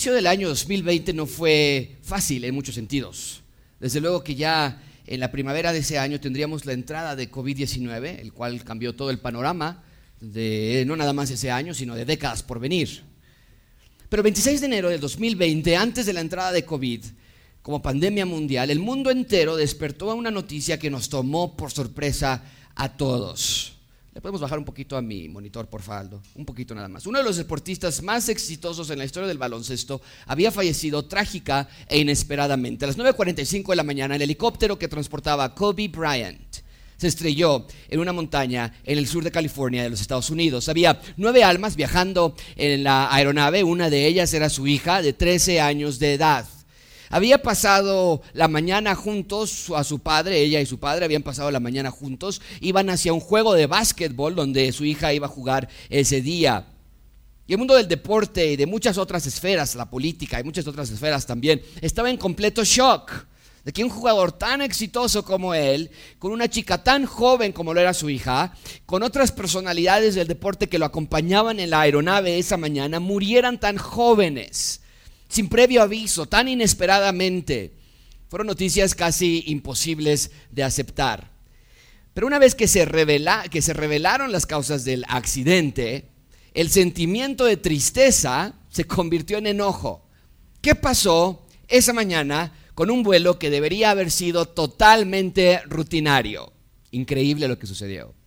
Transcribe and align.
inicio 0.00 0.14
del 0.14 0.28
año 0.28 0.48
2020 0.48 1.12
no 1.12 1.26
fue 1.26 1.98
fácil 2.00 2.44
en 2.44 2.54
muchos 2.54 2.74
sentidos. 2.74 3.42
Desde 3.78 4.00
luego 4.00 4.24
que 4.24 4.34
ya 4.34 4.82
en 5.06 5.20
la 5.20 5.30
primavera 5.30 5.74
de 5.74 5.80
ese 5.80 5.98
año 5.98 6.18
tendríamos 6.18 6.64
la 6.64 6.72
entrada 6.72 7.14
de 7.14 7.30
COVID-19, 7.30 8.18
el 8.18 8.32
cual 8.32 8.64
cambió 8.64 8.94
todo 8.94 9.10
el 9.10 9.18
panorama 9.18 9.84
de 10.18 10.84
no 10.86 10.96
nada 10.96 11.12
más 11.12 11.30
ese 11.30 11.50
año, 11.50 11.74
sino 11.74 11.94
de 11.94 12.06
décadas 12.06 12.42
por 12.42 12.58
venir. 12.58 13.02
Pero 14.08 14.22
26 14.22 14.62
de 14.62 14.66
enero 14.68 14.88
del 14.88 15.00
2020, 15.00 15.76
antes 15.76 16.06
de 16.06 16.14
la 16.14 16.22
entrada 16.22 16.52
de 16.52 16.64
COVID, 16.64 17.04
como 17.60 17.82
pandemia 17.82 18.24
mundial, 18.24 18.70
el 18.70 18.78
mundo 18.78 19.10
entero 19.10 19.54
despertó 19.54 20.10
a 20.10 20.14
una 20.14 20.30
noticia 20.30 20.78
que 20.78 20.88
nos 20.88 21.10
tomó 21.10 21.58
por 21.58 21.72
sorpresa 21.72 22.42
a 22.74 22.96
todos. 22.96 23.79
Le 24.12 24.20
podemos 24.20 24.40
bajar 24.40 24.58
un 24.58 24.64
poquito 24.64 24.96
a 24.96 25.02
mi 25.02 25.28
monitor, 25.28 25.68
por 25.68 25.82
favor, 25.82 26.20
un 26.34 26.44
poquito 26.44 26.74
nada 26.74 26.88
más. 26.88 27.06
Uno 27.06 27.18
de 27.18 27.24
los 27.24 27.36
deportistas 27.36 28.02
más 28.02 28.28
exitosos 28.28 28.90
en 28.90 28.98
la 28.98 29.04
historia 29.04 29.28
del 29.28 29.38
baloncesto 29.38 30.02
había 30.26 30.50
fallecido 30.50 31.04
trágica 31.04 31.68
e 31.86 32.00
inesperadamente. 32.00 32.84
A 32.84 32.88
las 32.88 32.98
9.45 32.98 33.68
de 33.68 33.76
la 33.76 33.84
mañana, 33.84 34.16
el 34.16 34.22
helicóptero 34.22 34.76
que 34.76 34.88
transportaba 34.88 35.44
a 35.44 35.54
Kobe 35.54 35.86
Bryant 35.86 36.56
se 36.96 37.06
estrelló 37.06 37.66
en 37.88 38.00
una 38.00 38.12
montaña 38.12 38.74
en 38.84 38.98
el 38.98 39.06
sur 39.06 39.22
de 39.22 39.30
California 39.30 39.84
de 39.84 39.90
los 39.90 40.00
Estados 40.00 40.28
Unidos. 40.28 40.68
Había 40.68 41.00
nueve 41.16 41.44
almas 41.44 41.76
viajando 41.76 42.34
en 42.56 42.82
la 42.82 43.14
aeronave, 43.14 43.62
una 43.62 43.90
de 43.90 44.06
ellas 44.06 44.34
era 44.34 44.50
su 44.50 44.66
hija 44.66 45.02
de 45.02 45.12
13 45.12 45.60
años 45.60 46.00
de 46.00 46.14
edad. 46.14 46.46
Había 47.12 47.42
pasado 47.42 48.22
la 48.34 48.46
mañana 48.46 48.94
juntos, 48.94 49.72
a 49.74 49.82
su 49.82 49.98
padre, 49.98 50.40
ella 50.42 50.60
y 50.60 50.66
su 50.66 50.78
padre 50.78 51.04
habían 51.04 51.24
pasado 51.24 51.50
la 51.50 51.58
mañana 51.58 51.90
juntos, 51.90 52.40
iban 52.60 52.88
hacia 52.88 53.12
un 53.12 53.18
juego 53.18 53.54
de 53.54 53.66
básquetbol 53.66 54.36
donde 54.36 54.70
su 54.70 54.84
hija 54.84 55.12
iba 55.12 55.26
a 55.26 55.30
jugar 55.30 55.68
ese 55.88 56.22
día. 56.22 56.68
Y 57.48 57.52
el 57.52 57.58
mundo 57.58 57.74
del 57.74 57.88
deporte 57.88 58.52
y 58.52 58.56
de 58.56 58.66
muchas 58.66 58.96
otras 58.96 59.26
esferas, 59.26 59.74
la 59.74 59.90
política 59.90 60.38
y 60.38 60.44
muchas 60.44 60.68
otras 60.68 60.88
esferas 60.88 61.26
también, 61.26 61.60
estaba 61.80 62.10
en 62.10 62.16
completo 62.16 62.62
shock 62.62 63.26
de 63.64 63.72
que 63.72 63.82
un 63.82 63.90
jugador 63.90 64.30
tan 64.30 64.62
exitoso 64.62 65.24
como 65.24 65.52
él, 65.52 65.90
con 66.20 66.30
una 66.30 66.48
chica 66.48 66.84
tan 66.84 67.06
joven 67.06 67.50
como 67.50 67.74
lo 67.74 67.80
era 67.80 67.92
su 67.92 68.08
hija, 68.08 68.54
con 68.86 69.02
otras 69.02 69.32
personalidades 69.32 70.14
del 70.14 70.28
deporte 70.28 70.68
que 70.68 70.78
lo 70.78 70.84
acompañaban 70.86 71.58
en 71.58 71.70
la 71.70 71.80
aeronave 71.80 72.38
esa 72.38 72.56
mañana, 72.56 73.00
murieran 73.00 73.58
tan 73.58 73.78
jóvenes 73.78 74.79
sin 75.30 75.48
previo 75.48 75.80
aviso, 75.80 76.26
tan 76.26 76.48
inesperadamente. 76.48 77.72
Fueron 78.28 78.48
noticias 78.48 78.94
casi 78.94 79.44
imposibles 79.46 80.30
de 80.50 80.64
aceptar. 80.64 81.30
Pero 82.12 82.26
una 82.26 82.38
vez 82.38 82.54
que 82.54 82.68
se, 82.68 82.86
que 83.50 83.62
se 83.62 83.72
revelaron 83.72 84.32
las 84.32 84.44
causas 84.44 84.84
del 84.84 85.04
accidente, 85.08 86.10
el 86.52 86.68
sentimiento 86.68 87.44
de 87.44 87.56
tristeza 87.56 88.54
se 88.68 88.84
convirtió 88.84 89.38
en 89.38 89.46
enojo. 89.46 90.04
¿Qué 90.60 90.74
pasó 90.74 91.46
esa 91.68 91.92
mañana 91.92 92.52
con 92.74 92.90
un 92.90 93.04
vuelo 93.04 93.38
que 93.38 93.50
debería 93.50 93.90
haber 93.90 94.10
sido 94.10 94.46
totalmente 94.46 95.62
rutinario? 95.66 96.52
Increíble 96.90 97.46
lo 97.46 97.58
que 97.58 97.68
sucedió. 97.68 98.19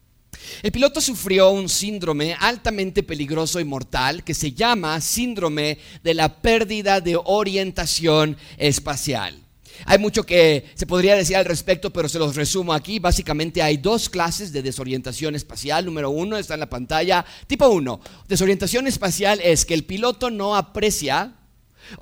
El 0.61 0.71
piloto 0.71 1.01
sufrió 1.01 1.49
un 1.51 1.69
síndrome 1.69 2.35
altamente 2.39 3.03
peligroso 3.03 3.59
y 3.59 3.65
mortal 3.65 4.23
que 4.23 4.33
se 4.33 4.53
llama 4.53 4.99
síndrome 5.01 5.77
de 6.03 6.13
la 6.13 6.41
pérdida 6.41 7.01
de 7.01 7.17
orientación 7.23 8.37
espacial. 8.57 9.43
Hay 9.85 9.97
mucho 9.97 10.23
que 10.23 10.65
se 10.75 10.85
podría 10.85 11.15
decir 11.15 11.35
al 11.35 11.45
respecto, 11.45 11.91
pero 11.91 12.07
se 12.07 12.19
los 12.19 12.35
resumo 12.35 12.73
aquí. 12.73 12.99
Básicamente 12.99 13.61
hay 13.61 13.77
dos 13.77 14.09
clases 14.09 14.51
de 14.53 14.61
desorientación 14.61 15.35
espacial. 15.35 15.85
Número 15.85 16.09
uno 16.09 16.37
está 16.37 16.53
en 16.53 16.59
la 16.61 16.69
pantalla. 16.69 17.25
Tipo 17.47 17.67
uno, 17.67 17.99
desorientación 18.27 18.87
espacial 18.87 19.39
es 19.43 19.65
que 19.65 19.73
el 19.73 19.83
piloto 19.83 20.29
no 20.29 20.55
aprecia 20.55 21.35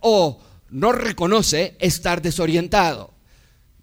o 0.02 0.42
no 0.70 0.92
reconoce 0.92 1.76
estar 1.80 2.22
desorientado. 2.22 3.11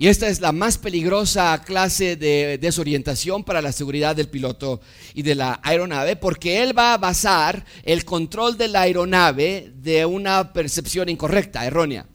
Y 0.00 0.06
esta 0.06 0.28
es 0.28 0.40
la 0.40 0.52
más 0.52 0.78
peligrosa 0.78 1.60
clase 1.66 2.14
de 2.14 2.56
desorientación 2.58 3.42
para 3.42 3.60
la 3.60 3.72
seguridad 3.72 4.14
del 4.14 4.28
piloto 4.28 4.80
y 5.12 5.22
de 5.22 5.34
la 5.34 5.60
aeronave, 5.64 6.14
porque 6.14 6.62
él 6.62 6.78
va 6.78 6.94
a 6.94 6.98
basar 6.98 7.64
el 7.82 8.04
control 8.04 8.56
de 8.56 8.68
la 8.68 8.82
aeronave 8.82 9.72
de 9.74 10.06
una 10.06 10.52
percepción 10.52 11.08
incorrecta, 11.08 11.66
errónea. 11.66 12.06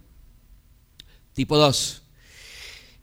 Tipo 1.33 1.57
2. 1.57 2.03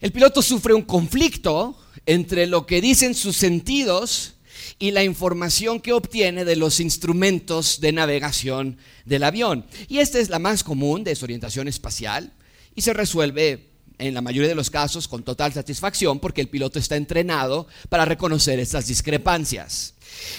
El 0.01 0.13
piloto 0.13 0.41
sufre 0.41 0.73
un 0.73 0.83
conflicto 0.83 1.79
entre 2.07 2.47
lo 2.47 2.65
que 2.65 2.81
dicen 2.81 3.15
sus 3.15 3.37
sentidos 3.37 4.37
y 4.79 4.93
la 4.93 5.05
información 5.05 5.79
que 5.81 5.93
obtiene 5.93 6.47
de 6.47 6.57
los 6.57 6.81
instrumentos 6.81 7.83
de 7.83 7.93
navegación 7.93 8.79
del 9.05 9.25
avión. 9.25 9.67
Y 9.89 9.99
esta 9.99 10.19
es 10.19 10.31
la 10.31 10.39
más 10.39 10.65
común, 10.65 11.05
desorientación 11.05 11.69
espacial, 11.69 12.33
y 12.75 12.81
se 12.81 12.95
resuelve 12.95 13.70
en 14.01 14.15
la 14.15 14.21
mayoría 14.21 14.49
de 14.49 14.55
los 14.55 14.71
casos 14.71 15.07
con 15.07 15.23
total 15.23 15.53
satisfacción 15.53 16.19
porque 16.19 16.41
el 16.41 16.49
piloto 16.49 16.79
está 16.79 16.97
entrenado 16.97 17.67
para 17.89 18.05
reconocer 18.05 18.59
estas 18.59 18.87
discrepancias. 18.87 19.95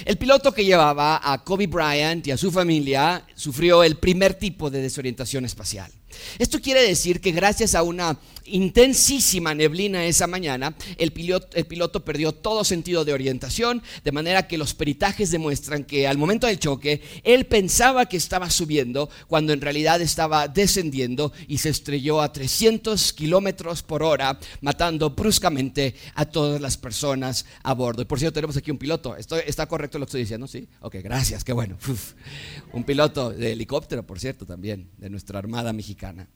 El 0.06 0.18
piloto 0.18 0.54
que 0.54 0.66
llevaba 0.66 1.22
a 1.24 1.44
Kobe 1.44 1.68
Bryant 1.68 2.28
y 2.28 2.32
a 2.32 2.38
su 2.38 2.52
familia 2.52 3.26
sufrió 3.36 3.84
el 3.84 3.98
primer 3.98 4.34
tipo 4.34 4.70
de 4.70 4.82
desorientación 4.82 5.46
espacial. 5.46 5.92
Esto 6.40 6.60
quiere 6.60 6.82
decir 6.82 7.22
que 7.22 7.32
gracias 7.32 7.74
a 7.76 7.84
una 7.84 8.18
intensísima 8.52 9.54
neblina 9.54 10.06
esa 10.06 10.28
mañana, 10.28 10.76
el 10.98 11.12
piloto, 11.12 12.06
perdió 12.06 12.32
todo 12.32 12.64
sentido 12.64 13.06
de 13.06 13.14
orientación, 13.14 13.82
de 14.04 14.12
manera 14.12 14.48
que 14.48 14.58
los 14.58 14.74
peritajes 14.74 15.32
demuestran 15.32 15.84
que 15.84 16.08
al 16.08 16.18
momento 16.18 16.48
del 16.48 16.60
choque, 16.60 17.02
él 17.24 17.46
pensaba 17.46 18.06
que 18.06 18.18
estaba 18.18 18.50
subiendo 18.50 19.10
cuando 19.28 19.54
en 19.54 19.62
realidad 19.62 20.02
estaba 20.02 20.48
descendiendo 20.48 21.32
y 21.48 21.58
se 21.58 21.70
estrelló 21.70 22.22
a 22.22 22.32
300 22.32 23.14
kilómetros 23.14 23.84
por 23.84 24.04
hora, 24.04 24.40
matando 24.62 25.12
bruscamente 25.12 25.96
a 26.16 26.26
todas 26.26 26.62
las 26.62 26.78
personas 26.78 27.46
a 27.64 27.74
bordo. 27.74 28.02
Y 28.02 28.06
por 28.06 28.20
cierto, 28.20 28.36
tenemos 28.36 28.58
aquí 28.58 28.72
un 28.72 28.78
piloto. 28.78 29.16
¿Está 29.16 29.68
correcto 29.68 30.00
lo 30.00 30.06
que 30.06 30.10
estoy 30.10 30.22
diciendo? 30.22 30.48
Sí. 30.48 30.68
Ok, 30.82 30.96
gracias, 31.04 31.44
qué 31.44 31.54
bueno. 31.54 31.78
Un 32.74 32.84
piloto 32.84 33.32
de 33.32 33.52
helicóptero, 33.52 34.04
por 34.04 34.20
cierto, 34.20 34.46
también, 34.46 34.90
de 34.98 35.10
nuestra 35.10 35.40
Armada 35.40 35.74
Mexicana. 35.74 36.28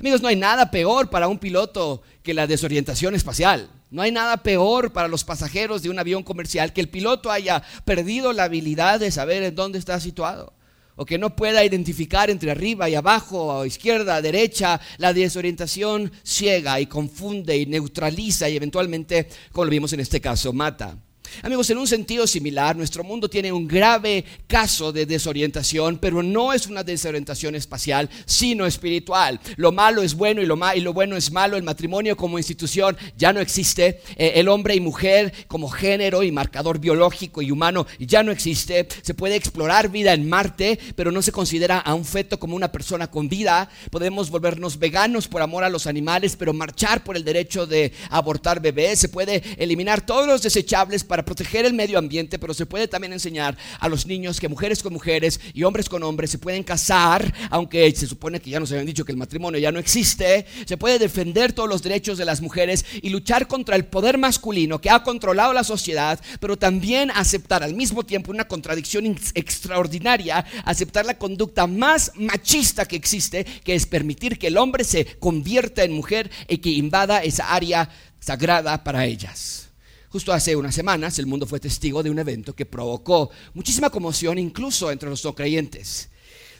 Amigos, 0.00 0.20
no 0.20 0.28
hay 0.28 0.36
nada 0.36 0.70
peor 0.70 1.10
para 1.10 1.28
un 1.28 1.38
piloto 1.38 2.02
que 2.22 2.34
la 2.34 2.46
desorientación 2.46 3.14
espacial. 3.14 3.70
No 3.90 4.02
hay 4.02 4.10
nada 4.10 4.38
peor 4.38 4.92
para 4.92 5.06
los 5.06 5.22
pasajeros 5.22 5.82
de 5.82 5.90
un 5.90 5.98
avión 5.98 6.22
comercial 6.22 6.72
que 6.72 6.80
el 6.80 6.88
piloto 6.88 7.30
haya 7.30 7.62
perdido 7.84 8.32
la 8.32 8.44
habilidad 8.44 9.00
de 9.00 9.10
saber 9.10 9.42
en 9.42 9.54
dónde 9.54 9.78
está 9.78 10.00
situado. 10.00 10.54
O 10.96 11.04
que 11.04 11.18
no 11.18 11.36
pueda 11.36 11.64
identificar 11.64 12.30
entre 12.30 12.50
arriba 12.50 12.88
y 12.88 12.94
abajo, 12.94 13.64
izquierda, 13.64 14.20
derecha. 14.22 14.80
La 14.98 15.12
desorientación 15.12 16.10
ciega 16.22 16.80
y 16.80 16.86
confunde 16.86 17.56
y 17.56 17.66
neutraliza 17.66 18.48
y 18.48 18.56
eventualmente, 18.56 19.28
como 19.52 19.66
lo 19.66 19.70
vimos 19.70 19.92
en 19.92 20.00
este 20.00 20.20
caso, 20.20 20.52
mata. 20.52 20.96
Amigos, 21.42 21.70
en 21.70 21.78
un 21.78 21.86
sentido 21.86 22.26
similar, 22.26 22.76
nuestro 22.76 23.02
mundo 23.02 23.28
tiene 23.28 23.50
un 23.50 23.66
grave 23.66 24.24
caso 24.46 24.92
de 24.92 25.06
desorientación, 25.06 25.98
pero 25.98 26.22
no 26.22 26.52
es 26.52 26.66
una 26.66 26.84
desorientación 26.84 27.54
espacial, 27.54 28.10
sino 28.26 28.66
espiritual. 28.66 29.40
Lo 29.56 29.72
malo 29.72 30.02
es 30.02 30.14
bueno 30.14 30.42
y 30.42 30.46
lo, 30.46 30.58
y 30.74 30.80
lo 30.80 30.92
bueno 30.92 31.16
es 31.16 31.32
malo. 31.32 31.56
El 31.56 31.62
matrimonio 31.62 32.16
como 32.16 32.38
institución 32.38 32.96
ya 33.16 33.32
no 33.32 33.40
existe. 33.40 34.00
Eh, 34.16 34.32
el 34.36 34.48
hombre 34.48 34.74
y 34.74 34.80
mujer 34.80 35.32
como 35.48 35.68
género 35.68 36.22
y 36.22 36.32
marcador 36.32 36.78
biológico 36.78 37.42
y 37.42 37.50
humano 37.50 37.86
ya 37.98 38.22
no 38.22 38.32
existe. 38.32 38.86
Se 39.02 39.14
puede 39.14 39.36
explorar 39.36 39.90
vida 39.90 40.12
en 40.12 40.28
Marte, 40.28 40.78
pero 40.96 41.10
no 41.10 41.22
se 41.22 41.32
considera 41.32 41.78
a 41.78 41.94
un 41.94 42.04
feto 42.04 42.38
como 42.38 42.56
una 42.56 42.70
persona 42.70 43.10
con 43.10 43.28
vida. 43.28 43.70
Podemos 43.90 44.30
volvernos 44.30 44.78
veganos 44.78 45.28
por 45.28 45.42
amor 45.42 45.64
a 45.64 45.70
los 45.70 45.86
animales, 45.86 46.36
pero 46.36 46.52
marchar 46.52 47.04
por 47.04 47.16
el 47.16 47.24
derecho 47.24 47.66
de 47.66 47.92
abortar 48.10 48.60
bebés. 48.60 48.98
Se 48.98 49.08
puede 49.08 49.42
eliminar 49.56 50.04
todos 50.04 50.26
los 50.26 50.42
desechables 50.42 51.04
para 51.04 51.21
proteger 51.24 51.64
el 51.64 51.74
medio 51.74 51.98
ambiente, 51.98 52.38
pero 52.38 52.54
se 52.54 52.66
puede 52.66 52.88
también 52.88 53.12
enseñar 53.12 53.56
a 53.78 53.88
los 53.88 54.06
niños 54.06 54.40
que 54.40 54.48
mujeres 54.48 54.82
con 54.82 54.92
mujeres 54.92 55.40
y 55.54 55.62
hombres 55.62 55.88
con 55.88 56.02
hombres 56.02 56.30
se 56.30 56.38
pueden 56.38 56.62
casar, 56.62 57.32
aunque 57.50 57.90
se 57.94 58.06
supone 58.06 58.40
que 58.40 58.50
ya 58.50 58.60
nos 58.60 58.70
habían 58.72 58.86
dicho 58.86 59.04
que 59.04 59.12
el 59.12 59.18
matrimonio 59.18 59.58
ya 59.58 59.72
no 59.72 59.78
existe. 59.78 60.46
Se 60.66 60.76
puede 60.76 60.98
defender 60.98 61.52
todos 61.52 61.68
los 61.68 61.82
derechos 61.82 62.18
de 62.18 62.24
las 62.24 62.40
mujeres 62.40 62.84
y 63.00 63.10
luchar 63.10 63.48
contra 63.48 63.76
el 63.76 63.84
poder 63.84 64.18
masculino 64.18 64.80
que 64.80 64.90
ha 64.90 65.02
controlado 65.02 65.52
la 65.52 65.64
sociedad, 65.64 66.20
pero 66.40 66.56
también 66.56 67.10
aceptar 67.10 67.62
al 67.62 67.74
mismo 67.74 68.04
tiempo 68.04 68.30
una 68.30 68.48
contradicción 68.48 69.16
extraordinaria, 69.34 70.44
aceptar 70.64 71.06
la 71.06 71.18
conducta 71.18 71.66
más 71.66 72.12
machista 72.16 72.86
que 72.86 72.96
existe, 72.96 73.44
que 73.44 73.74
es 73.74 73.86
permitir 73.86 74.38
que 74.38 74.48
el 74.48 74.58
hombre 74.58 74.84
se 74.84 75.06
convierta 75.18 75.84
en 75.84 75.92
mujer 75.92 76.30
y 76.48 76.58
que 76.58 76.70
invada 76.70 77.22
esa 77.22 77.52
área 77.52 77.88
sagrada 78.20 78.84
para 78.84 79.04
ellas. 79.04 79.71
Justo 80.12 80.30
hace 80.30 80.54
unas 80.54 80.74
semanas 80.74 81.18
el 81.18 81.24
mundo 81.24 81.46
fue 81.46 81.58
testigo 81.58 82.02
de 82.02 82.10
un 82.10 82.18
evento 82.18 82.54
que 82.54 82.66
provocó 82.66 83.30
muchísima 83.54 83.88
conmoción 83.88 84.38
incluso 84.38 84.90
entre 84.90 85.08
los 85.08 85.24
no 85.24 85.34
creyentes. 85.34 86.10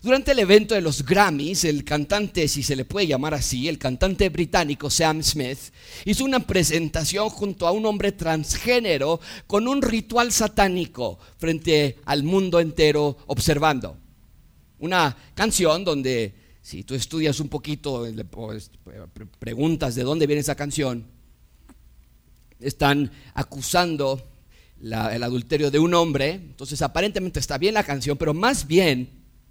Durante 0.02 0.32
el 0.32 0.38
evento 0.38 0.74
de 0.74 0.80
los 0.80 1.04
Grammys, 1.04 1.64
el 1.64 1.84
cantante, 1.84 2.48
si 2.48 2.62
se 2.62 2.74
le 2.74 2.86
puede 2.86 3.08
llamar 3.08 3.34
así, 3.34 3.68
el 3.68 3.76
cantante 3.76 4.30
británico 4.30 4.88
Sam 4.88 5.22
Smith, 5.22 5.58
hizo 6.06 6.24
una 6.24 6.40
presentación 6.40 7.28
junto 7.28 7.66
a 7.66 7.72
un 7.72 7.84
hombre 7.84 8.12
transgénero 8.12 9.20
con 9.46 9.68
un 9.68 9.82
ritual 9.82 10.32
satánico 10.32 11.18
frente 11.36 11.98
al 12.06 12.22
mundo 12.22 12.58
entero 12.58 13.18
observando. 13.26 13.98
Una 14.78 15.14
canción 15.34 15.84
donde 15.84 16.34
Si 16.62 16.84
tú 16.84 16.94
estudias 16.94 17.38
un 17.40 17.48
poquito, 17.48 18.06
preguntas 19.38 19.94
de 19.94 20.04
dónde 20.04 20.26
viene 20.26 20.40
esa 20.40 20.54
canción, 20.54 21.11
están 22.62 23.10
acusando 23.34 24.28
el 24.80 25.22
adulterio 25.22 25.70
de 25.70 25.78
un 25.78 25.94
hombre. 25.94 26.32
Entonces 26.32 26.82
aparentemente 26.82 27.40
está 27.40 27.58
bien 27.58 27.74
la 27.74 27.84
canción, 27.84 28.16
pero 28.16 28.34
más 28.34 28.66
bien 28.66 29.08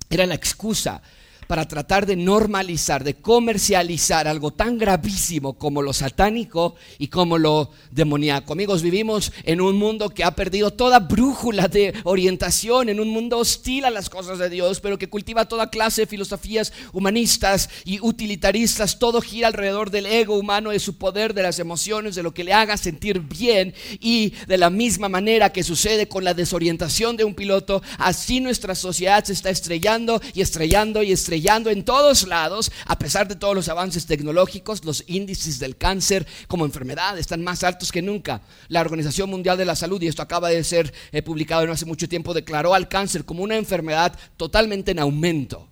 era 0.09 0.25
la 0.25 0.35
excusa 0.35 1.01
para 1.51 1.67
tratar 1.67 2.05
de 2.05 2.15
normalizar, 2.15 3.03
de 3.03 3.15
comercializar 3.15 4.25
algo 4.25 4.51
tan 4.51 4.77
gravísimo 4.77 5.51
como 5.51 5.81
lo 5.81 5.91
satánico 5.91 6.75
y 6.97 7.09
como 7.09 7.37
lo 7.37 7.71
demoníaco. 7.91 8.53
Amigos, 8.53 8.81
vivimos 8.81 9.33
en 9.43 9.59
un 9.59 9.75
mundo 9.75 10.11
que 10.11 10.23
ha 10.23 10.31
perdido 10.31 10.71
toda 10.71 10.99
brújula 10.99 11.67
de 11.67 11.93
orientación, 12.05 12.87
en 12.87 13.01
un 13.01 13.09
mundo 13.09 13.37
hostil 13.37 13.83
a 13.83 13.89
las 13.89 14.09
cosas 14.09 14.39
de 14.39 14.49
Dios, 14.49 14.79
pero 14.79 14.97
que 14.97 15.09
cultiva 15.09 15.43
toda 15.43 15.69
clase 15.69 16.03
de 16.03 16.07
filosofías 16.07 16.71
humanistas 16.93 17.69
y 17.83 17.99
utilitaristas. 17.99 18.97
Todo 18.97 19.19
gira 19.19 19.47
alrededor 19.47 19.91
del 19.91 20.05
ego 20.05 20.37
humano, 20.37 20.69
de 20.69 20.79
su 20.79 20.97
poder, 20.97 21.33
de 21.33 21.43
las 21.43 21.59
emociones, 21.59 22.15
de 22.15 22.23
lo 22.23 22.33
que 22.33 22.45
le 22.45 22.53
haga 22.53 22.77
sentir 22.77 23.19
bien 23.19 23.73
y 23.99 24.29
de 24.47 24.57
la 24.57 24.69
misma 24.69 25.09
manera 25.09 25.51
que 25.51 25.63
sucede 25.63 26.07
con 26.07 26.23
la 26.23 26.33
desorientación 26.33 27.17
de 27.17 27.25
un 27.25 27.35
piloto, 27.35 27.83
así 27.97 28.39
nuestra 28.39 28.73
sociedad 28.73 29.25
se 29.25 29.33
está 29.33 29.49
estrellando 29.49 30.21
y 30.33 30.39
estrellando 30.39 31.03
y 31.03 31.11
estrellando 31.11 31.40
en 31.69 31.83
todos 31.83 32.27
lados, 32.27 32.71
a 32.85 32.97
pesar 32.97 33.27
de 33.27 33.35
todos 33.35 33.55
los 33.55 33.67
avances 33.67 34.05
tecnológicos, 34.05 34.85
los 34.85 35.03
índices 35.07 35.59
del 35.59 35.75
cáncer 35.75 36.25
como 36.47 36.65
enfermedad 36.65 37.17
están 37.17 37.43
más 37.43 37.63
altos 37.63 37.91
que 37.91 38.01
nunca. 38.01 38.41
La 38.67 38.81
Organización 38.81 39.29
Mundial 39.29 39.57
de 39.57 39.65
la 39.65 39.75
Salud, 39.75 40.01
y 40.01 40.07
esto 40.07 40.21
acaba 40.21 40.49
de 40.49 40.63
ser 40.63 40.93
eh, 41.11 41.21
publicado 41.21 41.65
no 41.65 41.73
hace 41.73 41.85
mucho 41.85 42.07
tiempo, 42.07 42.33
declaró 42.33 42.73
al 42.73 42.87
cáncer 42.87 43.25
como 43.25 43.43
una 43.43 43.57
enfermedad 43.57 44.17
totalmente 44.37 44.91
en 44.91 44.99
aumento. 44.99 45.70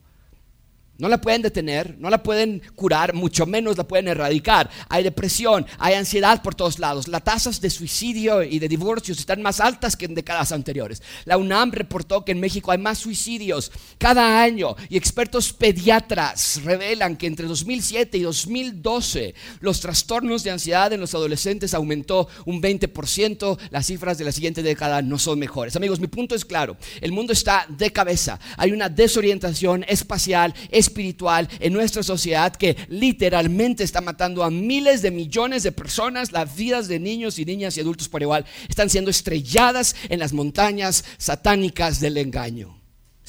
No 0.99 1.07
la 1.07 1.21
pueden 1.21 1.41
detener, 1.41 1.95
no 1.97 2.09
la 2.09 2.21
pueden 2.21 2.61
curar, 2.75 3.13
mucho 3.13 3.45
menos 3.45 3.77
la 3.77 3.87
pueden 3.87 4.09
erradicar. 4.09 4.69
Hay 4.89 5.01
depresión, 5.01 5.65
hay 5.77 5.93
ansiedad 5.93 6.41
por 6.43 6.55
todos 6.55 6.77
lados. 6.77 7.07
Las 7.07 7.23
tasas 7.23 7.61
de 7.61 7.69
suicidio 7.69 8.43
y 8.43 8.59
de 8.59 8.67
divorcios 8.67 9.17
están 9.17 9.41
más 9.41 9.61
altas 9.61 9.95
que 9.95 10.05
en 10.05 10.13
décadas 10.13 10.51
anteriores. 10.51 11.01
La 11.23 11.37
UNAM 11.37 11.71
reportó 11.71 12.25
que 12.25 12.33
en 12.33 12.41
México 12.41 12.71
hay 12.71 12.79
más 12.79 12.97
suicidios 12.97 13.71
cada 13.97 14.41
año 14.43 14.75
y 14.89 14.97
expertos 14.97 15.53
pediatras 15.53 16.61
revelan 16.65 17.15
que 17.15 17.27
entre 17.27 17.47
2007 17.47 18.17
y 18.17 18.21
2012 18.21 19.35
los 19.61 19.79
trastornos 19.79 20.43
de 20.43 20.51
ansiedad 20.51 20.91
en 20.91 20.99
los 20.99 21.15
adolescentes 21.15 21.73
aumentó 21.73 22.27
un 22.45 22.61
20%. 22.61 23.57
Las 23.69 23.87
cifras 23.87 24.17
de 24.17 24.25
la 24.25 24.33
siguiente 24.33 24.63
década 24.63 25.01
no 25.01 25.17
son 25.17 25.39
mejores. 25.39 25.77
Amigos, 25.77 26.01
mi 26.01 26.07
punto 26.07 26.35
es 26.35 26.43
claro. 26.43 26.75
El 26.99 27.13
mundo 27.13 27.31
está 27.31 27.65
de 27.69 27.91
cabeza. 27.91 28.37
Hay 28.57 28.73
una 28.73 28.89
desorientación 28.89 29.85
espacial, 29.87 30.53
espiritual 30.89 31.47
en 31.59 31.73
nuestra 31.73 32.03
sociedad 32.03 32.55
que 32.55 32.75
literalmente 32.89 33.83
está 33.83 34.01
matando 34.01 34.43
a 34.43 34.49
miles 34.49 35.01
de 35.01 35.11
millones 35.11 35.63
de 35.63 35.71
personas. 35.71 36.31
Las 36.31 36.55
vidas 36.55 36.87
de 36.87 36.99
niños 36.99 37.39
y 37.39 37.45
niñas 37.45 37.77
y 37.77 37.81
adultos 37.81 38.09
por 38.09 38.21
igual 38.21 38.45
están 38.67 38.89
siendo 38.89 39.11
estrelladas 39.11 39.95
en 40.09 40.19
las 40.19 40.33
montañas 40.33 41.05
satánicas 41.17 41.99
del 41.99 42.17
engaño. 42.17 42.78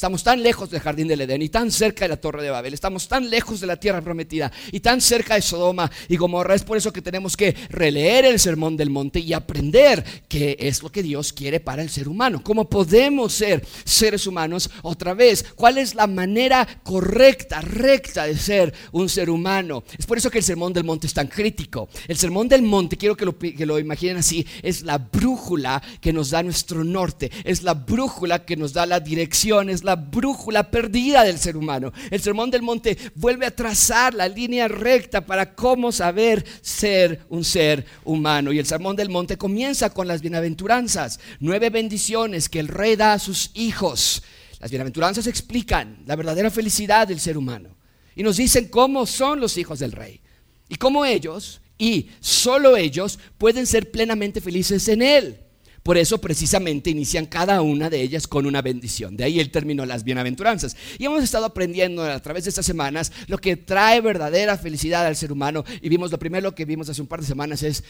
Estamos 0.00 0.24
tan 0.24 0.42
lejos 0.42 0.70
del 0.70 0.80
jardín 0.80 1.08
del 1.08 1.20
Edén 1.20 1.42
y 1.42 1.50
tan 1.50 1.70
cerca 1.70 2.06
de 2.06 2.08
la 2.08 2.16
torre 2.16 2.42
de 2.42 2.48
Babel. 2.48 2.72
Estamos 2.72 3.06
tan 3.06 3.28
lejos 3.28 3.60
de 3.60 3.66
la 3.66 3.76
tierra 3.76 4.00
prometida 4.00 4.50
y 4.72 4.80
tan 4.80 5.02
cerca 5.02 5.34
de 5.34 5.42
Sodoma 5.42 5.90
y 6.08 6.16
Gomorra. 6.16 6.54
Es 6.54 6.64
por 6.64 6.78
eso 6.78 6.90
que 6.90 7.02
tenemos 7.02 7.36
que 7.36 7.54
releer 7.68 8.24
el 8.24 8.40
sermón 8.40 8.78
del 8.78 8.88
monte 8.88 9.20
y 9.20 9.34
aprender 9.34 10.02
qué 10.26 10.56
es 10.58 10.82
lo 10.82 10.90
que 10.90 11.02
Dios 11.02 11.34
quiere 11.34 11.60
para 11.60 11.82
el 11.82 11.90
ser 11.90 12.08
humano. 12.08 12.42
¿Cómo 12.42 12.66
podemos 12.66 13.34
ser 13.34 13.62
seres 13.84 14.26
humanos 14.26 14.70
otra 14.80 15.12
vez? 15.12 15.44
¿Cuál 15.54 15.76
es 15.76 15.94
la 15.94 16.06
manera 16.06 16.66
correcta, 16.82 17.60
recta 17.60 18.24
de 18.24 18.38
ser 18.38 18.72
un 18.92 19.06
ser 19.06 19.28
humano? 19.28 19.84
Es 19.98 20.06
por 20.06 20.16
eso 20.16 20.30
que 20.30 20.38
el 20.38 20.44
sermón 20.44 20.72
del 20.72 20.84
monte 20.84 21.08
es 21.08 21.12
tan 21.12 21.26
crítico. 21.26 21.90
El 22.08 22.16
sermón 22.16 22.48
del 22.48 22.62
monte, 22.62 22.96
quiero 22.96 23.18
que 23.18 23.26
lo, 23.26 23.38
que 23.38 23.66
lo 23.66 23.78
imaginen 23.78 24.16
así, 24.16 24.46
es 24.62 24.80
la 24.80 24.96
brújula 24.96 25.82
que 26.00 26.14
nos 26.14 26.30
da 26.30 26.42
nuestro 26.42 26.84
norte. 26.84 27.30
Es 27.44 27.62
la 27.62 27.74
brújula 27.74 28.46
que 28.46 28.56
nos 28.56 28.72
da 28.72 28.86
la 28.86 28.98
dirección. 28.98 29.68
Es 29.68 29.84
la 29.84 29.89
brújula 29.96 30.70
perdida 30.70 31.24
del 31.24 31.38
ser 31.38 31.56
humano. 31.56 31.92
El 32.10 32.20
Sermón 32.20 32.50
del 32.50 32.62
Monte 32.62 32.96
vuelve 33.14 33.46
a 33.46 33.54
trazar 33.54 34.14
la 34.14 34.28
línea 34.28 34.68
recta 34.68 35.24
para 35.24 35.54
cómo 35.54 35.92
saber 35.92 36.44
ser 36.60 37.20
un 37.28 37.44
ser 37.44 37.86
humano. 38.04 38.52
Y 38.52 38.58
el 38.58 38.66
Sermón 38.66 38.96
del 38.96 39.08
Monte 39.08 39.36
comienza 39.36 39.90
con 39.90 40.08
las 40.08 40.20
bienaventuranzas, 40.20 41.20
nueve 41.40 41.70
bendiciones 41.70 42.48
que 42.48 42.60
el 42.60 42.68
rey 42.68 42.96
da 42.96 43.14
a 43.14 43.18
sus 43.18 43.50
hijos. 43.54 44.22
Las 44.60 44.70
bienaventuranzas 44.70 45.26
explican 45.26 46.02
la 46.06 46.16
verdadera 46.16 46.50
felicidad 46.50 47.08
del 47.08 47.20
ser 47.20 47.38
humano 47.38 47.76
y 48.14 48.22
nos 48.22 48.36
dicen 48.36 48.68
cómo 48.68 49.06
son 49.06 49.40
los 49.40 49.56
hijos 49.56 49.78
del 49.78 49.92
rey 49.92 50.20
y 50.68 50.76
cómo 50.76 51.04
ellos 51.04 51.60
y 51.78 52.10
solo 52.20 52.76
ellos 52.76 53.18
pueden 53.38 53.66
ser 53.66 53.90
plenamente 53.90 54.40
felices 54.42 54.86
en 54.88 55.00
él. 55.00 55.38
Por 55.82 55.96
eso 55.96 56.18
precisamente 56.18 56.90
inician 56.90 57.24
cada 57.24 57.62
una 57.62 57.88
de 57.88 58.02
ellas 58.02 58.26
con 58.26 58.44
una 58.44 58.60
bendición. 58.60 59.16
De 59.16 59.24
ahí 59.24 59.40
el 59.40 59.50
término 59.50 59.86
las 59.86 60.04
bienaventuranzas. 60.04 60.76
Y 60.98 61.06
hemos 61.06 61.24
estado 61.24 61.46
aprendiendo 61.46 62.04
a 62.04 62.20
través 62.20 62.44
de 62.44 62.50
estas 62.50 62.66
semanas 62.66 63.12
lo 63.28 63.38
que 63.38 63.56
trae 63.56 64.00
verdadera 64.02 64.58
felicidad 64.58 65.06
al 65.06 65.16
ser 65.16 65.32
humano. 65.32 65.64
Y 65.80 65.88
vimos 65.88 66.10
lo 66.10 66.18
primero 66.18 66.54
que 66.54 66.66
vimos 66.66 66.88
hace 66.90 67.00
un 67.00 67.08
par 67.08 67.20
de 67.20 67.26
semanas 67.26 67.62
es 67.62 67.82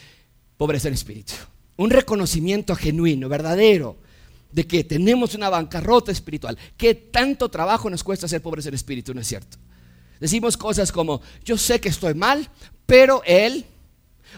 pobreza 0.55 0.87
en 0.87 0.93
espíritu. 0.93 1.33
Un 1.75 1.89
reconocimiento 1.89 2.75
genuino, 2.75 3.27
verdadero, 3.27 3.97
de 4.51 4.65
que 4.65 4.83
tenemos 4.85 5.35
una 5.35 5.49
bancarrota 5.49 6.13
espiritual. 6.13 6.57
Que 6.77 6.95
tanto 6.95 7.49
trabajo 7.49 7.89
nos 7.89 8.03
cuesta 8.05 8.27
ser 8.27 8.41
pobres 8.41 8.65
en 8.67 8.73
espíritu, 8.73 9.13
¿no 9.13 9.19
es 9.19 9.27
cierto? 9.27 9.57
Decimos 10.21 10.55
cosas 10.55 10.91
como, 10.91 11.21
yo 11.43 11.57
sé 11.57 11.81
que 11.81 11.89
estoy 11.89 12.13
mal, 12.13 12.47
pero 12.85 13.21
Él 13.25 13.65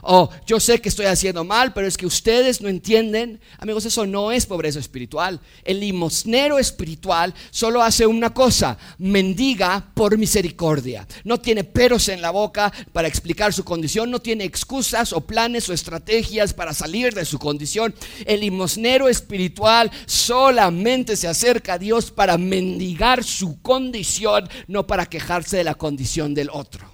Oh, 0.01 0.29
yo 0.45 0.59
sé 0.59 0.81
que 0.81 0.89
estoy 0.89 1.05
haciendo 1.05 1.43
mal, 1.43 1.73
pero 1.73 1.87
es 1.87 1.97
que 1.97 2.05
ustedes 2.05 2.61
no 2.61 2.69
entienden. 2.69 3.39
Amigos, 3.59 3.85
eso 3.85 4.05
no 4.05 4.31
es 4.31 4.45
pobreza 4.45 4.79
espiritual. 4.79 5.39
El 5.63 5.79
limosnero 5.79 6.59
espiritual 6.59 7.33
solo 7.51 7.81
hace 7.81 8.05
una 8.05 8.33
cosa, 8.33 8.77
mendiga 8.97 9.91
por 9.93 10.17
misericordia. 10.17 11.07
No 11.23 11.39
tiene 11.39 11.63
peros 11.63 12.09
en 12.09 12.21
la 12.21 12.31
boca 12.31 12.73
para 12.91 13.07
explicar 13.07 13.53
su 13.53 13.63
condición, 13.63 14.11
no 14.11 14.19
tiene 14.19 14.43
excusas 14.43 15.13
o 15.13 15.21
planes 15.21 15.69
o 15.69 15.73
estrategias 15.73 16.53
para 16.53 16.73
salir 16.73 17.13
de 17.13 17.25
su 17.25 17.39
condición. 17.39 17.93
El 18.25 18.41
limosnero 18.41 19.07
espiritual 19.07 19.91
solamente 20.05 21.15
se 21.15 21.27
acerca 21.27 21.73
a 21.73 21.79
Dios 21.79 22.12
para 22.12 22.38
mendigar 22.38 23.23
su 23.23 23.62
condición, 23.62 24.50
no 24.67 24.88
para 24.88 25.05
quejarse 25.05 25.57
de 25.57 25.63
la 25.63 25.75
condición 25.75 26.33
del 26.33 26.50
otro. 26.50 26.92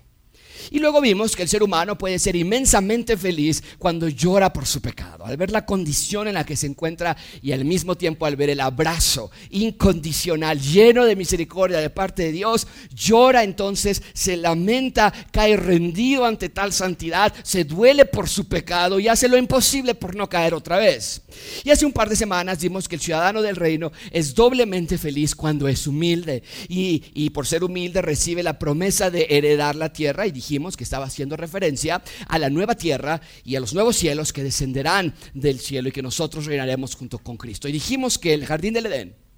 Y 0.71 0.79
luego 0.79 1.01
vimos 1.01 1.35
que 1.35 1.43
el 1.43 1.49
ser 1.49 1.63
humano 1.63 1.97
puede 1.97 2.19
ser 2.19 2.35
inmensamente 2.35 3.17
feliz 3.17 3.63
cuando 3.77 4.07
llora 4.07 4.53
por 4.53 4.65
su 4.65 4.81
pecado, 4.81 5.25
al 5.25 5.37
ver 5.37 5.51
la 5.51 5.65
condición 5.65 6.27
en 6.27 6.35
la 6.35 6.45
que 6.45 6.55
se 6.55 6.67
encuentra 6.67 7.17
y 7.41 7.51
al 7.51 7.65
mismo 7.65 7.95
tiempo 7.95 8.25
al 8.25 8.35
ver 8.35 8.49
el 8.49 8.59
abrazo 8.59 9.31
incondicional, 9.49 10.59
lleno 10.59 11.05
de 11.05 11.15
misericordia 11.15 11.79
de 11.79 11.89
parte 11.89 12.23
de 12.23 12.31
Dios, 12.31 12.67
llora 12.93 13.43
entonces, 13.43 14.01
se 14.13 14.37
lamenta, 14.37 15.13
cae 15.31 15.57
rendido 15.57 16.25
ante 16.25 16.49
tal 16.49 16.73
santidad, 16.73 17.33
se 17.43 17.63
duele 17.63 18.05
por 18.05 18.29
su 18.29 18.47
pecado 18.47 18.99
y 18.99 19.07
hace 19.07 19.27
lo 19.27 19.37
imposible 19.37 19.95
por 19.95 20.15
no 20.15 20.29
caer 20.29 20.53
otra 20.53 20.77
vez. 20.77 21.21
Y 21.63 21.71
hace 21.71 21.85
un 21.85 21.91
par 21.91 22.09
de 22.09 22.15
semanas 22.15 22.61
vimos 22.61 22.87
que 22.87 22.95
el 22.95 23.01
ciudadano 23.01 23.41
del 23.41 23.55
reino 23.55 23.91
es 24.11 24.35
doblemente 24.35 24.97
feliz 24.97 25.35
cuando 25.35 25.67
es 25.67 25.87
humilde 25.87 26.43
y, 26.67 27.03
y 27.13 27.29
por 27.31 27.47
ser 27.47 27.63
humilde 27.63 28.01
recibe 28.01 28.43
la 28.43 28.59
promesa 28.59 29.09
de 29.09 29.27
heredar 29.29 29.75
la 29.75 29.93
tierra 29.93 30.27
y 30.27 30.31
dijimos 30.31 30.77
que 30.77 30.83
estaba 30.83 31.05
haciendo 31.05 31.37
referencia 31.37 32.01
a 32.27 32.39
la 32.39 32.49
nueva 32.49 32.75
tierra 32.75 33.21
y 33.43 33.55
a 33.55 33.59
los 33.59 33.73
nuevos 33.73 33.95
cielos 33.95 34.33
que 34.33 34.43
descenderán 34.43 35.13
del 35.33 35.59
cielo 35.59 35.89
y 35.89 35.91
que 35.91 36.01
nosotros 36.01 36.45
reinaremos 36.45 36.95
junto 36.95 37.19
con 37.19 37.37
Cristo. 37.37 37.67
Y 37.67 37.71
dijimos 37.71 38.17
que 38.17 38.33
el 38.33 38.45
jardín 38.45 38.73
del 38.73 38.87
Edén 38.87 39.28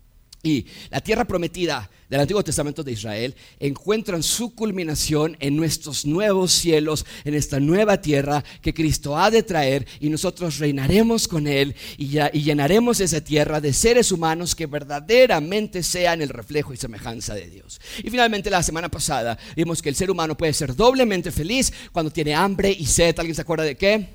y 0.43 0.65
la 0.89 1.01
tierra 1.01 1.25
prometida 1.25 1.89
del 2.09 2.19
Antiguo 2.19 2.43
Testamento 2.43 2.83
de 2.83 2.91
Israel 2.91 3.35
encuentran 3.59 4.23
su 4.23 4.53
culminación 4.53 5.37
en 5.39 5.55
nuestros 5.55 6.05
nuevos 6.05 6.51
cielos, 6.51 7.05
en 7.23 7.35
esta 7.35 7.59
nueva 7.59 8.01
tierra 8.01 8.43
que 8.61 8.73
Cristo 8.73 9.17
ha 9.17 9.31
de 9.31 9.43
traer 9.43 9.87
y 9.99 10.09
nosotros 10.09 10.57
reinaremos 10.57 11.27
con 11.27 11.47
Él 11.47 11.75
y, 11.97 12.07
llenaremos 12.41 12.99
esa 12.99 13.21
tierra 13.21 13.61
de 13.61 13.71
seres 13.71 14.11
humanos 14.11 14.55
que 14.55 14.65
verdaderamente 14.65 15.83
sean 15.83 16.21
el 16.21 16.29
reflejo 16.29 16.73
y 16.73 16.77
semejanza 16.77 17.33
de 17.33 17.47
Dios. 17.47 17.79
Y 18.03 18.09
finalmente 18.09 18.49
la 18.49 18.63
semana 18.63 18.89
pasada 18.89 19.37
vimos 19.55 19.81
que 19.81 19.89
el 19.89 19.95
ser 19.95 20.11
humano 20.11 20.35
puede 20.35 20.53
ser 20.53 20.75
doblemente 20.75 21.31
feliz 21.31 21.71
cuando 21.91 22.11
tiene 22.11 22.33
hambre 22.33 22.75
y 22.77 22.87
sed. 22.87 23.17
¿Alguien 23.17 23.35
se 23.35 23.43
acuerda 23.43 23.63
de 23.63 23.77
qué? 23.77 24.09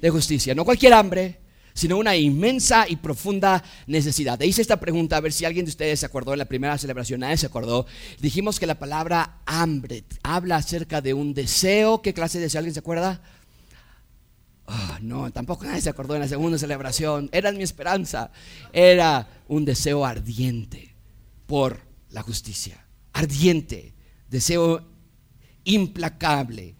De 0.00 0.10
justicia. 0.10 0.54
No 0.54 0.64
cualquier 0.64 0.92
hambre, 0.92 1.38
sino 1.74 1.98
una 1.98 2.16
inmensa 2.16 2.86
y 2.88 2.96
profunda 2.96 3.62
necesidad. 3.86 4.38
Te 4.38 4.46
hice 4.46 4.62
esta 4.62 4.80
pregunta 4.80 5.16
a 5.16 5.20
ver 5.20 5.32
si 5.32 5.44
alguien 5.44 5.66
de 5.66 5.70
ustedes 5.70 6.00
se 6.00 6.06
acordó 6.06 6.32
en 6.32 6.38
la 6.38 6.44
primera 6.44 6.78
celebración, 6.78 7.20
nadie 7.20 7.36
se 7.36 7.46
acordó. 7.46 7.86
Dijimos 8.20 8.58
que 8.58 8.66
la 8.66 8.78
palabra 8.78 9.40
hambre 9.44 10.04
habla 10.22 10.56
acerca 10.56 11.00
de 11.00 11.12
un 11.12 11.34
deseo. 11.34 12.00
¿Qué 12.00 12.14
clase 12.14 12.38
de 12.38 12.44
deseo? 12.44 12.60
¿Alguien 12.60 12.74
se 12.74 12.80
acuerda? 12.80 13.20
Ah, 14.66 14.98
no, 15.02 15.30
tampoco 15.30 15.66
nadie 15.66 15.82
se 15.82 15.90
acordó 15.90 16.14
en 16.14 16.22
la 16.22 16.28
segunda 16.28 16.56
celebración. 16.56 17.28
Era 17.32 17.52
mi 17.52 17.62
esperanza. 17.62 18.30
Era 18.72 19.28
un 19.48 19.64
deseo 19.64 20.06
ardiente 20.06 20.94
por 21.46 21.80
la 22.10 22.22
justicia. 22.22 22.86
Ardiente 23.12 23.94
deseo 24.28 24.86
implacable, 25.64 26.74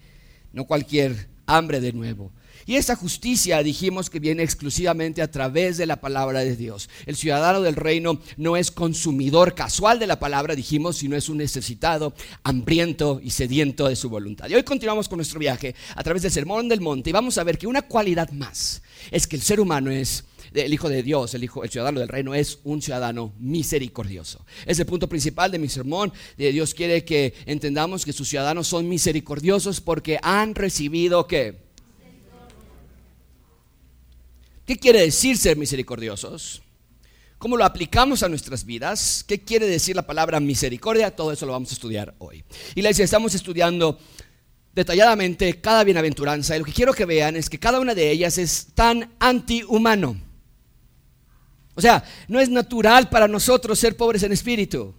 no 0.53 0.67
cualquier 0.67 1.29
hambre 1.47 1.81
de 1.81 1.93
nuevo. 1.93 2.33
Y 2.67 2.77
esa 2.77 2.97
justicia 2.97 3.63
dijimos 3.63 4.11
que 4.11 4.21
viene 4.21 4.43
exclusivamente 4.43 5.23
a 5.23 5.31
través 5.31 5.77
de 5.77 5.87
la 5.87 6.01
palabra 6.01 6.41
de 6.41 6.57
Dios. 6.57 6.89
El 7.07 7.17
ciudadano 7.17 7.61
del 7.61 7.77
reino 7.77 8.21
no 8.37 8.57
es 8.57 8.71
consumidor 8.71 9.55
casual 9.55 9.99
de 9.99 10.07
la 10.07 10.19
palabra, 10.19 10.55
dijimos, 10.55 10.97
sino 10.97 11.17
es 11.17 11.29
un 11.29 11.39
necesitado, 11.39 12.15
hambriento 12.43 13.21
y 13.23 13.31
sediento 13.31 13.89
de 13.89 13.97
su 13.97 14.09
voluntad. 14.09 14.49
Y 14.49 14.55
hoy 14.55 14.63
continuamos 14.63 15.09
con 15.09 15.19
nuestro 15.19 15.39
viaje 15.39 15.75
a 15.95 16.03
través 16.03 16.23
del 16.23 16.33
Sermón 16.33 16.69
del 16.69 16.81
Monte 16.81 17.11
y 17.11 17.13
vamos 17.13 17.39
a 17.39 17.45
ver 17.45 17.59
que 17.59 17.67
una 17.67 17.83
cualidad 17.83 18.31
más 18.31 18.83
es 19.11 19.27
que 19.27 19.37
el 19.37 19.43
ser 19.43 19.61
humano 19.61 19.91
es 19.91 20.25
el 20.55 20.73
Hijo 20.73 20.89
de 20.89 21.03
Dios, 21.03 21.35
el, 21.35 21.43
hijo, 21.43 21.67
ciudadano 21.67 21.99
del 21.99 22.09
reino, 22.09 22.33
es 22.33 22.61
un 22.63 22.81
ciudadano 22.81 23.35
misericordioso. 23.41 24.45
Es 24.67 24.79
el 24.79 24.87
punto 24.87 25.09
principal 25.09 25.51
de 25.51 25.59
mi 25.59 25.69
sermón. 25.69 26.13
Dios 26.37 26.75
quiere 26.75 27.05
que 27.05 27.35
entendamos 27.47 28.05
que 28.05 28.13
sus 28.13 28.29
ciudadanos 28.29 28.69
son 28.69 28.89
misericordiosos 28.89 29.81
porque 29.81 30.19
han 30.23 30.55
recibido 30.55 31.27
que 31.27 31.64
¿Qué 34.67 34.77
quiere 34.79 35.01
decir 35.01 35.37
ser 35.37 35.57
misericordiosos? 35.57 36.63
¿Cómo 37.37 37.57
lo 37.57 37.65
aplicamos 37.65 38.23
a 38.23 38.29
nuestras 38.29 38.65
vidas? 38.65 39.23
¿Qué 39.27 39.43
quiere 39.43 39.67
decir 39.67 39.95
la 39.95 40.07
palabra 40.07 40.41
misericordia? 40.41 41.15
Todo 41.15 41.33
eso 41.33 41.45
lo 41.45 41.53
vamos 41.53 41.71
a 41.71 41.75
estudiar 41.75 42.15
hoy. 42.19 42.45
Y 42.75 42.81
les 42.81 42.99
estamos 42.99 43.35
estudiando 43.35 43.99
detalladamente 44.73 45.61
cada 45.61 45.85
bienaventuranza 45.85 46.57
y 46.57 46.61
lo 46.61 46.65
que 46.65 46.73
quiero 46.73 46.95
que 46.95 47.05
vean 47.05 47.37
es 47.37 47.51
que 47.51 47.59
cada 47.59 47.79
una 47.79 47.95
de 47.95 48.11
ellas 48.11 48.39
es 48.39 48.69
tan 48.75 49.13
antihumano. 49.21 50.19
O 51.75 51.81
sea, 51.81 52.03
no 52.29 52.41
es 52.41 52.49
natural 52.49 53.11
para 53.11 53.29
nosotros 53.29 53.79
ser 53.79 53.97
pobres 53.97 54.23
en 54.23 54.33
espíritu. 54.33 54.95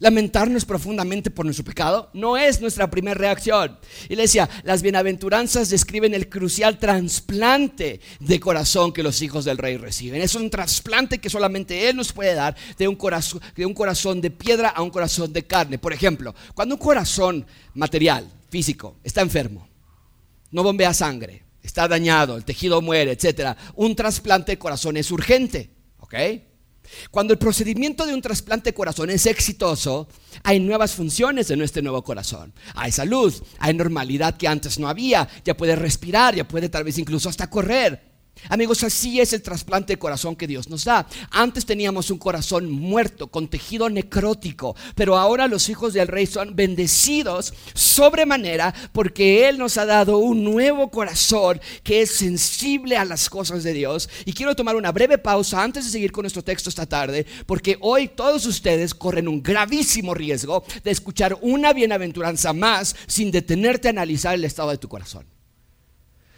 Lamentarnos 0.00 0.64
profundamente 0.64 1.30
por 1.30 1.44
nuestro 1.44 1.64
pecado 1.64 2.08
no 2.12 2.36
es 2.36 2.60
nuestra 2.60 2.88
primera 2.88 3.18
reacción. 3.18 3.78
Decía, 4.08 4.48
las 4.62 4.80
bienaventuranzas 4.82 5.70
describen 5.70 6.14
el 6.14 6.28
crucial 6.28 6.78
trasplante 6.78 8.00
de 8.20 8.40
corazón 8.40 8.92
que 8.92 9.02
los 9.02 9.20
hijos 9.22 9.44
del 9.44 9.58
rey 9.58 9.76
reciben. 9.76 10.22
Es 10.22 10.36
un 10.36 10.50
trasplante 10.50 11.18
que 11.18 11.30
solamente 11.30 11.88
Él 11.88 11.96
nos 11.96 12.12
puede 12.12 12.34
dar 12.34 12.56
de 12.78 12.86
un, 12.86 12.94
corazón, 12.94 13.40
de 13.56 13.66
un 13.66 13.74
corazón 13.74 14.20
de 14.20 14.30
piedra 14.30 14.68
a 14.68 14.82
un 14.82 14.90
corazón 14.90 15.32
de 15.32 15.44
carne. 15.44 15.78
Por 15.78 15.92
ejemplo, 15.92 16.34
cuando 16.54 16.76
un 16.76 16.80
corazón 16.80 17.44
material, 17.74 18.30
físico, 18.50 18.98
está 19.02 19.20
enfermo, 19.20 19.68
no 20.52 20.62
bombea 20.62 20.94
sangre, 20.94 21.42
está 21.60 21.88
dañado, 21.88 22.36
el 22.36 22.44
tejido 22.44 22.80
muere, 22.80 23.12
etc. 23.12 23.56
Un 23.74 23.96
trasplante 23.96 24.52
de 24.52 24.58
corazón 24.58 24.96
es 24.96 25.10
urgente. 25.10 25.70
¿Ok? 25.98 26.14
Cuando 27.10 27.32
el 27.32 27.38
procedimiento 27.38 28.06
de 28.06 28.14
un 28.14 28.22
trasplante 28.22 28.70
de 28.70 28.74
corazón 28.74 29.10
es 29.10 29.26
exitoso, 29.26 30.08
hay 30.42 30.60
nuevas 30.60 30.94
funciones 30.94 31.50
en 31.50 31.62
este 31.62 31.82
nuevo 31.82 32.02
corazón. 32.02 32.52
Hay 32.74 32.92
salud, 32.92 33.34
hay 33.58 33.74
normalidad 33.74 34.36
que 34.36 34.48
antes 34.48 34.78
no 34.78 34.88
había, 34.88 35.28
ya 35.44 35.56
puede 35.56 35.76
respirar, 35.76 36.34
ya 36.34 36.46
puede 36.46 36.68
tal 36.68 36.84
vez 36.84 36.98
incluso 36.98 37.28
hasta 37.28 37.50
correr. 37.50 38.07
Amigos, 38.48 38.82
así 38.82 39.20
es 39.20 39.32
el 39.32 39.42
trasplante 39.42 39.94
de 39.94 39.98
corazón 39.98 40.36
que 40.36 40.46
Dios 40.46 40.68
nos 40.68 40.84
da. 40.84 41.06
Antes 41.30 41.66
teníamos 41.66 42.10
un 42.10 42.18
corazón 42.18 42.70
muerto, 42.70 43.28
con 43.28 43.48
tejido 43.48 43.90
necrótico, 43.90 44.76
pero 44.94 45.16
ahora 45.16 45.48
los 45.48 45.68
hijos 45.68 45.92
del 45.92 46.08
rey 46.08 46.26
son 46.26 46.56
bendecidos 46.56 47.52
sobremanera 47.74 48.74
porque 48.92 49.48
Él 49.48 49.58
nos 49.58 49.76
ha 49.76 49.86
dado 49.86 50.18
un 50.18 50.44
nuevo 50.44 50.90
corazón 50.90 51.60
que 51.82 52.02
es 52.02 52.10
sensible 52.10 52.96
a 52.96 53.04
las 53.04 53.28
cosas 53.28 53.62
de 53.62 53.72
Dios. 53.72 54.08
Y 54.24 54.32
quiero 54.32 54.54
tomar 54.54 54.76
una 54.76 54.92
breve 54.92 55.18
pausa 55.18 55.62
antes 55.62 55.84
de 55.84 55.90
seguir 55.90 56.12
con 56.12 56.22
nuestro 56.22 56.42
texto 56.42 56.70
esta 56.70 56.86
tarde, 56.86 57.26
porque 57.46 57.76
hoy 57.80 58.08
todos 58.08 58.46
ustedes 58.46 58.94
corren 58.94 59.28
un 59.28 59.42
gravísimo 59.42 60.14
riesgo 60.14 60.64
de 60.84 60.90
escuchar 60.90 61.38
una 61.42 61.72
bienaventuranza 61.72 62.52
más 62.52 62.96
sin 63.06 63.30
detenerte 63.30 63.88
a 63.88 63.90
analizar 63.90 64.34
el 64.34 64.44
estado 64.44 64.70
de 64.70 64.78
tu 64.78 64.88
corazón. 64.88 65.26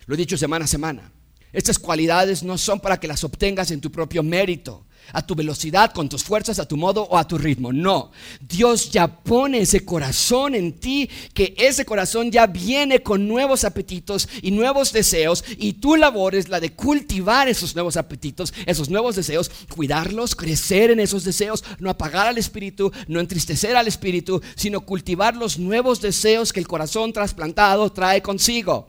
Lo 0.06 0.14
he 0.14 0.18
dicho 0.18 0.36
semana 0.36 0.64
a 0.64 0.68
semana. 0.68 1.12
Estas 1.52 1.78
cualidades 1.78 2.42
no 2.42 2.58
son 2.58 2.80
para 2.80 3.00
que 3.00 3.08
las 3.08 3.24
obtengas 3.24 3.70
en 3.70 3.80
tu 3.80 3.90
propio 3.90 4.22
mérito, 4.22 4.84
a 5.12 5.26
tu 5.26 5.34
velocidad, 5.34 5.92
con 5.92 6.08
tus 6.08 6.22
fuerzas, 6.22 6.58
a 6.58 6.68
tu 6.68 6.76
modo 6.76 7.02
o 7.02 7.18
a 7.18 7.26
tu 7.26 7.38
ritmo. 7.38 7.72
No, 7.72 8.12
Dios 8.40 8.90
ya 8.90 9.08
pone 9.08 9.60
ese 9.60 9.84
corazón 9.84 10.54
en 10.54 10.78
ti, 10.78 11.08
que 11.34 11.54
ese 11.58 11.84
corazón 11.84 12.30
ya 12.30 12.46
viene 12.46 13.02
con 13.02 13.26
nuevos 13.26 13.64
apetitos 13.64 14.28
y 14.42 14.50
nuevos 14.52 14.92
deseos, 14.92 15.44
y 15.58 15.74
tu 15.74 15.96
labor 15.96 16.34
es 16.34 16.48
la 16.48 16.60
de 16.60 16.72
cultivar 16.72 17.48
esos 17.48 17.74
nuevos 17.74 17.96
apetitos, 17.96 18.52
esos 18.66 18.88
nuevos 18.88 19.16
deseos, 19.16 19.50
cuidarlos, 19.74 20.36
crecer 20.36 20.90
en 20.90 21.00
esos 21.00 21.24
deseos, 21.24 21.64
no 21.78 21.90
apagar 21.90 22.28
al 22.28 22.38
espíritu, 22.38 22.92
no 23.08 23.20
entristecer 23.20 23.76
al 23.76 23.88
espíritu, 23.88 24.40
sino 24.54 24.82
cultivar 24.82 25.36
los 25.36 25.58
nuevos 25.58 26.00
deseos 26.00 26.52
que 26.52 26.60
el 26.60 26.68
corazón 26.68 27.12
trasplantado 27.12 27.90
trae 27.90 28.22
consigo. 28.22 28.88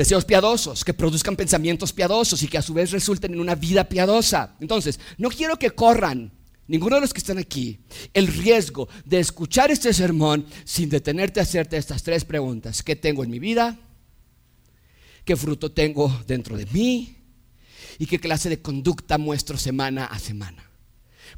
Deseos 0.00 0.24
piadosos, 0.24 0.82
que 0.82 0.94
produzcan 0.94 1.36
pensamientos 1.36 1.92
piadosos 1.92 2.42
y 2.42 2.48
que 2.48 2.56
a 2.56 2.62
su 2.62 2.72
vez 2.72 2.90
resulten 2.90 3.34
en 3.34 3.40
una 3.40 3.54
vida 3.54 3.86
piadosa. 3.86 4.56
Entonces, 4.58 4.98
no 5.18 5.28
quiero 5.28 5.58
que 5.58 5.72
corran, 5.72 6.32
ninguno 6.68 6.94
de 6.94 7.02
los 7.02 7.12
que 7.12 7.18
están 7.18 7.36
aquí, 7.36 7.80
el 8.14 8.26
riesgo 8.26 8.88
de 9.04 9.20
escuchar 9.20 9.70
este 9.70 9.92
sermón 9.92 10.46
sin 10.64 10.88
detenerte 10.88 11.38
a 11.38 11.42
hacerte 11.42 11.76
estas 11.76 12.02
tres 12.02 12.24
preguntas. 12.24 12.82
¿Qué 12.82 12.96
tengo 12.96 13.24
en 13.24 13.28
mi 13.28 13.38
vida? 13.38 13.78
¿Qué 15.26 15.36
fruto 15.36 15.70
tengo 15.70 16.22
dentro 16.26 16.56
de 16.56 16.64
mí? 16.72 17.18
¿Y 17.98 18.06
qué 18.06 18.18
clase 18.18 18.48
de 18.48 18.62
conducta 18.62 19.18
muestro 19.18 19.58
semana 19.58 20.06
a 20.06 20.18
semana? 20.18 20.69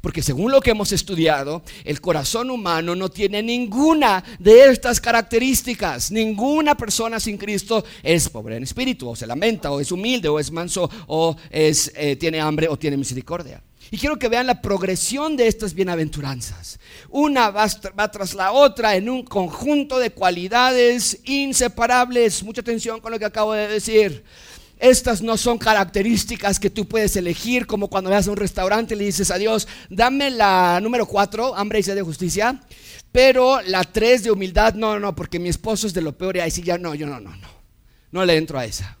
Porque 0.03 0.21
según 0.21 0.51
lo 0.51 0.59
que 0.59 0.71
hemos 0.71 0.91
estudiado, 0.91 1.61
el 1.85 2.01
corazón 2.01 2.49
humano 2.51 2.93
no 2.93 3.07
tiene 3.07 3.41
ninguna 3.41 4.21
de 4.37 4.65
estas 4.69 4.99
características. 4.99 6.11
Ninguna 6.11 6.75
persona 6.75 7.21
sin 7.21 7.37
Cristo 7.37 7.85
es 8.03 8.27
pobre 8.27 8.57
en 8.57 8.63
espíritu, 8.63 9.07
o 9.07 9.15
se 9.15 9.25
lamenta, 9.25 9.71
o 9.71 9.79
es 9.79 9.93
humilde, 9.93 10.27
o 10.27 10.41
es 10.41 10.51
manso, 10.51 10.89
o 11.07 11.37
es, 11.49 11.89
eh, 11.95 12.17
tiene 12.17 12.41
hambre, 12.41 12.67
o 12.67 12.75
tiene 12.75 12.97
misericordia. 12.97 13.63
Y 13.91 13.97
quiero 13.97 14.19
que 14.19 14.27
vean 14.27 14.45
la 14.45 14.61
progresión 14.61 15.37
de 15.37 15.47
estas 15.47 15.73
bienaventuranzas. 15.73 16.79
Una 17.09 17.49
va, 17.49 17.67
va, 17.97 18.11
tras 18.11 18.33
la 18.33 18.51
otra 18.51 18.97
en 18.97 19.07
un 19.07 19.23
conjunto 19.23 19.99
de 19.99 20.09
cualidades 20.09 21.19
inseparables. 21.23 22.43
Mucha 22.43 22.59
atención 22.59 22.99
con 22.99 23.13
lo 23.13 23.19
que 23.19 23.25
acabo 23.25 23.53
de 23.53 23.69
decir. 23.69 24.25
Estas 24.83 25.21
no 25.21 25.37
son 25.37 25.59
características 25.59 26.59
que 26.59 26.69
tú 26.69 26.89
puedes 26.89 27.15
elegir 27.15 27.65
como 27.67 27.87
cuando 27.87 28.09
vas 28.09 28.27
a 28.27 28.31
un 28.31 28.35
restaurante 28.35 28.95
y 28.95 28.97
le 28.97 29.05
dices 29.05 29.31
a 29.31 29.37
Dios, 29.37 29.65
dame 29.89 30.29
la 30.29 30.77
número 30.81 31.05
cuatro, 31.05 31.55
hambre 31.55 31.79
y 31.79 31.83
sed 31.83 31.95
de 31.95 32.01
justicia, 32.01 32.59
pero 33.09 33.61
la 33.61 33.85
tres 33.85 34.25
de 34.25 34.31
humildad, 34.31 34.73
no, 34.73 34.99
no, 34.99 35.15
porque 35.15 35.39
mi 35.39 35.47
esposo 35.47 35.87
es 35.87 35.93
de 35.93 36.01
lo 36.01 36.17
peor 36.17 36.35
y 36.35 36.41
ahí 36.41 36.51
sí 36.51 36.63
ya 36.63 36.77
no, 36.77 36.95
yo 36.95 37.07
no, 37.07 37.21
no, 37.21 37.33
no, 37.33 37.47
no 38.11 38.25
le 38.25 38.35
entro 38.35 38.59
a 38.59 38.65
esa. 38.65 38.97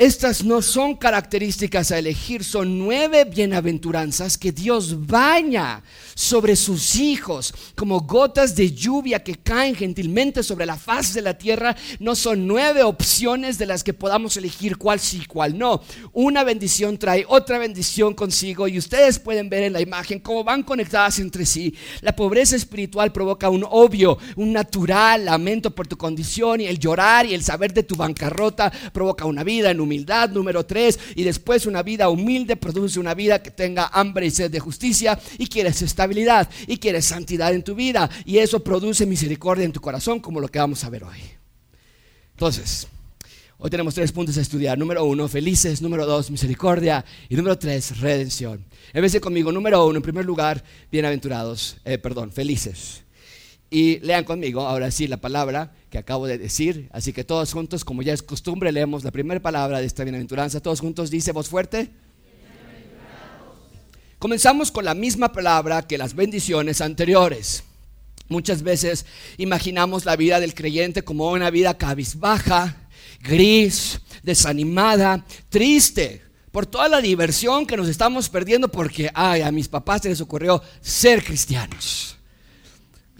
Estas 0.00 0.42
no 0.42 0.62
son 0.62 0.96
características 0.96 1.90
a 1.90 1.98
elegir, 1.98 2.42
son 2.42 2.78
nueve 2.78 3.26
bienaventuranzas 3.26 4.38
que 4.38 4.50
Dios 4.50 5.06
baña 5.06 5.82
sobre 6.14 6.56
sus 6.56 6.96
hijos 6.96 7.52
como 7.76 8.00
gotas 8.00 8.56
de 8.56 8.72
lluvia 8.72 9.22
que 9.22 9.34
caen 9.34 9.74
gentilmente 9.74 10.42
sobre 10.42 10.64
la 10.64 10.78
faz 10.78 11.12
de 11.12 11.20
la 11.20 11.36
tierra. 11.36 11.76
No 11.98 12.14
son 12.14 12.46
nueve 12.46 12.82
opciones 12.82 13.58
de 13.58 13.66
las 13.66 13.84
que 13.84 13.92
podamos 13.92 14.38
elegir 14.38 14.78
cuál 14.78 15.00
sí, 15.00 15.26
cuál 15.26 15.58
no. 15.58 15.82
Una 16.14 16.44
bendición 16.44 16.96
trae 16.96 17.26
otra 17.28 17.58
bendición 17.58 18.14
consigo 18.14 18.68
y 18.68 18.78
ustedes 18.78 19.18
pueden 19.18 19.50
ver 19.50 19.64
en 19.64 19.74
la 19.74 19.82
imagen 19.82 20.20
cómo 20.20 20.44
van 20.44 20.62
conectadas 20.62 21.18
entre 21.18 21.44
sí. 21.44 21.74
La 22.00 22.16
pobreza 22.16 22.56
espiritual 22.56 23.12
provoca 23.12 23.50
un 23.50 23.66
obvio, 23.68 24.16
un 24.36 24.54
natural 24.54 25.26
lamento 25.26 25.74
por 25.74 25.86
tu 25.86 25.98
condición 25.98 26.62
y 26.62 26.68
el 26.68 26.78
llorar 26.78 27.26
y 27.26 27.34
el 27.34 27.42
saber 27.42 27.74
de 27.74 27.82
tu 27.82 27.96
bancarrota 27.96 28.72
provoca 28.94 29.26
una 29.26 29.44
vida 29.44 29.70
en 29.70 29.89
humildad, 29.90 30.30
número 30.30 30.64
tres, 30.64 30.98
y 31.16 31.24
después 31.24 31.66
una 31.66 31.82
vida 31.82 32.08
humilde 32.08 32.54
produce 32.54 33.00
una 33.00 33.12
vida 33.12 33.42
que 33.42 33.50
tenga 33.50 33.88
hambre 33.92 34.26
y 34.26 34.30
sed 34.30 34.50
de 34.50 34.60
justicia 34.60 35.18
y 35.36 35.48
quieres 35.48 35.82
estabilidad 35.82 36.48
y 36.68 36.78
quieres 36.78 37.06
santidad 37.06 37.52
en 37.52 37.64
tu 37.64 37.74
vida 37.74 38.08
y 38.24 38.38
eso 38.38 38.60
produce 38.60 39.04
misericordia 39.04 39.64
en 39.64 39.72
tu 39.72 39.80
corazón 39.80 40.20
como 40.20 40.38
lo 40.38 40.46
que 40.46 40.60
vamos 40.60 40.84
a 40.84 40.90
ver 40.90 41.02
hoy. 41.02 41.18
Entonces, 42.32 42.86
hoy 43.58 43.68
tenemos 43.68 43.94
tres 43.94 44.12
puntos 44.12 44.38
a 44.38 44.40
estudiar. 44.40 44.78
Número 44.78 45.04
uno, 45.04 45.28
felices. 45.28 45.82
Número 45.82 46.06
dos, 46.06 46.30
misericordia. 46.30 47.04
Y 47.28 47.34
número 47.34 47.58
tres, 47.58 47.98
redención. 47.98 48.64
En 48.92 49.02
vez 49.02 49.18
conmigo, 49.20 49.50
número 49.50 49.84
uno, 49.84 49.96
en 49.96 50.02
primer 50.02 50.24
lugar, 50.24 50.62
bienaventurados, 50.90 51.76
eh, 51.84 51.98
perdón, 51.98 52.32
felices. 52.32 53.02
Y 53.70 54.00
lean 54.00 54.24
conmigo 54.24 54.62
ahora 54.62 54.90
sí 54.90 55.06
la 55.06 55.18
palabra 55.18 55.72
que 55.90 55.98
acabo 55.98 56.26
de 56.26 56.38
decir. 56.38 56.88
Así 56.92 57.12
que 57.12 57.22
todos 57.22 57.52
juntos, 57.52 57.84
como 57.84 58.02
ya 58.02 58.12
es 58.12 58.22
costumbre, 58.22 58.72
leemos 58.72 59.04
la 59.04 59.12
primera 59.12 59.40
palabra 59.40 59.78
de 59.78 59.86
esta 59.86 60.02
bienaventuranza. 60.02 60.60
Todos 60.60 60.80
juntos 60.80 61.10
dice 61.10 61.30
voz 61.30 61.48
fuerte. 61.48 61.90
Comenzamos 64.18 64.70
con 64.70 64.84
la 64.84 64.94
misma 64.94 65.32
palabra 65.32 65.82
que 65.82 65.96
las 65.96 66.14
bendiciones 66.14 66.80
anteriores. 66.80 67.64
Muchas 68.28 68.62
veces 68.62 69.06
imaginamos 69.38 70.04
la 70.04 70.14
vida 70.14 70.40
del 70.40 70.54
creyente 70.54 71.02
como 71.02 71.30
una 71.30 71.50
vida 71.50 71.78
cabizbaja, 71.78 72.88
gris, 73.22 74.00
desanimada, 74.22 75.24
triste, 75.48 76.22
por 76.52 76.66
toda 76.66 76.88
la 76.88 77.00
diversión 77.00 77.66
que 77.66 77.76
nos 77.76 77.88
estamos 77.88 78.28
perdiendo 78.28 78.68
porque, 78.68 79.10
ay, 79.14 79.42
a 79.42 79.50
mis 79.50 79.68
papás 79.68 80.02
se 80.02 80.10
les 80.10 80.20
ocurrió 80.20 80.62
ser 80.80 81.24
cristianos. 81.24 82.19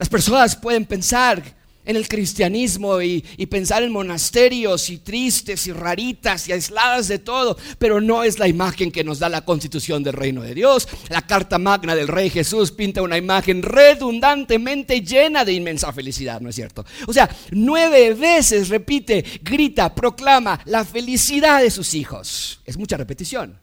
Las 0.01 0.09
personas 0.09 0.57
pueden 0.57 0.87
pensar 0.87 1.43
en 1.85 1.95
el 1.95 2.09
cristianismo 2.09 3.03
y, 3.03 3.21
pensar 3.51 3.83
en 3.83 3.93
monasterios 3.93 4.89
y 4.89 4.97
tristes 4.97 5.67
y 5.67 5.73
raritas 5.73 6.49
y 6.49 6.53
aisladas 6.53 7.07
de 7.09 7.19
todo, 7.19 7.59
pero 7.79 8.01
no 8.01 8.25
es 8.25 8.39
la 8.39 8.49
imagen 8.49 8.91
que 8.91 9.05
nos 9.05 9.19
da 9.19 9.29
la 9.29 9.45
constitución 9.45 10.03
del 10.03 10.15
reino 10.15 10.41
de 10.41 10.55
Dios. 10.55 10.89
La 11.11 11.21
carta 11.27 11.59
magna 11.59 11.95
del 11.95 12.09
rey 12.09 12.31
Jesús 12.31 12.73
pinta 12.73 13.03
una 13.03 13.19
imagen 13.19 13.63
redundantemente 13.63 15.03
llena 15.03 15.45
de 15.45 15.53
inmensa 15.53 15.93
felicidad, 15.93 16.41
¿no 16.41 16.49
es 16.49 16.55
cierto? 16.55 16.87
O 17.07 17.13
sea, 17.13 17.29
nueve 17.51 18.15
veces 18.15 18.71
repite, 18.71 19.23
grita, 19.43 19.95
proclama 19.95 20.63
la 20.65 20.83
felicidad 20.83 21.61
de 21.61 21.71
sus 21.71 21.93
hijos. 21.93 22.63
Es 22.65 22.79
mucha 22.79 22.97
repetición. 22.97 23.59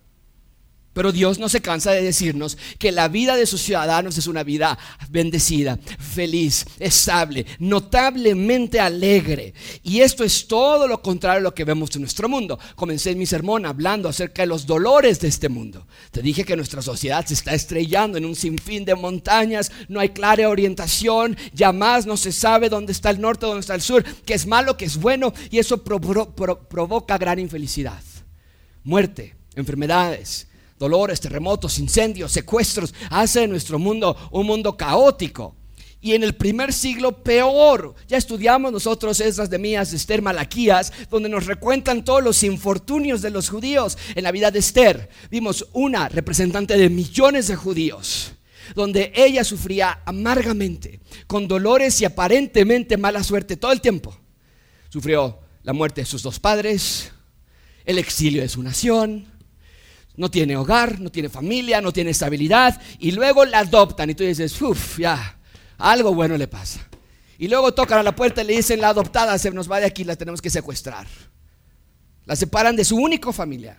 Pero 0.98 1.12
Dios 1.12 1.38
no 1.38 1.48
se 1.48 1.62
cansa 1.62 1.92
de 1.92 2.02
decirnos 2.02 2.58
que 2.80 2.92
la 2.92 3.08
vida 3.08 3.36
de 3.36 3.46
sus 3.46 3.62
ciudadanos 3.62 4.18
es 4.18 4.26
una 4.26 4.42
vida 4.42 4.80
bendecida, 5.12 5.78
feliz, 6.00 6.66
estable, 6.80 7.46
notablemente 7.60 8.80
alegre. 8.80 9.54
Y 9.84 10.00
esto 10.00 10.24
es 10.24 10.48
todo 10.48 10.88
lo 10.88 11.04
contrario 11.04 11.38
a 11.38 11.44
lo 11.44 11.54
que 11.54 11.66
vemos 11.66 11.96
en 11.96 12.02
nuestro 12.02 12.28
mundo. 12.28 12.58
Comencé 12.74 13.14
mi 13.14 13.28
sermón 13.28 13.68
hablando 13.68 14.10
acerca 14.10 14.42
de 14.42 14.48
los 14.48 14.66
dolores 14.66 15.20
de 15.20 15.28
este 15.28 15.50
mundo. 15.50 15.86
Te 16.10 16.24
dije 16.24 16.44
que 16.44 16.56
nuestra 16.56 16.82
sociedad 16.82 17.24
se 17.28 17.36
está 17.36 17.54
estrellando 17.54 18.18
en 18.18 18.26
un 18.26 18.36
sinfín 18.36 18.84
de 18.84 18.96
montañas, 18.96 19.72
no 19.90 20.00
hay 20.00 20.10
clara 20.10 20.50
orientación, 20.50 21.38
ya 21.54 21.72
más 21.72 22.08
no 22.08 22.18
se 22.18 22.32
sabe 22.32 22.70
dónde 22.70 22.94
está 22.94 23.12
el 23.12 23.22
norte, 23.22 23.46
dónde 23.46 23.60
está 23.60 23.76
el 23.76 23.84
sur, 23.84 24.04
qué 24.26 24.34
es 24.34 24.48
malo, 24.48 24.78
qué 24.78 24.86
es 24.86 24.98
bueno, 24.98 25.32
y 25.52 25.60
eso 25.60 25.84
provoca 25.84 27.20
gran 27.20 27.38
infelicidad, 27.38 28.02
muerte, 28.84 29.36
enfermedades 29.54 30.47
dolores, 30.80 31.20
terremotos, 31.20 31.80
incendios, 31.80 32.32
secuestros, 32.32 32.94
hace 33.10 33.42
de 33.42 33.48
nuestro 33.48 33.80
mundo 33.80 34.16
un 34.32 34.46
mundo 34.46 34.78
caótico. 34.78 35.56
Y 36.00 36.14
en 36.14 36.24
el 36.24 36.36
primer 36.36 36.74
siglo 36.74 37.24
peor. 37.24 37.96
Ya 38.08 38.18
estudiamos 38.18 38.72
nosotros 38.72 39.20
esas 39.20 39.50
de 39.50 39.58
Mías, 39.58 39.94
Esther, 39.94 40.22
Malaquías, 40.22 40.94
donde 41.10 41.28
nos 41.28 41.48
recuentan 41.48 42.06
todos 42.06 42.24
los 42.24 42.44
infortunios 42.44 43.22
de 43.22 43.32
los 43.32 43.50
judíos 43.50 43.98
en 44.14 44.24
la 44.24 44.32
vida 44.32 44.52
de 44.52 44.60
Esther. 44.60 45.10
Vimos 45.32 45.68
una 45.74 46.08
representante 46.08 46.78
de 46.78 46.90
millones 46.90 47.48
de 47.48 47.56
judíos, 47.56 48.34
donde 48.76 49.12
ella 49.16 49.44
sufría 49.44 50.02
amargamente, 50.06 51.00
con 51.26 51.48
dolores 51.48 52.00
y 52.02 52.06
aparentemente 52.06 52.96
mala 52.96 53.24
suerte 53.24 53.58
todo 53.58 53.72
el 53.72 53.82
tiempo. 53.82 54.16
Sufrió 54.90 55.40
la 55.64 55.74
muerte 55.74 56.02
de 56.02 56.06
sus 56.06 56.22
dos 56.22 56.40
padres, 56.40 57.12
el 57.86 57.98
exilio 57.98 58.44
de 58.44 58.50
su 58.50 58.62
nación, 58.62 59.28
no 60.18 60.30
tiene 60.30 60.58
hogar, 60.58 61.00
no 61.00 61.12
tiene 61.12 61.30
familia, 61.30 61.80
no 61.80 61.94
tiene 61.94 62.10
estabilidad, 62.10 62.82
y 63.00 63.12
luego 63.12 63.46
la 63.46 63.60
adoptan 63.60 64.10
y 64.10 64.16
tú 64.16 64.24
dices, 64.24 64.60
uff, 64.62 65.00
ya, 65.00 65.38
algo 65.78 66.14
bueno 66.14 66.38
le 66.38 66.48
pasa. 66.48 66.86
Y 67.38 67.48
luego 67.48 67.74
tocan 67.74 68.00
a 68.00 68.04
la 68.04 68.16
puerta 68.16 68.42
y 68.42 68.48
le 68.48 68.56
dicen, 68.56 68.82
la 68.82 68.90
adoptada 68.90 69.38
se 69.38 69.52
nos 69.52 69.72
va 69.72 69.80
de 69.80 69.86
aquí, 69.86 70.04
la 70.04 70.16
tenemos 70.16 70.42
que 70.42 70.50
secuestrar. 70.50 71.08
La 72.26 72.36
separan 72.36 72.76
de 72.76 72.84
su 72.84 72.98
único 72.98 73.32
familiar. 73.32 73.78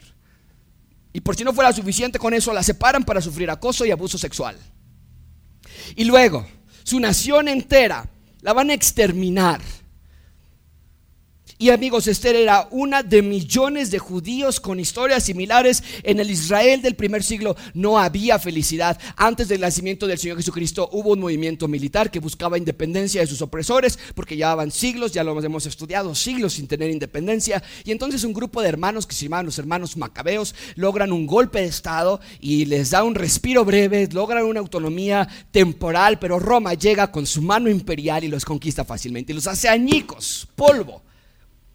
Y 1.13 1.21
por 1.21 1.35
si 1.35 1.43
no 1.43 1.53
fuera 1.53 1.73
suficiente 1.73 2.21
con 2.21 2.33
eso, 2.35 2.53
la 2.53 2.63
separan 2.63 3.05
para 3.05 3.21
sufrir 3.21 3.51
acoso 3.51 3.85
y 3.85 3.91
abuso 3.91 4.17
sexual. 4.17 4.57
Y 5.97 6.05
luego, 6.05 6.47
su 6.85 7.01
nación 7.01 7.49
entera 7.49 8.09
la 8.43 8.53
van 8.53 8.71
a 8.71 8.75
exterminar 8.75 9.61
y 11.61 11.71
amigos, 11.71 12.07
Esther 12.07 12.37
era 12.37 12.69
una 12.71 13.03
de 13.03 13.21
millones 13.21 13.91
de 13.91 13.99
judíos 13.99 14.61
con 14.61 14.79
historias 14.79 15.25
similares. 15.25 15.83
En 16.05 16.21
el 16.21 16.31
Israel 16.31 16.83
del 16.83 16.95
primer 16.95 17.25
siglo 17.25 17.57
no 17.75 17.99
había 17.99 18.39
felicidad. 18.39 18.97
Antes 19.17 19.49
del 19.49 19.63
nacimiento 19.63 20.07
del 20.07 20.19
Señor 20.19 20.37
Jesucristo 20.37 20.89
hubo 20.93 21.15
un 21.15 21.19
movimiento 21.19 21.67
militar 21.67 22.13
que 22.13 22.21
buscaba 22.21 22.59
independencia 22.59 23.21
de 23.21 23.27
sus 23.27 23.43
opresores, 23.43 23.99
porque 24.15 24.37
llevaban 24.37 24.71
siglos, 24.71 25.11
ya 25.11 25.25
lo 25.25 25.43
hemos 25.43 25.67
estudiado, 25.67 26.15
siglos 26.15 26.53
sin 26.53 26.69
tener 26.69 26.91
independencia. 26.91 27.61
Y 27.85 27.91
entonces 27.91 28.23
un 28.23 28.35
grupo 28.35 28.63
de 28.63 28.69
hermanos 28.69 29.05
que 29.05 29.17
se 29.17 29.25
llaman 29.25 29.47
los 29.47 29.59
hermanos 29.59 29.97
macabeos 29.97 30.55
logran 30.77 31.11
un 31.11 31.27
golpe 31.27 31.61
de 31.61 31.67
Estado 31.67 32.21
y 32.41 32.67
les 32.67 32.91
da 32.91 33.03
un 33.03 33.17
respiro 33.17 33.65
breve, 33.65 34.09
logran 34.13 34.45
una 34.45 34.61
autonomía 34.61 35.27
temporal, 35.51 36.21
pero 36.21 36.39
Roma 36.39 36.75
llega 36.75 37.11
con 37.11 37.27
su 37.27 37.43
mano 37.43 37.69
imperial 37.69 38.23
y 38.23 38.29
los 38.29 38.45
conquista 38.45 38.85
fácilmente 38.85 39.33
y 39.33 39.35
los 39.35 39.49
hace 39.49 39.69
añicos, 39.69 40.47
polvo. 40.55 41.08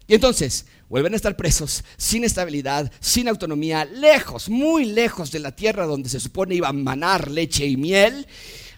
Y 0.06 0.14
entonces 0.14 0.66
vuelven 0.88 1.14
a 1.14 1.16
estar 1.16 1.36
presos, 1.36 1.82
sin 1.96 2.24
estabilidad, 2.24 2.92
sin 3.00 3.28
autonomía, 3.28 3.84
lejos, 3.84 4.48
muy 4.48 4.84
lejos 4.84 5.30
de 5.32 5.38
la 5.38 5.56
tierra 5.56 5.86
donde 5.86 6.08
se 6.08 6.20
supone 6.20 6.54
iba 6.54 6.68
a 6.68 6.72
manar 6.72 7.30
leche 7.30 7.66
y 7.66 7.76
miel. 7.76 8.26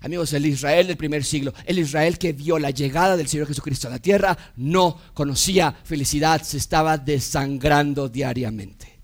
Amigos, 0.02 0.32
el 0.32 0.46
Israel 0.46 0.86
del 0.86 0.96
primer 0.96 1.24
siglo, 1.24 1.52
el 1.64 1.80
Israel 1.80 2.16
que 2.18 2.32
vio 2.32 2.58
la 2.58 2.70
llegada 2.70 3.16
del 3.16 3.26
Señor 3.26 3.48
Jesucristo 3.48 3.88
a 3.88 3.90
la 3.90 3.98
tierra, 3.98 4.36
no 4.56 5.00
conocía 5.14 5.74
felicidad, 5.84 6.42
se 6.42 6.58
estaba 6.58 6.96
desangrando 6.96 8.08
diariamente. 8.08 9.00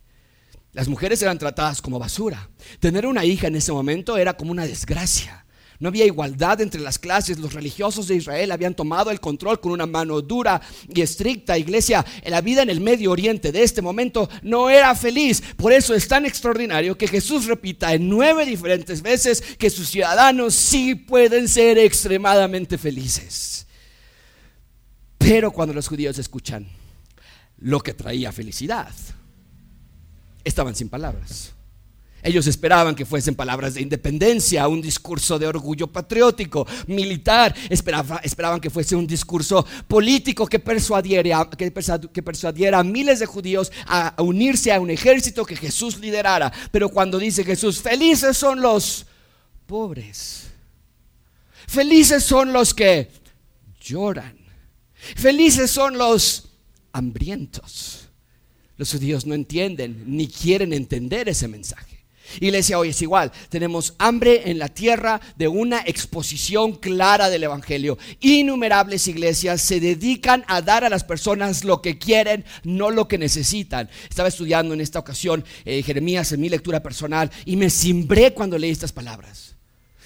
Las 0.73 0.89
mujeres 0.89 1.21
eran 1.23 1.39
tratadas 1.39 1.83
como 1.83 1.99
basura. 1.99 2.49
Tener 2.79 3.07
una 3.07 3.25
hija 3.25 3.49
en 3.49 3.57
ese 3.57 3.73
momento 3.73 4.17
era 4.17 4.37
como 4.37 4.53
una 4.53 4.67
desgracia. 4.67 5.42
No 5.83 5.89
había 5.89 6.07
igualdad 6.07 6.61
entre 6.61 6.81
las 6.81 6.97
clases. 6.97 7.41
Los 7.41 7.55
religiosos 7.55 8.07
de 8.07 8.15
Israel 8.15 8.53
habían 8.53 8.73
tomado 8.73 9.11
el 9.11 9.19
control 9.19 9.59
con 9.59 9.73
una 9.73 9.85
mano 9.85 10.23
dura 10.23 10.63
y 10.89 11.01
estricta. 11.01 11.59
Iglesia, 11.59 12.07
la 12.25 12.41
vida 12.41 12.63
en 12.63 12.71
el 12.71 12.81
Medio 12.81 13.11
Oriente 13.11 13.51
de 13.51 13.65
este 13.65 13.83
momento 13.83 14.31
no 14.43 14.71
era 14.71 14.95
feliz. 14.95 15.43
Por 15.57 15.73
eso 15.73 15.93
es 15.93 16.07
tan 16.07 16.25
extraordinario 16.25 16.97
que 16.97 17.09
Jesús 17.09 17.47
repita 17.47 17.93
en 17.95 18.09
nueve 18.09 18.47
diferentes 18.47 19.03
veces 19.03 19.43
que 19.59 19.71
sus 19.71 19.89
ciudadanos 19.89 20.55
sí 20.55 20.95
pueden 20.95 21.49
ser 21.49 21.79
extremadamente 21.79 22.79
felices. 22.79 23.67
Pero 25.19 25.51
cuando 25.51 25.75
los 25.75 25.89
judíos 25.89 26.17
escuchan 26.17 26.65
lo 27.59 27.81
que 27.81 27.93
traía 27.93 28.31
felicidad, 28.31 28.95
estaban 30.45 30.77
sin 30.77 30.89
palabras. 30.89 31.55
Ellos 32.23 32.47
esperaban 32.47 32.95
que 32.95 33.05
fuesen 33.05 33.35
palabras 33.35 33.75
de 33.75 33.83
independencia, 33.83 34.69
un 34.69 34.81
discurso 34.81 35.39
de 35.39 35.47
orgullo 35.47 35.89
patriótico, 35.89 36.67
militar. 36.87 37.55
esperaban 37.69 38.61
que 38.61 38.71
fuese 38.71 38.95
un 38.95 39.07
discurso 39.07 39.67
político 39.89 40.47
que 40.47 40.61
persuadiera, 40.61 41.51
que, 41.51 41.73
persuadiera 42.23 42.79
a 42.79 42.85
miles 42.85 43.19
de 43.19 43.27
judíos 43.27 43.73
a, 43.87 44.15
unirse 44.19 44.73
a 44.73 44.81
un 44.81 44.91
ejército 44.91 45.45
que 45.45 45.57
Jesús 45.57 45.99
liderara. 45.99 46.53
Pero 46.71 46.89
cuando 46.91 47.19
dice 47.19 47.45
Jesús, 47.45 47.83
felices 47.83 48.37
son 48.37 48.61
los 48.61 49.05
pobres. 49.67 50.45
Felices 51.67 52.23
son 52.23 52.53
los 52.53 52.73
que 52.73 53.11
lloran. 53.81 54.37
Felices 55.17 55.73
son 55.73 55.99
los 55.99 56.51
hambrientos. 56.93 58.09
Los 58.77 58.93
judíos 58.93 59.27
no 59.27 59.35
entienden 59.35 60.05
ni 60.07 60.29
quieren 60.29 60.73
entender 60.73 61.29
ese 61.29 61.49
mensaje. 61.49 61.92
Iglesia, 62.41 62.79
hoy 62.79 62.91
es 62.91 63.03
igual. 63.03 63.33
Tenemos 63.49 63.95
hambre 63.99 64.51
en 64.51 64.59
la 64.59 64.69
tierra 64.69 65.21
de 65.37 65.49
una 65.49 65.83
exposición 65.87 66.73
clara 66.73 67.31
del 67.31 67.45
Evangelio. 67.45 67.99
Innumerables 68.21 69.09
iglesias 69.09 69.61
se 69.61 69.81
dedican 69.81 70.45
a 70.49 70.63
dar 70.63 70.85
a 70.85 70.89
las 70.89 71.05
personas 71.05 71.65
lo 71.65 71.83
que 71.83 71.99
quieren, 71.99 72.45
no 72.65 72.91
lo 72.91 73.09
que 73.09 73.19
necesitan. 73.19 73.89
Estaba 74.09 74.29
estudiando 74.29 74.75
en 74.75 74.81
esta 74.81 74.99
ocasión 74.99 75.45
eh, 75.65 75.83
Jeremías 75.83 76.33
en 76.33 76.41
mi 76.41 76.49
lectura 76.49 76.83
personal 76.83 77.31
y 77.45 77.57
me 77.57 77.71
cimbré 77.71 78.33
cuando 78.33 78.59
leí 78.59 78.71
estas 78.71 78.93
palabras. 78.93 79.57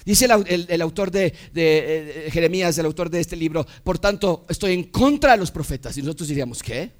Dice 0.05 0.25
el, 0.25 0.81
autor 0.81 1.11
de, 1.11 1.33
de 1.53 2.29
Jeremías, 2.31 2.77
el 2.77 2.85
autor 2.85 3.09
de 3.09 3.19
este 3.19 3.35
libro, 3.35 3.67
por 3.83 3.99
tanto, 3.99 4.45
estoy 4.47 4.73
en 4.73 4.83
contra 4.83 5.33
de 5.33 5.37
los 5.37 5.51
profetas. 5.51 5.97
Y 5.97 6.01
nosotros 6.01 6.29
diríamos, 6.29 6.63
¿qué? 6.63 6.91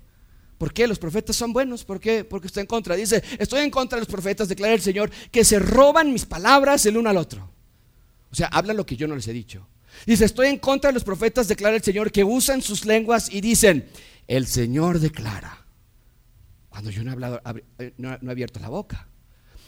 ¿Por 0.58 0.74
qué? 0.74 0.88
Los 0.88 0.98
profetas 0.98 1.36
son 1.36 1.54
buenos. 1.54 1.84
¿Por 1.84 2.00
qué? 2.00 2.24
Porque 2.24 2.48
está 2.48 2.62
en 2.62 2.68
contra. 2.68 2.96
Dice, 2.96 3.24
estoy 3.38 3.62
en 3.62 3.70
contra 3.70 3.98
de 3.98 4.02
los 4.02 4.12
profetas, 4.12 4.48
declara 4.48 4.74
el 4.74 4.82
Señor, 4.82 5.12
que 5.32 5.46
se 5.46 5.60
roban 5.60 6.12
mis 6.12 6.26
palabras 6.26 6.86
el 6.86 6.98
uno 6.98 7.10
al 7.10 7.18
otro. 7.18 7.52
O 8.32 8.36
sea, 8.36 8.48
hablan 8.48 8.78
lo 8.78 8.86
que 8.86 8.96
yo 8.96 9.08
no 9.08 9.16
les 9.16 9.28
he 9.28 9.34
dicho. 9.34 9.68
Dice, 10.06 10.26
estoy 10.26 10.48
en 10.48 10.58
contra 10.58 10.90
de 10.90 10.94
los 10.96 11.04
profetas, 11.04 11.48
declara 11.48 11.76
el 11.76 11.84
Señor, 11.84 12.12
que 12.12 12.24
usan 12.24 12.62
sus 12.62 12.86
lenguas 12.86 13.32
y 13.32 13.42
dicen, 13.42 13.88
el 14.28 14.48
Señor 14.48 15.00
declara. 15.00 15.66
Cuando 16.70 16.90
yo 16.92 17.04
no 17.04 17.12
he, 17.12 17.14
hablado, 17.14 17.42
eh, 17.80 17.94
no, 17.98 18.14
he 18.14 18.32
abierto 18.32 18.60
la 18.60 18.70
boca. 18.70 19.08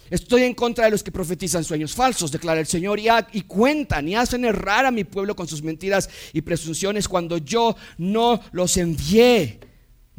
Estoy 0.09 0.43
en 0.43 0.55
contra 0.55 0.85
de 0.85 0.91
los 0.91 1.03
que 1.03 1.11
profetizan 1.11 1.63
sueños 1.63 1.93
falsos, 1.93 2.31
declara 2.31 2.59
el 2.59 2.65
Señor, 2.65 2.99
y, 2.99 3.07
y, 3.33 3.43
cuentan 3.43 4.07
y 4.07 4.15
hacen 4.15 4.43
errar 4.43 4.87
a 4.87 4.91
mi 4.91 5.03
pueblo 5.03 5.35
con 5.35 5.47
sus 5.47 5.61
mentiras 5.61 6.09
y 6.33 6.41
presunciones 6.41 7.07
cuando 7.07 7.37
yo 7.37 7.75
no 7.99 8.41
los 8.51 8.75
envié 8.77 9.68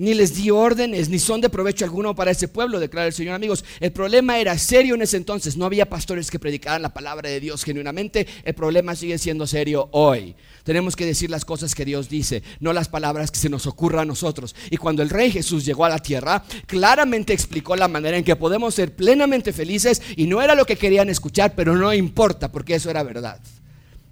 ni 0.01 0.15
les 0.15 0.35
di 0.35 0.49
órdenes, 0.51 1.11
ni 1.11 1.19
son 1.19 1.43
de 1.43 1.51
provecho 1.51 1.85
alguno 1.85 2.15
para 2.15 2.31
ese 2.31 2.49
pueblo, 2.49 2.81
declara 2.81 3.07
el 3.09 3.13
Señor. 3.13 3.35
Amigos, 3.35 3.67
el 3.81 3.93
problema 3.93 4.39
era 4.39 4.57
serio 4.57 4.95
en 4.95 5.03
ese 5.03 5.19
entonces. 5.19 5.59
No 5.59 5.67
había 5.67 5.91
pastores 5.91 6.31
que 6.31 6.39
predicaran 6.39 6.81
la 6.81 6.95
palabra 6.95 7.29
de 7.29 7.39
Dios 7.39 7.63
genuinamente. 7.65 8.27
El 8.45 8.55
problema 8.55 8.97
sigue 8.97 9.19
siendo 9.19 9.47
serio 9.47 9.91
hoy. 9.93 10.35
Tenemos 10.65 10.97
que 10.97 11.05
decir 11.05 11.29
las 11.29 11.45
cosas 11.45 11.75
que 11.75 11.85
Dios 11.85 12.09
dice, 12.09 12.43
no 12.61 12.73
las 12.73 12.89
palabras 12.89 13.31
que 13.31 13.39
se 13.39 13.51
nos 13.51 13.67
ocurran 13.67 14.01
a 14.01 14.05
nosotros. 14.07 14.57
Y 14.71 14.79
cuando 14.79 15.03
el 15.03 15.11
Rey 15.11 15.31
Jesús 15.31 15.67
llegó 15.67 15.85
a 15.85 15.91
la 15.91 15.99
tierra, 15.99 16.45
claramente 16.67 17.35
explicó 17.35 17.77
la 17.77 17.87
manera 17.87 18.17
en 18.17 18.25
que 18.25 18.37
podemos 18.37 18.75
ser 18.75 18.97
plenamente 18.97 19.53
felices 19.53 20.01
y 20.17 20.27
no 20.27 20.41
era 20.41 20.55
lo 20.55 20.65
que 20.65 20.77
querían 20.77 21.11
escuchar, 21.11 21.53
pero 21.55 21.77
no 21.77 21.93
importa 21.93 22.51
porque 22.51 22.75
eso 22.75 22.89
era 22.89 23.03
verdad. 23.03 23.39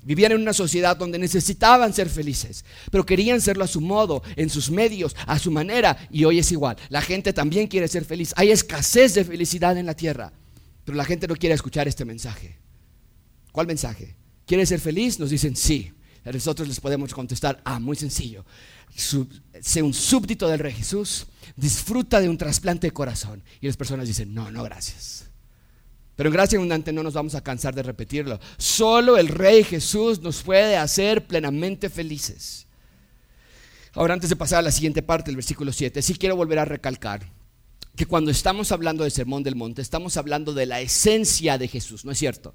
Vivían 0.09 0.33
en 0.33 0.40
una 0.40 0.55
sociedad 0.55 0.97
donde 0.97 1.18
necesitaban 1.18 1.92
ser 1.92 2.09
felices, 2.09 2.64
pero 2.90 3.05
querían 3.05 3.42
serlo 3.42 3.64
a 3.64 3.66
su 3.66 3.83
modo, 3.83 4.23
en 4.37 4.49
sus 4.49 4.71
medios, 4.71 5.14
a 5.27 5.38
su 5.38 5.51
manera, 5.51 5.99
y 6.11 6.25
hoy 6.25 6.38
es 6.38 6.51
igual. 6.51 6.79
La 6.88 7.03
gente 7.03 7.35
también 7.35 7.66
quiere 7.66 7.88
ser 7.88 8.07
feliz. 8.07 8.33
Hay 8.35 8.51
escasez 8.51 9.12
de 9.12 9.27
felicidad 9.27 9.77
en 9.77 9.85
la 9.85 9.92
tierra, 9.92 10.33
pero 10.87 10.97
la 10.97 11.05
gente 11.05 11.29
no 11.29 11.37
quiere 11.37 11.55
escuchar 11.55 11.88
este 11.88 12.07
mensaje. 12.07 12.57
¿Cuál 13.53 13.66
mensaje? 13.66 14.16
¿Quieres 14.47 14.71
ser 14.71 14.81
feliz? 14.81 15.18
Nos 15.18 15.29
dicen 15.29 15.55
sí. 15.55 15.92
Nosotros 16.25 16.66
les 16.68 16.81
podemos 16.81 17.12
contestar, 17.12 17.61
ah, 17.66 17.79
muy 17.79 17.94
sencillo. 17.94 18.47
sé 19.61 19.83
un 19.83 19.92
súbdito 19.92 20.49
del 20.49 20.59
Rey 20.59 20.73
Jesús, 20.73 21.27
disfruta 21.55 22.18
de 22.18 22.31
un 22.31 22.38
trasplante 22.38 22.87
de 22.87 22.92
corazón. 22.92 23.44
Y 23.61 23.66
las 23.66 23.77
personas 23.77 24.09
dicen, 24.09 24.33
no, 24.33 24.51
no, 24.51 24.62
gracias. 24.62 25.28
Pero 26.18 26.31
en 26.31 26.35
gracia 26.35 26.57
abundante 26.57 26.92
no 26.92 27.04
nos 27.04 27.14
vamos 27.14 27.37
a 27.37 27.44
cansar 27.44 27.76
de 27.76 27.85
repetirlo. 27.85 28.40
Solo 28.57 29.18
el 29.18 29.28
Rey 29.28 29.62
Jesús 29.62 30.20
nos 30.20 30.42
puede 30.42 30.76
hacer 30.76 31.28
plenamente 31.28 31.88
felices. 31.88 32.66
Ahora, 33.92 34.14
antes 34.14 34.28
de 34.28 34.35
pasar 34.35 34.59
a 34.59 34.62
la 34.62 34.72
siguiente 34.72 35.00
parte 35.00 35.26
del 35.26 35.37
versículo 35.37 35.70
7, 35.70 36.02
sí 36.02 36.16
quiero 36.16 36.35
volver 36.35 36.59
a 36.59 36.64
recalcar 36.64 37.31
que 37.94 38.04
cuando 38.04 38.33
estamos 38.33 38.72
hablando 38.72 39.04
de 39.04 39.11
Sermón 39.11 39.44
del 39.44 39.54
Monte, 39.54 39.81
estamos 39.81 40.16
hablando 40.16 40.52
de 40.54 40.66
la 40.66 40.81
esencia 40.81 41.57
de 41.57 41.68
Jesús, 41.68 42.04
¿no 42.04 42.11
es 42.11 42.18
cierto? 42.18 42.52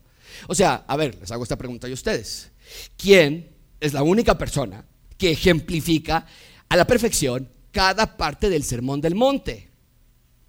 O 0.47 0.55
sea, 0.55 0.83
a 0.85 0.97
ver, 0.97 1.15
les 1.21 1.31
hago 1.31 1.43
esta 1.43 1.57
pregunta 1.57 1.87
a 1.87 1.93
ustedes. 1.93 2.51
¿Quién 2.97 3.49
es 3.79 3.93
la 3.93 4.03
única 4.03 4.37
persona 4.37 4.85
que 5.17 5.31
ejemplifica 5.31 6.25
a 6.67 6.75
la 6.75 6.85
perfección 6.85 7.49
cada 7.71 8.17
parte 8.17 8.49
del 8.49 8.65
Sermón 8.65 8.99
del 8.99 9.15
Monte? 9.15 9.72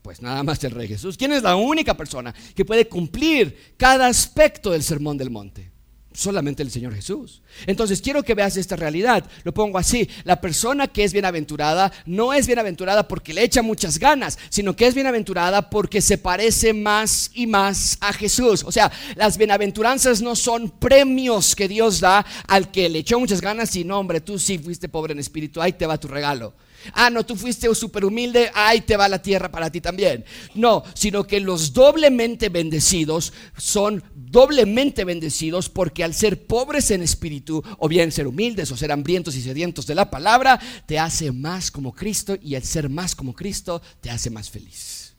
Pues 0.05 0.21
nada 0.21 0.43
más 0.43 0.62
el 0.62 0.73
Rey 0.73 0.87
Jesús. 0.87 1.17
¿Quién 1.17 1.33
es 1.33 1.43
la 1.43 1.57
única 1.57 1.97
persona 1.97 2.35
que 2.55 2.67
puede 2.67 2.87
cumplir 2.87 3.73
cada 3.79 4.07
aspecto 4.07 4.71
del 4.71 4.83
Sermón 4.83 5.17
del 5.17 5.31
Monte? 5.31 5.73
Solamente 6.12 6.62
el 6.62 6.71
Señor 6.71 6.95
Jesús. 6.95 7.40
Entonces 7.67 8.03
quiero 8.03 8.23
que 8.23 8.35
veas 8.35 8.59
esta 8.59 8.77
realidad. 8.77 9.25
Lo 9.45 9.55
pongo 9.55 9.79
así. 9.79 10.07
La 10.25 10.43
persona 10.43 10.88
que 10.88 11.05
es 11.05 11.14
bienaventurada 11.14 11.90
no 12.05 12.35
es 12.35 12.47
bienaventurada 12.47 13.09
porque 13.09 13.33
le 13.33 13.45
echa 13.45 13.62
muchas 13.62 13.99
ganas, 13.99 14.38
sino 14.51 14.77
que 14.77 14.87
es 14.87 14.95
bienaventurada 14.95 15.71
porque 15.71 16.03
se 16.03 16.19
parece 16.19 16.75
más 16.75 17.31
y 17.33 17.47
más 17.47 17.97
a 18.03 18.12
Jesús. 18.12 18.62
O 18.62 18.71
sea, 18.71 18.93
las 19.17 19.38
bienaventuranzas 19.38 20.21
no 20.21 20.37
son 20.37 20.69
premios 20.69 21.57
que 21.57 21.67
Dios 21.67 22.01
da 22.01 22.27
al 22.47 22.71
que 22.71 22.90
le 22.90 22.99
echó 22.99 23.19
muchas 23.19 23.40
ganas 23.40 23.75
y 23.75 23.85
no, 23.85 24.01
hombre, 24.01 24.21
tú 24.21 24.38
sí 24.38 24.59
fuiste 24.59 24.90
pobre 24.90 25.14
en 25.14 25.21
espíritu, 25.21 25.62
ahí 25.62 25.73
te 25.73 25.87
va 25.87 25.97
tu 25.97 26.09
regalo. 26.09 26.53
Ah, 26.92 27.11
no, 27.11 27.25
tú 27.25 27.37
fuiste 27.37 27.73
súper 27.75 28.05
humilde, 28.05 28.51
ahí 28.55 28.81
te 28.81 28.97
va 28.97 29.09
la 29.09 29.23
tierra 29.23 29.51
para 29.51 29.70
ti 29.70 29.81
también. 29.81 30.25
No, 30.55 30.85
sino 30.94 31.25
que 31.25 31.40
los 31.40 31.73
doblemente 31.73 32.49
bendecidos 32.49 33.33
son 33.57 34.03
doblemente 34.14 35.05
bendecidos 35.05 35.68
porque 35.68 36.05
al 36.05 36.14
ser 36.14 36.47
pobres 36.47 36.90
en 36.90 37.03
espíritu, 37.03 37.62
o 37.79 37.88
bien 37.88 38.12
ser 38.12 38.27
humildes 38.27 38.70
o 38.70 38.77
ser 38.77 38.92
hambrientos 38.92 39.37
y 39.37 39.42
sedientos 39.42 39.87
de 39.87 39.94
la 39.94 40.11
palabra, 40.11 40.61
te 40.87 40.99
hace 40.99 41.33
más 41.33 41.70
como 41.70 41.94
Cristo 41.94 42.37
y 42.42 42.55
el 42.55 42.64
ser 42.64 42.88
más 42.88 43.14
como 43.14 43.33
Cristo 43.33 43.81
te 44.01 44.11
hace 44.11 44.31
más 44.31 44.51
feliz. 44.51 45.14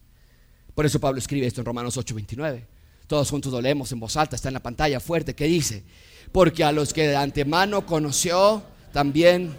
Por 0.74 0.86
eso 0.86 1.00
Pablo 1.00 1.20
escribe 1.20 1.48
esto 1.48 1.62
en 1.62 1.66
Romanos 1.66 1.98
8:29. 1.98 2.66
Todos 3.08 3.30
juntos 3.30 3.54
lo 3.54 3.62
leemos 3.62 3.92
en 3.92 4.00
voz 4.00 4.18
alta, 4.18 4.36
está 4.36 4.50
en 4.50 4.56
la 4.56 4.64
pantalla 4.64 5.00
fuerte, 5.00 5.36
que 5.36 5.46
dice, 5.46 5.84
porque 6.32 6.64
a 6.64 6.72
los 6.72 6.92
que 6.92 7.08
de 7.08 7.16
antemano 7.16 7.86
conoció, 7.86 8.64
también 8.92 9.56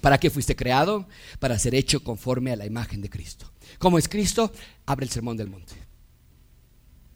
¿Para 0.00 0.18
qué 0.18 0.30
fuiste 0.30 0.56
creado? 0.56 1.06
Para 1.38 1.58
ser 1.58 1.74
hecho 1.74 2.02
conforme 2.02 2.52
a 2.52 2.56
la 2.56 2.66
imagen 2.66 3.00
de 3.00 3.10
Cristo. 3.10 3.50
¿Cómo 3.78 3.98
es 3.98 4.08
Cristo? 4.08 4.52
Abre 4.86 5.06
el 5.06 5.10
sermón 5.10 5.36
del 5.36 5.48
monte. 5.48 5.74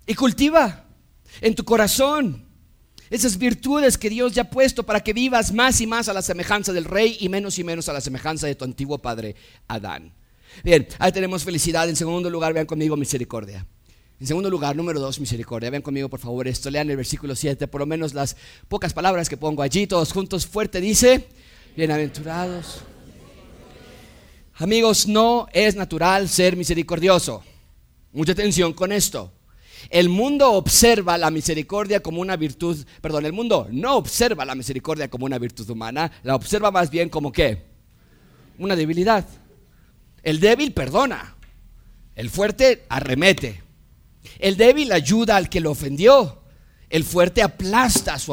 Y 0.07 0.15
cultiva 0.15 0.85
en 1.41 1.55
tu 1.55 1.65
corazón 1.65 2.47
esas 3.11 3.39
virtudes 3.39 3.99
que 3.99 4.09
Dios 4.09 4.33
ya 4.33 4.43
ha 4.43 4.51
puesto 4.51 4.85
para 4.85 5.01
que 5.01 5.13
vivas 5.13 5.53
más 5.53 5.81
y 5.81 5.87
más 5.87 6.09
a 6.09 6.13
la 6.13 6.23
semejanza 6.23 6.73
del 6.73 6.85
rey 6.85 7.17
y 7.21 7.29
menos 7.29 7.59
y 7.59 7.65
menos 7.65 7.89
a 7.89 7.93
la 7.93 8.01
semejanza 8.01 8.47
de 8.47 8.55
tu 8.55 8.65
antiguo 8.65 8.99
padre 8.99 9.35
Adán. 9.67 10.13
Bien, 10.63 10.87
ahí 10.99 11.13
tenemos 11.13 11.45
felicidad. 11.45 11.89
En 11.89 11.97
segundo 11.97 12.31
lugar, 12.31 12.53
vean 12.53 12.67
conmigo 12.67 12.97
misericordia. 12.97 13.67
En 14.21 14.27
segundo 14.27 14.51
lugar, 14.51 14.77
número 14.77 15.01
dos, 15.01 15.19
misericordia. 15.19 15.71
Vean 15.71 15.83
conmigo, 15.83 16.09
por 16.09 16.21
favor, 16.21 16.47
esto. 16.47 16.71
Lean 16.71 16.91
el 16.91 16.97
versículo 16.97 17.35
7, 17.35 17.69
por 17.69 17.81
lo 17.81 17.87
menos 17.87 18.15
las 18.15 18.37
pocas 18.69 18.93
palabras 18.93 19.29
que 19.29 19.37
pongo 19.37 19.63
allí, 19.63 19.87
todos 19.87 20.13
juntos, 20.13 20.47
fuerte, 20.47 20.81
dice, 20.81 21.29
bienaventurados. 21.77 22.83
Amigos, 24.55 25.07
no 25.07 25.47
es 25.53 25.77
natural 25.77 26.29
ser 26.29 26.57
misericordioso. 26.57 27.43
Mucha 28.13 28.33
atención 28.33 28.73
con 28.73 28.93
esto. 28.93 29.33
El 29.89 30.09
mundo 30.09 30.53
observa 30.53 31.17
la 31.17 31.31
misericordia 31.31 32.01
como 32.01 32.21
una 32.21 32.37
virtud, 32.37 32.85
perdón, 33.01 33.25
el 33.25 33.33
mundo 33.33 33.69
no 33.71 33.97
observa 33.97 34.45
la 34.45 34.55
misericordia 34.55 35.09
como 35.09 35.25
una 35.25 35.39
virtud 35.39 35.69
humana, 35.71 36.13
la 36.23 36.35
observa 36.35 36.71
más 36.71 36.91
bien 36.91 37.09
como 37.09 37.33
qué? 37.33 37.65
Una 38.59 38.77
debilidad. 38.77 39.27
El 40.23 40.39
débil 40.39 40.75
perdona, 40.75 41.35
el 42.15 42.29
fuerte 42.29 42.85
arremete, 42.91 43.63
el 44.39 44.59
débil 44.59 44.93
ayuda 44.93 45.37
al 45.37 45.49
que 45.49 45.61
lo 45.61 45.71
ofendió, 45.71 46.40
el 46.91 47.05
fuerte 47.05 47.41
aplasta 47.41 48.15
a 48.15 48.19
su, 48.19 48.33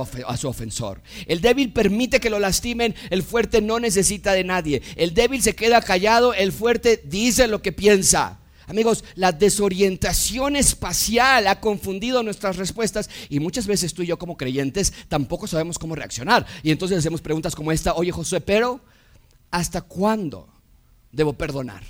ofensor. 0.50 1.02
El 1.28 1.41
débil 1.41 1.72
permite 1.72 2.20
que 2.20 2.32
lo 2.32 2.39
lastimen. 2.39 2.96
El 3.12 3.22
fuerte 3.22 3.62
no 3.62 3.80
necesita 3.80 4.34
de 4.34 4.43
nadie. 4.43 4.82
El 4.96 5.13
débil 5.13 5.41
se 5.43 5.56
queda 5.56 5.82
callado. 5.82 6.34
El 6.34 6.52
fuerte 6.52 7.02
dice 7.06 7.48
lo 7.48 7.62
que 7.62 7.72
piensa. 7.72 8.39
Amigos, 8.65 9.06
la 9.15 9.32
desorientación 9.32 10.58
espacial 10.58 11.48
ha 11.48 11.62
confundido 11.62 12.22
nuestras 12.22 12.58
respuestas 12.58 13.10
y 13.30 13.39
muchas 13.39 13.65
veces 13.65 13.93
tú 13.93 14.02
y 14.02 14.08
yo 14.08 14.20
como 14.20 14.36
creyentes 14.36 14.91
tampoco 15.08 15.48
sabemos 15.48 15.80
cómo 15.80 15.96
reaccionar. 15.96 16.46
Y 16.63 16.72
entonces 16.72 16.98
hacemos 16.98 17.22
preguntas 17.22 17.56
como 17.56 17.72
esta, 17.72 17.93
oye 17.93 18.12
Josué, 18.12 18.41
pero 18.41 18.82
¿hasta 19.52 19.82
cuándo 19.82 20.50
debo 21.13 21.32
perdonar? 21.32 21.84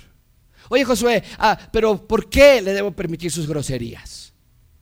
Oye 0.68 0.84
Josué, 0.84 1.24
ah, 1.38 1.58
pero 1.72 2.06
¿por 2.06 2.30
qué 2.30 2.60
le 2.62 2.72
debo 2.72 2.92
permitir 2.92 3.32
sus 3.32 3.48
groserías? 3.48 4.27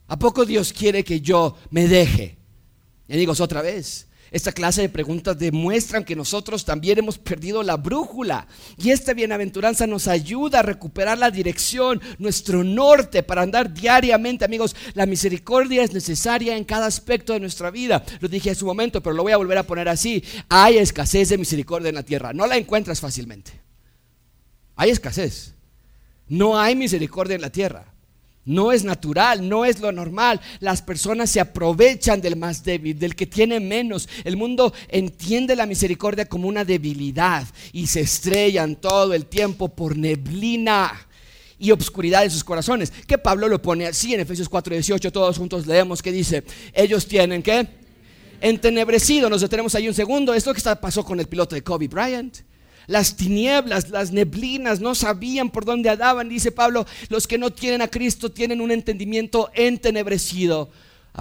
¿A 0.09 0.19
poco 0.19 0.45
Dios 0.45 0.73
quiere 0.73 1.05
que 1.05 1.21
yo 1.21 1.57
me 1.71 1.89
deje? 1.89 2.37
Y 3.09 3.17
digo 3.17 3.33
otra 3.39 3.63
vez, 3.63 4.07
esta 4.31 4.53
clase 4.53 4.83
de 4.83 4.89
preguntas 4.89 5.39
demuestran 5.39 6.05
que 6.05 6.17
nosotros 6.17 6.65
también 6.65 6.99
hemos 6.99 7.17
perdido 7.17 7.63
la 7.63 7.77
brújula. 7.77 8.49
Y 8.77 8.91
esta 8.91 9.15
bienaventuranza 9.15 9.87
nos 9.87 10.09
ayuda 10.09 10.59
a 10.59 10.63
recuperar 10.63 11.17
la 11.17 11.31
dirección, 11.31 12.01
nuestro 12.19 12.65
norte, 12.65 13.23
para 13.23 13.43
andar 13.43 13.73
diariamente. 13.73 14.45
Amigos, 14.45 14.75
la 14.95 15.07
misericordia 15.07 15.83
es 15.83 15.93
necesaria 15.93 16.57
en 16.57 16.65
cada 16.65 16.87
aspecto 16.87 17.33
de 17.33 17.41
nuestra 17.41 17.71
vida. 17.71 18.05
Lo 18.21 18.29
dije 18.29 18.51
en 18.51 18.57
su 18.57 18.67
momento, 18.67 19.03
pero 19.03 19.15
lo 19.15 19.23
voy 19.23 19.33
a 19.33 19.37
volver 19.39 19.59
a 19.59 19.67
poner 19.67 19.89
así. 19.89 20.23
Hay 20.49 20.79
escasez 20.79 21.29
de 21.29 21.39
misericordia 21.39 21.89
en 21.89 21.95
la 21.95 22.03
tierra. 22.03 22.33
No 22.33 22.47
la 22.47 22.57
encuentras 22.57 23.01
fácilmente. 23.01 23.53
Hay 24.75 24.91
escasez. 24.91 25.55
No 26.29 26.59
hay 26.59 26.75
misericordia 26.75 27.37
en 27.37 27.43
la 27.43 27.51
tierra. 27.51 27.96
No 28.47 28.71
es 28.71 28.85
natural, 28.85 29.47
no 29.47 29.65
es 29.65 29.81
lo 29.81 29.91
normal. 29.91 30.41
Las 30.61 30.81
personas 30.81 31.31
se 31.31 31.41
aprovechan 31.41 32.21
del 32.21 32.37
más 32.37 32.63
débil, 32.63 32.97
del 32.99 33.17
que 33.17 33.27
tiene 33.27 33.59
menos. 33.59 34.09
El 34.23 34.37
mundo 34.37 34.73
entiende 34.89 35.57
la 35.57 35.67
misericordia 35.67 36.27
como 36.27 36.49
una 36.49 36.65
debilidad 36.65 37.45
y 37.73 37.89
se 37.89 38.01
estrellan 38.01 38.77
todo 38.77 39.15
el 39.15 39.27
tiempo 39.27 39.69
por 39.69 39.97
neblina 39.97 40.93
y 41.59 41.73
obscuridad 41.73 42.25
en 42.25 42.31
sus 42.31 42.45
corazones. 42.45 42.93
Que 43.07 43.19
Pablo 43.19 43.49
lo 43.49 43.61
pone 43.61 43.87
así 43.87 44.15
en 44.15 44.21
Efesios 44.21 44.49
4:18, 44.49 45.11
todos 45.11 45.39
juntos 45.39 45.67
leemos 45.67 46.01
que 46.01 46.13
dice, 46.13 46.45
ellos 46.73 47.09
tienen 47.09 47.43
que 47.43 47.67
entenebrecido. 48.41 49.29
Nos 49.29 49.41
detenemos 49.41 49.75
ahí 49.75 49.89
un 49.89 49.95
segundo. 49.95 50.35
Esto 50.35 50.55
que 50.55 50.63
pasó 50.81 51.05
con 51.05 51.19
el 51.19 51.27
piloto 51.27 51.57
de 51.57 51.63
Kobe 51.63 51.89
Bryant. 51.89 52.39
Las 52.87 53.17
tinieblas, 53.17 53.91
las 53.91 54.13
neblinas 54.13 54.81
no 54.81 54.95
sabían 54.95 55.51
por 55.51 55.65
dónde 55.65 55.91
andaban. 55.91 56.29
Dice 56.29 56.53
Pablo, 56.53 56.87
los 57.09 57.27
que 57.27 57.39
no 57.39 57.51
tienen 57.51 57.83
a 57.83 57.89
Cristo 57.89 58.31
tienen 58.31 58.61
un 58.61 58.71
entendimiento 58.71 59.51
entenebrecido 59.55 60.71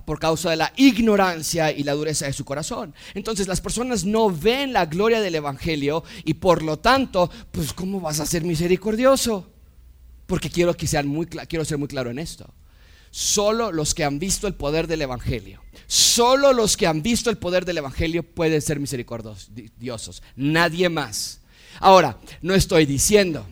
por 0.03 0.19
causa 0.19 0.49
de 0.49 0.57
la 0.57 0.73
ignorancia 0.75 1.71
y 1.71 1.83
la 1.83 1.93
dureza 1.93 2.25
de 2.25 2.33
su 2.33 2.43
corazón. 2.43 2.93
Entonces 3.13 3.47
las 3.47 3.61
personas 3.61 4.03
no 4.03 4.29
ven 4.29 4.73
la 4.73 4.85
gloria 4.85 5.21
del 5.21 5.35
Evangelio 5.35 6.03
y 6.23 6.35
por 6.35 6.63
lo 6.63 6.77
tanto, 6.79 7.29
pues 7.51 7.73
¿cómo 7.73 8.01
vas 8.01 8.19
a 8.19 8.25
ser 8.25 8.43
misericordioso? 8.43 9.49
Porque 10.25 10.49
quiero, 10.49 10.75
que 10.75 10.87
sean 10.87 11.07
muy, 11.07 11.27
quiero 11.27 11.63
ser 11.63 11.77
muy 11.77 11.87
claro 11.87 12.09
en 12.09 12.19
esto. 12.19 12.53
Solo 13.11 13.71
los 13.71 13.93
que 13.93 14.03
han 14.03 14.19
visto 14.19 14.47
el 14.47 14.55
poder 14.55 14.87
del 14.87 15.01
Evangelio, 15.01 15.61
solo 15.87 16.51
los 16.51 16.75
que 16.75 16.87
han 16.87 17.01
visto 17.01 17.29
el 17.29 17.37
poder 17.37 17.63
del 17.63 17.77
Evangelio 17.77 18.23
pueden 18.23 18.61
ser 18.61 18.79
misericordiosos. 18.79 20.21
Nadie 20.35 20.89
más. 20.89 21.39
Ahora, 21.79 22.19
no 22.41 22.53
estoy 22.53 22.85
diciendo 22.85 23.45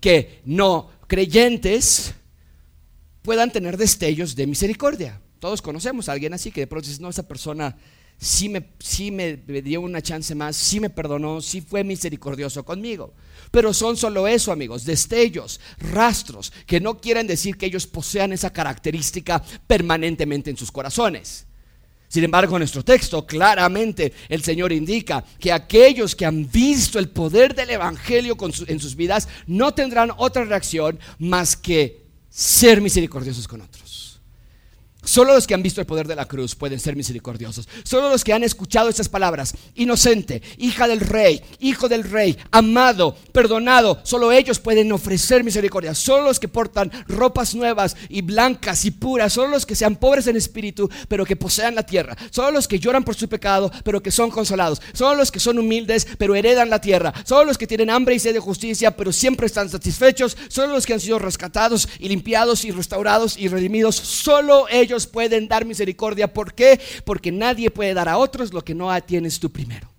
que 0.00 0.40
no 0.44 0.90
creyentes 1.06 2.14
puedan 3.22 3.50
tener 3.50 3.76
destellos 3.76 4.36
de 4.36 4.46
misericordia. 4.46 5.20
Todos 5.38 5.62
conocemos 5.62 6.08
a 6.08 6.12
alguien 6.12 6.34
así 6.34 6.50
que 6.50 6.60
de 6.60 6.66
pronto 6.66 6.88
dice, 6.88 7.02
no, 7.02 7.08
esa 7.08 7.26
persona 7.26 7.76
sí 8.18 8.48
me, 8.48 8.70
sí 8.78 9.10
me 9.10 9.36
dio 9.36 9.80
una 9.80 10.00
chance 10.00 10.34
más, 10.34 10.56
sí 10.56 10.80
me 10.80 10.90
perdonó, 10.90 11.40
sí 11.40 11.60
fue 11.60 11.84
misericordioso 11.84 12.64
conmigo. 12.64 13.14
Pero 13.50 13.74
son 13.74 13.96
solo 13.96 14.26
eso, 14.26 14.52
amigos, 14.52 14.84
destellos, 14.84 15.60
rastros, 15.78 16.52
que 16.66 16.80
no 16.80 17.00
quieren 17.00 17.26
decir 17.26 17.56
que 17.56 17.66
ellos 17.66 17.86
posean 17.86 18.32
esa 18.32 18.52
característica 18.52 19.42
permanentemente 19.66 20.50
en 20.50 20.56
sus 20.56 20.72
corazones. 20.72 21.46
Sin 22.08 22.24
embargo, 22.24 22.56
en 22.56 22.60
nuestro 22.60 22.84
texto 22.84 23.26
claramente 23.26 24.12
el 24.28 24.42
Señor 24.42 24.72
indica 24.72 25.24
que 25.38 25.52
aquellos 25.52 26.14
que 26.14 26.24
han 26.26 26.50
visto 26.50 26.98
el 26.98 27.08
poder 27.08 27.54
del 27.54 27.70
Evangelio 27.70 28.36
en 28.66 28.80
sus 28.80 28.94
vidas 28.94 29.28
no 29.46 29.72
tendrán 29.72 30.12
otra 30.16 30.44
reacción 30.44 30.98
más 31.18 31.56
que 31.56 32.06
ser 32.30 32.80
misericordiosos 32.80 33.48
con 33.48 33.62
otros. 33.62 33.85
Solo 35.06 35.34
los 35.34 35.46
que 35.46 35.54
han 35.54 35.62
visto 35.62 35.80
el 35.80 35.86
poder 35.86 36.08
de 36.08 36.16
la 36.16 36.26
cruz 36.26 36.56
pueden 36.56 36.80
ser 36.80 36.96
misericordiosos. 36.96 37.68
Solo 37.84 38.10
los 38.10 38.24
que 38.24 38.32
han 38.32 38.42
escuchado 38.42 38.88
estas 38.88 39.08
palabras, 39.08 39.54
inocente, 39.76 40.42
hija 40.58 40.88
del 40.88 41.00
rey, 41.00 41.40
hijo 41.60 41.88
del 41.88 42.02
rey, 42.02 42.36
amado, 42.50 43.16
perdonado, 43.32 44.00
solo 44.02 44.32
ellos 44.32 44.58
pueden 44.58 44.90
ofrecer 44.90 45.44
misericordia. 45.44 45.94
Solo 45.94 46.24
los 46.24 46.40
que 46.40 46.48
portan 46.48 46.90
ropas 47.06 47.54
nuevas 47.54 47.96
y 48.08 48.22
blancas 48.22 48.84
y 48.84 48.90
puras, 48.90 49.32
solo 49.32 49.48
los 49.48 49.64
que 49.64 49.76
sean 49.76 49.94
pobres 49.94 50.26
en 50.26 50.36
espíritu, 50.36 50.90
pero 51.08 51.24
que 51.24 51.36
posean 51.36 51.76
la 51.76 51.84
tierra. 51.84 52.16
Solo 52.30 52.50
los 52.50 52.66
que 52.66 52.80
lloran 52.80 53.04
por 53.04 53.14
su 53.14 53.28
pecado, 53.28 53.70
pero 53.84 54.02
que 54.02 54.10
son 54.10 54.30
consolados. 54.30 54.82
Solo 54.92 55.14
los 55.14 55.30
que 55.30 55.38
son 55.38 55.58
humildes, 55.58 56.06
pero 56.18 56.34
heredan 56.34 56.68
la 56.68 56.80
tierra. 56.80 57.14
Solo 57.24 57.44
los 57.44 57.58
que 57.58 57.68
tienen 57.68 57.90
hambre 57.90 58.16
y 58.16 58.18
sed 58.18 58.34
de 58.34 58.40
justicia, 58.40 58.96
pero 58.96 59.12
siempre 59.12 59.46
están 59.46 59.68
satisfechos. 59.68 60.36
Solo 60.48 60.72
los 60.72 60.84
que 60.84 60.94
han 60.94 61.00
sido 61.00 61.20
rescatados 61.20 61.88
y 62.00 62.08
limpiados 62.08 62.64
y 62.64 62.72
restaurados 62.72 63.36
y 63.38 63.46
redimidos. 63.46 63.94
Solo 63.94 64.66
ellos 64.68 64.95
pueden 65.04 65.48
dar 65.48 65.64
misericordia. 65.64 66.32
¿Por 66.32 66.54
qué? 66.54 66.78
Porque 67.04 67.32
nadie 67.32 67.72
puede 67.72 67.92
dar 67.92 68.08
a 68.08 68.18
otros 68.18 68.52
lo 68.52 68.62
que 68.64 68.76
no 68.76 68.88
tienes 69.02 69.40
tú 69.40 69.50
primero. 69.50 69.90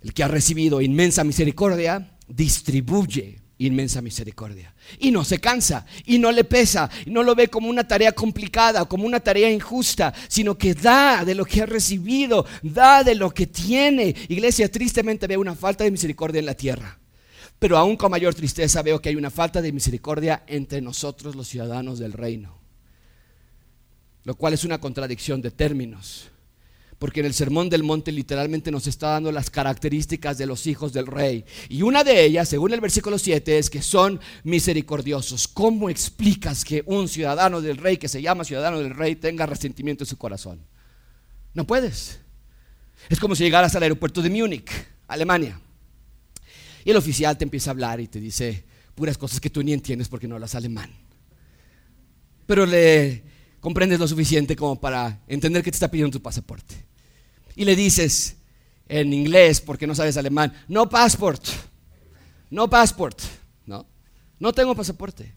El 0.00 0.14
que 0.14 0.24
ha 0.24 0.28
recibido 0.28 0.80
inmensa 0.80 1.22
misericordia, 1.22 2.16
distribuye 2.26 3.40
inmensa 3.60 4.00
misericordia. 4.00 4.74
Y 4.98 5.10
no 5.10 5.24
se 5.24 5.38
cansa, 5.38 5.84
y 6.06 6.18
no 6.18 6.32
le 6.32 6.44
pesa, 6.44 6.90
y 7.04 7.10
no 7.10 7.22
lo 7.22 7.34
ve 7.34 7.48
como 7.48 7.68
una 7.68 7.86
tarea 7.86 8.12
complicada, 8.12 8.86
como 8.86 9.06
una 9.06 9.20
tarea 9.20 9.50
injusta, 9.50 10.14
sino 10.28 10.56
que 10.56 10.74
da 10.74 11.24
de 11.24 11.34
lo 11.34 11.44
que 11.44 11.62
ha 11.62 11.66
recibido, 11.66 12.46
da 12.62 13.04
de 13.04 13.14
lo 13.14 13.30
que 13.30 13.46
tiene. 13.46 14.14
Iglesia, 14.28 14.70
tristemente 14.70 15.26
ve 15.26 15.36
una 15.36 15.54
falta 15.54 15.84
de 15.84 15.90
misericordia 15.90 16.38
en 16.38 16.46
la 16.46 16.54
tierra. 16.54 16.98
Pero 17.58 17.76
aún 17.76 17.96
con 17.96 18.10
mayor 18.10 18.34
tristeza 18.34 18.82
veo 18.82 19.00
que 19.00 19.10
hay 19.10 19.16
una 19.16 19.30
falta 19.30 19.60
de 19.60 19.72
misericordia 19.72 20.44
entre 20.46 20.80
nosotros 20.80 21.36
los 21.36 21.46
ciudadanos 21.46 21.98
del 21.98 22.14
reino 22.14 22.59
lo 24.24 24.34
cual 24.34 24.54
es 24.54 24.64
una 24.64 24.80
contradicción 24.80 25.40
de 25.40 25.50
términos. 25.50 26.28
Porque 26.98 27.20
en 27.20 27.26
el 27.26 27.32
Sermón 27.32 27.70
del 27.70 27.82
Monte 27.82 28.12
literalmente 28.12 28.70
nos 28.70 28.86
está 28.86 29.08
dando 29.12 29.32
las 29.32 29.48
características 29.48 30.36
de 30.36 30.44
los 30.44 30.66
hijos 30.66 30.92
del 30.92 31.06
rey. 31.06 31.46
Y 31.70 31.80
una 31.80 32.04
de 32.04 32.22
ellas, 32.24 32.46
según 32.46 32.74
el 32.74 32.80
versículo 32.80 33.18
7, 33.18 33.58
es 33.58 33.70
que 33.70 33.80
son 33.80 34.20
misericordiosos. 34.44 35.48
¿Cómo 35.48 35.88
explicas 35.88 36.62
que 36.62 36.82
un 36.84 37.08
ciudadano 37.08 37.62
del 37.62 37.78
rey, 37.78 37.96
que 37.96 38.08
se 38.08 38.20
llama 38.20 38.44
ciudadano 38.44 38.80
del 38.80 38.94
rey, 38.94 39.16
tenga 39.16 39.46
resentimiento 39.46 40.04
en 40.04 40.08
su 40.08 40.18
corazón? 40.18 40.60
No 41.54 41.66
puedes. 41.66 42.20
Es 43.08 43.18
como 43.18 43.34
si 43.34 43.44
llegaras 43.44 43.74
al 43.74 43.82
aeropuerto 43.82 44.20
de 44.20 44.28
Múnich, 44.28 44.70
Alemania. 45.08 45.58
Y 46.84 46.90
el 46.90 46.96
oficial 46.98 47.38
te 47.38 47.44
empieza 47.44 47.70
a 47.70 47.72
hablar 47.72 48.00
y 48.00 48.08
te 48.08 48.20
dice 48.20 48.64
puras 48.94 49.16
cosas 49.16 49.40
que 49.40 49.48
tú 49.48 49.62
ni 49.62 49.72
entiendes 49.72 50.08
porque 50.08 50.28
no 50.28 50.34
hablas 50.34 50.54
alemán. 50.54 50.90
Pero 52.46 52.66
le 52.66 53.29
comprendes 53.60 54.00
lo 54.00 54.08
suficiente 54.08 54.56
como 54.56 54.80
para 54.80 55.20
entender 55.28 55.62
que 55.62 55.70
te 55.70 55.76
está 55.76 55.90
pidiendo 55.90 56.18
tu 56.18 56.22
pasaporte. 56.22 56.74
Y 57.54 57.64
le 57.64 57.76
dices 57.76 58.36
en 58.88 59.12
inglés, 59.12 59.60
porque 59.60 59.86
no 59.86 59.94
sabes 59.94 60.16
alemán, 60.16 60.52
no 60.66 60.88
passport, 60.88 61.44
no 62.48 62.68
passport, 62.68 63.20
no, 63.66 63.86
no 64.38 64.52
tengo 64.52 64.74
pasaporte. 64.74 65.34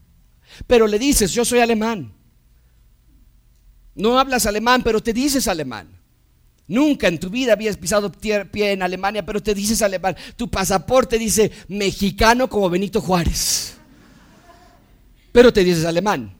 Pero 0.66 0.86
le 0.86 0.98
dices, 0.98 1.32
yo 1.32 1.44
soy 1.44 1.60
alemán. 1.60 2.12
No 3.94 4.18
hablas 4.18 4.46
alemán, 4.46 4.82
pero 4.82 5.02
te 5.02 5.12
dices 5.12 5.46
alemán. 5.46 5.88
Nunca 6.66 7.08
en 7.08 7.20
tu 7.20 7.28
vida 7.28 7.52
habías 7.52 7.76
pisado 7.76 8.10
pie 8.10 8.72
en 8.72 8.82
Alemania, 8.82 9.24
pero 9.24 9.42
te 9.42 9.54
dices 9.54 9.82
alemán. 9.82 10.16
Tu 10.36 10.48
pasaporte 10.48 11.18
dice 11.18 11.52
mexicano 11.68 12.48
como 12.48 12.70
Benito 12.70 13.00
Juárez. 13.00 13.76
Pero 15.30 15.52
te 15.52 15.62
dices 15.62 15.84
alemán 15.84 16.34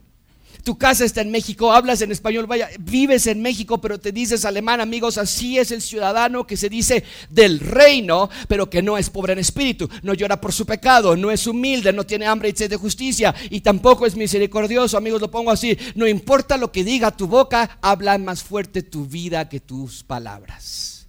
tu 0.64 0.78
casa 0.78 1.04
está 1.04 1.20
en 1.20 1.30
México, 1.30 1.72
hablas 1.72 2.00
en 2.00 2.10
español, 2.10 2.46
vaya, 2.46 2.70
vives 2.80 3.26
en 3.26 3.42
México, 3.42 3.82
pero 3.82 4.00
te 4.00 4.12
dices 4.12 4.46
alemán, 4.46 4.80
amigos, 4.80 5.18
así 5.18 5.58
es 5.58 5.70
el 5.70 5.82
ciudadano 5.82 6.46
que 6.46 6.56
se 6.56 6.70
dice 6.70 7.04
del 7.28 7.60
reino, 7.60 8.30
pero 8.48 8.70
que 8.70 8.82
no 8.82 8.96
es 8.96 9.10
pobre 9.10 9.34
en 9.34 9.38
espíritu, 9.38 9.88
no 10.02 10.14
llora 10.14 10.40
por 10.40 10.54
su 10.54 10.64
pecado, 10.64 11.16
no 11.16 11.30
es 11.30 11.46
humilde, 11.46 11.92
no 11.92 12.04
tiene 12.04 12.26
hambre 12.26 12.48
y 12.48 12.56
sed 12.56 12.70
de 12.70 12.76
justicia 12.76 13.34
y 13.50 13.60
tampoco 13.60 14.06
es 14.06 14.16
misericordioso, 14.16 14.96
amigos, 14.96 15.20
lo 15.20 15.30
pongo 15.30 15.50
así, 15.50 15.76
no 15.94 16.08
importa 16.08 16.56
lo 16.56 16.72
que 16.72 16.82
diga 16.82 17.14
tu 17.14 17.26
boca, 17.26 17.78
habla 17.82 18.16
más 18.16 18.42
fuerte 18.42 18.82
tu 18.82 19.04
vida 19.04 19.50
que 19.50 19.60
tus 19.60 20.02
palabras. 20.02 21.06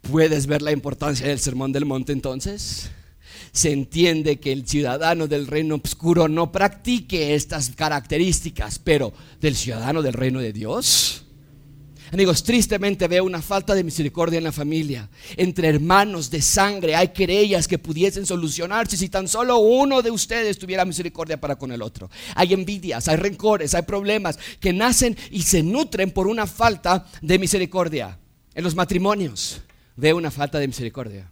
¿Puedes 0.00 0.48
ver 0.48 0.62
la 0.62 0.72
importancia 0.72 1.28
del 1.28 1.38
sermón 1.38 1.70
del 1.70 1.84
monte 1.84 2.12
entonces? 2.12 2.90
Se 3.50 3.72
entiende 3.72 4.38
que 4.38 4.52
el 4.52 4.66
ciudadano 4.66 5.26
del 5.26 5.46
reino 5.46 5.80
oscuro 5.82 6.28
no 6.28 6.52
practique 6.52 7.34
estas 7.34 7.70
características, 7.70 8.78
pero 8.78 9.12
del 9.40 9.56
ciudadano 9.56 10.02
del 10.02 10.14
reino 10.14 10.40
de 10.40 10.52
Dios. 10.52 11.22
Amigos, 12.12 12.42
tristemente 12.42 13.08
veo 13.08 13.24
una 13.24 13.40
falta 13.40 13.74
de 13.74 13.82
misericordia 13.82 14.36
en 14.36 14.44
la 14.44 14.52
familia. 14.52 15.08
Entre 15.34 15.66
hermanos 15.66 16.30
de 16.30 16.42
sangre 16.42 16.94
hay 16.94 17.08
querellas 17.08 17.66
que 17.66 17.78
pudiesen 17.78 18.26
solucionarse 18.26 18.98
si 18.98 19.08
tan 19.08 19.26
solo 19.26 19.56
uno 19.56 20.02
de 20.02 20.10
ustedes 20.10 20.58
tuviera 20.58 20.84
misericordia 20.84 21.40
para 21.40 21.56
con 21.56 21.72
el 21.72 21.80
otro. 21.80 22.10
Hay 22.34 22.52
envidias, 22.52 23.08
hay 23.08 23.16
rencores, 23.16 23.74
hay 23.74 23.82
problemas 23.82 24.38
que 24.60 24.74
nacen 24.74 25.16
y 25.30 25.40
se 25.40 25.62
nutren 25.62 26.10
por 26.10 26.26
una 26.26 26.46
falta 26.46 27.06
de 27.22 27.38
misericordia. 27.38 28.18
En 28.54 28.62
los 28.62 28.74
matrimonios 28.74 29.62
veo 29.96 30.18
una 30.18 30.30
falta 30.30 30.58
de 30.58 30.68
misericordia 30.68 31.31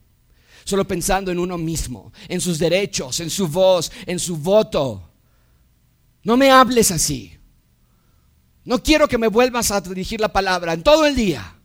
solo 0.70 0.86
pensando 0.86 1.32
en 1.32 1.38
uno 1.38 1.58
mismo, 1.58 2.12
en 2.28 2.40
sus 2.40 2.58
derechos, 2.58 3.18
en 3.20 3.28
su 3.28 3.48
voz, 3.48 3.90
en 4.06 4.18
su 4.20 4.36
voto. 4.36 5.02
No 6.22 6.36
me 6.36 6.50
hables 6.50 6.92
así. 6.92 7.36
No 8.64 8.80
quiero 8.82 9.08
que 9.08 9.18
me 9.18 9.26
vuelvas 9.26 9.72
a 9.72 9.80
dirigir 9.80 10.20
la 10.20 10.32
palabra 10.32 10.72
en 10.72 10.82
todo 10.84 11.04
el 11.06 11.16
día, 11.16 11.56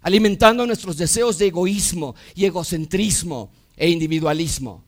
alimentando 0.00 0.66
nuestros 0.66 0.96
deseos 0.96 1.36
de 1.36 1.48
egoísmo 1.48 2.14
y 2.34 2.46
egocentrismo 2.46 3.52
e 3.76 3.90
individualismo. 3.90 4.84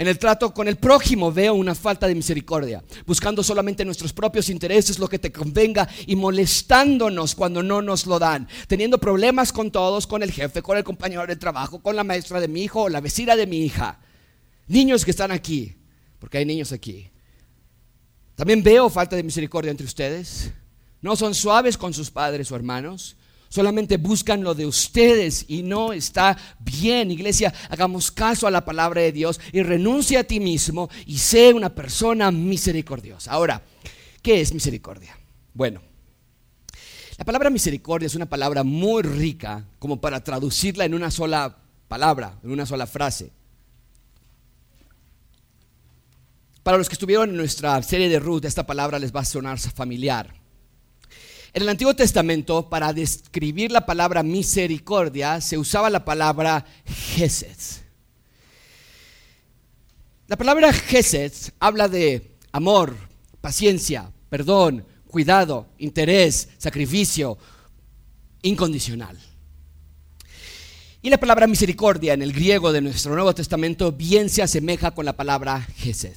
En 0.00 0.08
el 0.08 0.18
trato 0.18 0.54
con 0.54 0.66
el 0.66 0.76
prójimo 0.76 1.30
veo 1.30 1.52
una 1.52 1.74
falta 1.74 2.06
de 2.06 2.14
misericordia, 2.14 2.82
buscando 3.04 3.42
solamente 3.42 3.84
nuestros 3.84 4.14
propios 4.14 4.48
intereses, 4.48 4.98
lo 4.98 5.06
que 5.06 5.18
te 5.18 5.30
convenga 5.30 5.86
y 6.06 6.16
molestándonos 6.16 7.34
cuando 7.34 7.62
no 7.62 7.82
nos 7.82 8.06
lo 8.06 8.18
dan, 8.18 8.48
teniendo 8.66 8.96
problemas 8.96 9.52
con 9.52 9.70
todos, 9.70 10.06
con 10.06 10.22
el 10.22 10.32
jefe, 10.32 10.62
con 10.62 10.78
el 10.78 10.84
compañero 10.84 11.26
de 11.26 11.36
trabajo, 11.36 11.82
con 11.82 11.96
la 11.96 12.02
maestra 12.02 12.40
de 12.40 12.48
mi 12.48 12.62
hijo 12.62 12.84
o 12.84 12.88
la 12.88 13.02
vecina 13.02 13.36
de 13.36 13.46
mi 13.46 13.58
hija. 13.58 14.00
Niños 14.68 15.04
que 15.04 15.10
están 15.10 15.32
aquí, 15.32 15.76
porque 16.18 16.38
hay 16.38 16.46
niños 16.46 16.72
aquí. 16.72 17.10
También 18.36 18.62
veo 18.62 18.88
falta 18.88 19.16
de 19.16 19.22
misericordia 19.22 19.70
entre 19.70 19.84
ustedes. 19.84 20.50
No 21.02 21.14
son 21.14 21.34
suaves 21.34 21.76
con 21.76 21.92
sus 21.92 22.10
padres 22.10 22.50
o 22.50 22.56
hermanos 22.56 23.18
solamente 23.50 23.98
buscan 23.98 24.42
lo 24.42 24.54
de 24.54 24.64
ustedes 24.64 25.44
y 25.48 25.62
no 25.62 25.92
está 25.92 26.38
bien. 26.60 27.10
Iglesia, 27.10 27.52
hagamos 27.68 28.10
caso 28.10 28.46
a 28.46 28.50
la 28.50 28.64
palabra 28.64 29.02
de 29.02 29.12
Dios 29.12 29.38
y 29.52 29.62
renuncia 29.62 30.20
a 30.20 30.24
ti 30.24 30.40
mismo 30.40 30.88
y 31.04 31.18
sé 31.18 31.52
una 31.52 31.74
persona 31.74 32.30
misericordiosa. 32.30 33.32
Ahora, 33.32 33.62
¿qué 34.22 34.40
es 34.40 34.54
misericordia? 34.54 35.18
Bueno, 35.52 35.82
la 37.18 37.24
palabra 37.24 37.50
misericordia 37.50 38.06
es 38.06 38.14
una 38.14 38.26
palabra 38.26 38.62
muy 38.62 39.02
rica 39.02 39.66
como 39.78 40.00
para 40.00 40.24
traducirla 40.24 40.86
en 40.86 40.94
una 40.94 41.10
sola 41.10 41.58
palabra, 41.88 42.38
en 42.42 42.52
una 42.52 42.64
sola 42.64 42.86
frase. 42.86 43.32
Para 46.62 46.78
los 46.78 46.88
que 46.88 46.94
estuvieron 46.94 47.30
en 47.30 47.36
nuestra 47.36 47.82
serie 47.82 48.08
de 48.08 48.20
Ruth, 48.20 48.44
esta 48.44 48.64
palabra 48.64 48.98
les 48.98 49.14
va 49.14 49.20
a 49.20 49.24
sonar 49.24 49.58
familiar. 49.58 50.39
En 51.52 51.62
el 51.62 51.68
Antiguo 51.68 51.94
Testamento, 51.94 52.68
para 52.68 52.92
describir 52.92 53.72
la 53.72 53.84
palabra 53.84 54.22
misericordia, 54.22 55.40
se 55.40 55.58
usaba 55.58 55.90
la 55.90 56.04
palabra 56.04 56.64
gesed. 56.86 57.56
La 60.28 60.36
palabra 60.36 60.72
gesed 60.72 61.32
habla 61.58 61.88
de 61.88 62.36
amor, 62.52 62.94
paciencia, 63.40 64.12
perdón, 64.28 64.86
cuidado, 65.08 65.66
interés, 65.78 66.50
sacrificio 66.56 67.36
incondicional. 68.42 69.18
Y 71.02 71.10
la 71.10 71.18
palabra 71.18 71.48
misericordia 71.48 72.12
en 72.14 72.22
el 72.22 72.32
griego 72.32 72.72
de 72.72 72.80
nuestro 72.80 73.12
Nuevo 73.14 73.34
Testamento 73.34 73.90
bien 73.90 74.28
se 74.28 74.42
asemeja 74.42 74.92
con 74.92 75.04
la 75.04 75.16
palabra 75.16 75.66
gesed. 75.78 76.16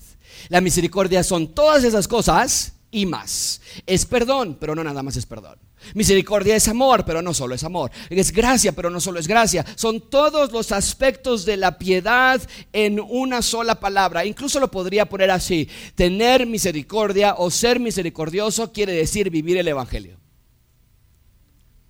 La 0.49 0.61
misericordia 0.61 1.23
son 1.23 1.55
todas 1.55 1.83
esas 1.83 2.07
cosas 2.07 2.73
y 2.93 3.07
más. 3.07 3.59
Es 3.85 4.05
perdón, 4.05 4.55
pero 4.59 4.75
no 4.75 4.83
nada 4.83 5.03
más 5.03 5.17
es 5.17 5.25
perdón. 5.25 5.57
Misericordia 5.95 6.55
es 6.55 6.67
amor, 6.67 7.03
pero 7.03 7.21
no 7.21 7.33
solo 7.33 7.55
es 7.55 7.63
amor. 7.63 7.91
Es 8.09 8.31
gracia, 8.31 8.71
pero 8.71 8.89
no 8.89 9.01
solo 9.01 9.19
es 9.19 9.27
gracia. 9.27 9.65
Son 9.75 10.09
todos 10.09 10.51
los 10.51 10.71
aspectos 10.71 11.43
de 11.43 11.57
la 11.57 11.77
piedad 11.77 12.39
en 12.71 12.99
una 12.99 13.41
sola 13.41 13.79
palabra. 13.79 14.25
Incluso 14.25 14.59
lo 14.59 14.71
podría 14.71 15.09
poner 15.09 15.31
así. 15.31 15.67
Tener 15.95 16.45
misericordia 16.45 17.35
o 17.37 17.49
ser 17.49 17.79
misericordioso 17.79 18.71
quiere 18.71 18.93
decir 18.93 19.29
vivir 19.29 19.57
el 19.57 19.67
Evangelio. 19.67 20.19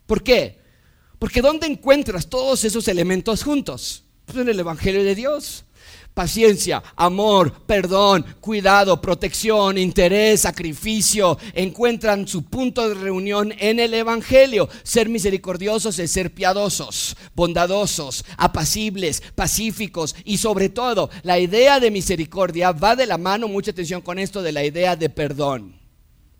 ¿Por 0.07 0.23
qué? 0.23 0.59
Porque 1.19 1.41
¿dónde 1.41 1.67
encuentras 1.67 2.27
todos 2.27 2.63
esos 2.63 2.87
elementos 2.87 3.43
juntos? 3.43 4.05
Pues 4.25 4.37
en 4.37 4.49
el 4.49 4.59
Evangelio 4.59 5.03
de 5.03 5.15
Dios 5.15 5.65
paciencia, 6.13 6.83
amor, 6.95 7.53
perdón, 7.65 8.25
cuidado, 8.39 9.01
protección, 9.01 9.77
interés, 9.77 10.41
sacrificio, 10.41 11.37
encuentran 11.53 12.27
su 12.27 12.43
punto 12.43 12.87
de 12.87 12.95
reunión 12.95 13.53
en 13.57 13.79
el 13.79 13.93
Evangelio. 13.93 14.69
Ser 14.83 15.09
misericordiosos 15.09 15.97
es 15.99 16.11
ser 16.11 16.33
piadosos, 16.33 17.15
bondadosos, 17.35 18.25
apacibles, 18.37 19.21
pacíficos 19.35 20.15
y 20.23 20.37
sobre 20.37 20.69
todo 20.69 21.09
la 21.23 21.39
idea 21.39 21.79
de 21.79 21.91
misericordia 21.91 22.71
va 22.71 22.95
de 22.95 23.05
la 23.05 23.17
mano, 23.17 23.47
mucha 23.47 23.71
atención 23.71 24.01
con 24.01 24.19
esto, 24.19 24.41
de 24.41 24.51
la 24.51 24.63
idea 24.63 24.95
de 24.95 25.09
perdón. 25.09 25.79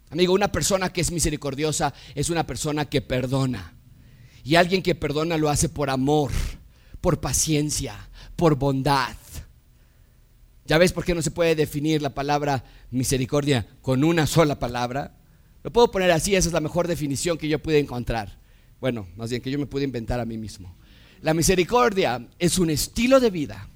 Amigo, 0.10 0.34
una 0.34 0.52
persona 0.52 0.94
que 0.94 1.02
es 1.02 1.12
misericordiosa 1.12 1.92
es 2.14 2.30
una 2.30 2.46
persona 2.46 2.86
que 2.86 3.02
perdona. 3.02 3.74
Y 4.44 4.56
alguien 4.56 4.84
que 4.84 4.94
perdona 4.94 5.38
lo 5.38 5.50
hace 5.50 5.70
por 5.70 5.90
amor, 5.90 6.32
por 7.02 7.20
paciencia, 7.20 8.10
por 8.36 8.56
bondad. 8.56 9.16
¿Ya 10.66 10.78
ves 10.78 10.94
por 10.94 11.04
qué 11.04 11.14
no 11.14 11.22
se 11.22 11.32
puede 11.32 11.56
definir 11.56 12.02
la 12.02 12.14
palabra 12.14 12.64
misericordia 12.90 13.68
con 13.82 14.04
una 14.04 14.26
sola 14.26 14.60
palabra? 14.60 15.18
Lo 15.64 15.72
puedo 15.72 15.92
poner 15.92 16.12
así, 16.12 16.36
esa 16.36 16.50
es 16.50 16.54
la 16.54 16.62
mejor 16.62 16.88
definición 16.88 17.38
que 17.38 17.50
yo 17.50 17.60
pude 17.60 17.80
encontrar. 17.80 18.40
Bueno, 18.80 19.08
más 19.16 19.30
bien 19.30 19.42
que 19.42 19.52
yo 19.52 19.60
me 19.60 19.66
pude 19.66 19.84
inventar 19.84 20.20
a 20.20 20.26
mí 20.26 20.38
mismo. 20.38 20.76
La 21.22 21.34
misericordia 21.34 22.28
es 22.40 22.60
un 22.60 22.70
estilo 22.70 23.20
de 23.20 23.30
vida 23.30 23.70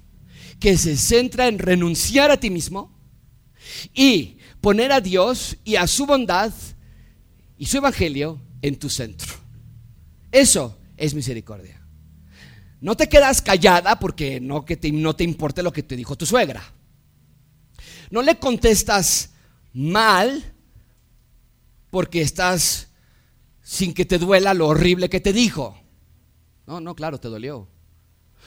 que 0.60 0.76
se 0.76 0.96
centra 0.96 1.48
en 1.48 1.58
renunciar 1.58 2.30
a 2.30 2.38
ti 2.38 2.50
mismo 2.50 2.94
y 3.94 4.38
poner 4.60 4.92
a 4.92 5.00
Dios 5.00 5.56
y 5.64 5.76
a 5.76 5.86
su 5.86 6.06
bondad 6.06 6.52
y 7.56 7.66
su 7.66 7.78
evangelio 7.78 8.40
en 8.62 8.78
tu 8.78 8.88
centro. 8.88 9.32
Eso 10.30 10.78
es 10.96 11.14
misericordia. 11.14 11.80
No 12.80 12.96
te 12.96 13.08
quedas 13.08 13.42
callada 13.42 13.98
porque 13.98 14.40
no, 14.40 14.64
que 14.64 14.76
te, 14.76 14.92
no 14.92 15.16
te 15.16 15.24
importe 15.24 15.62
lo 15.62 15.72
que 15.72 15.82
te 15.82 15.96
dijo 15.96 16.16
tu 16.16 16.26
suegra. 16.26 16.62
No 18.10 18.22
le 18.22 18.38
contestas 18.38 19.30
mal 19.72 20.52
porque 21.90 22.20
estás 22.20 22.88
sin 23.62 23.94
que 23.94 24.04
te 24.04 24.18
duela 24.18 24.54
lo 24.54 24.68
horrible 24.68 25.08
que 25.08 25.20
te 25.20 25.32
dijo. 25.32 25.78
No, 26.66 26.80
no, 26.80 26.94
claro, 26.94 27.18
te 27.18 27.28
dolió. 27.28 27.68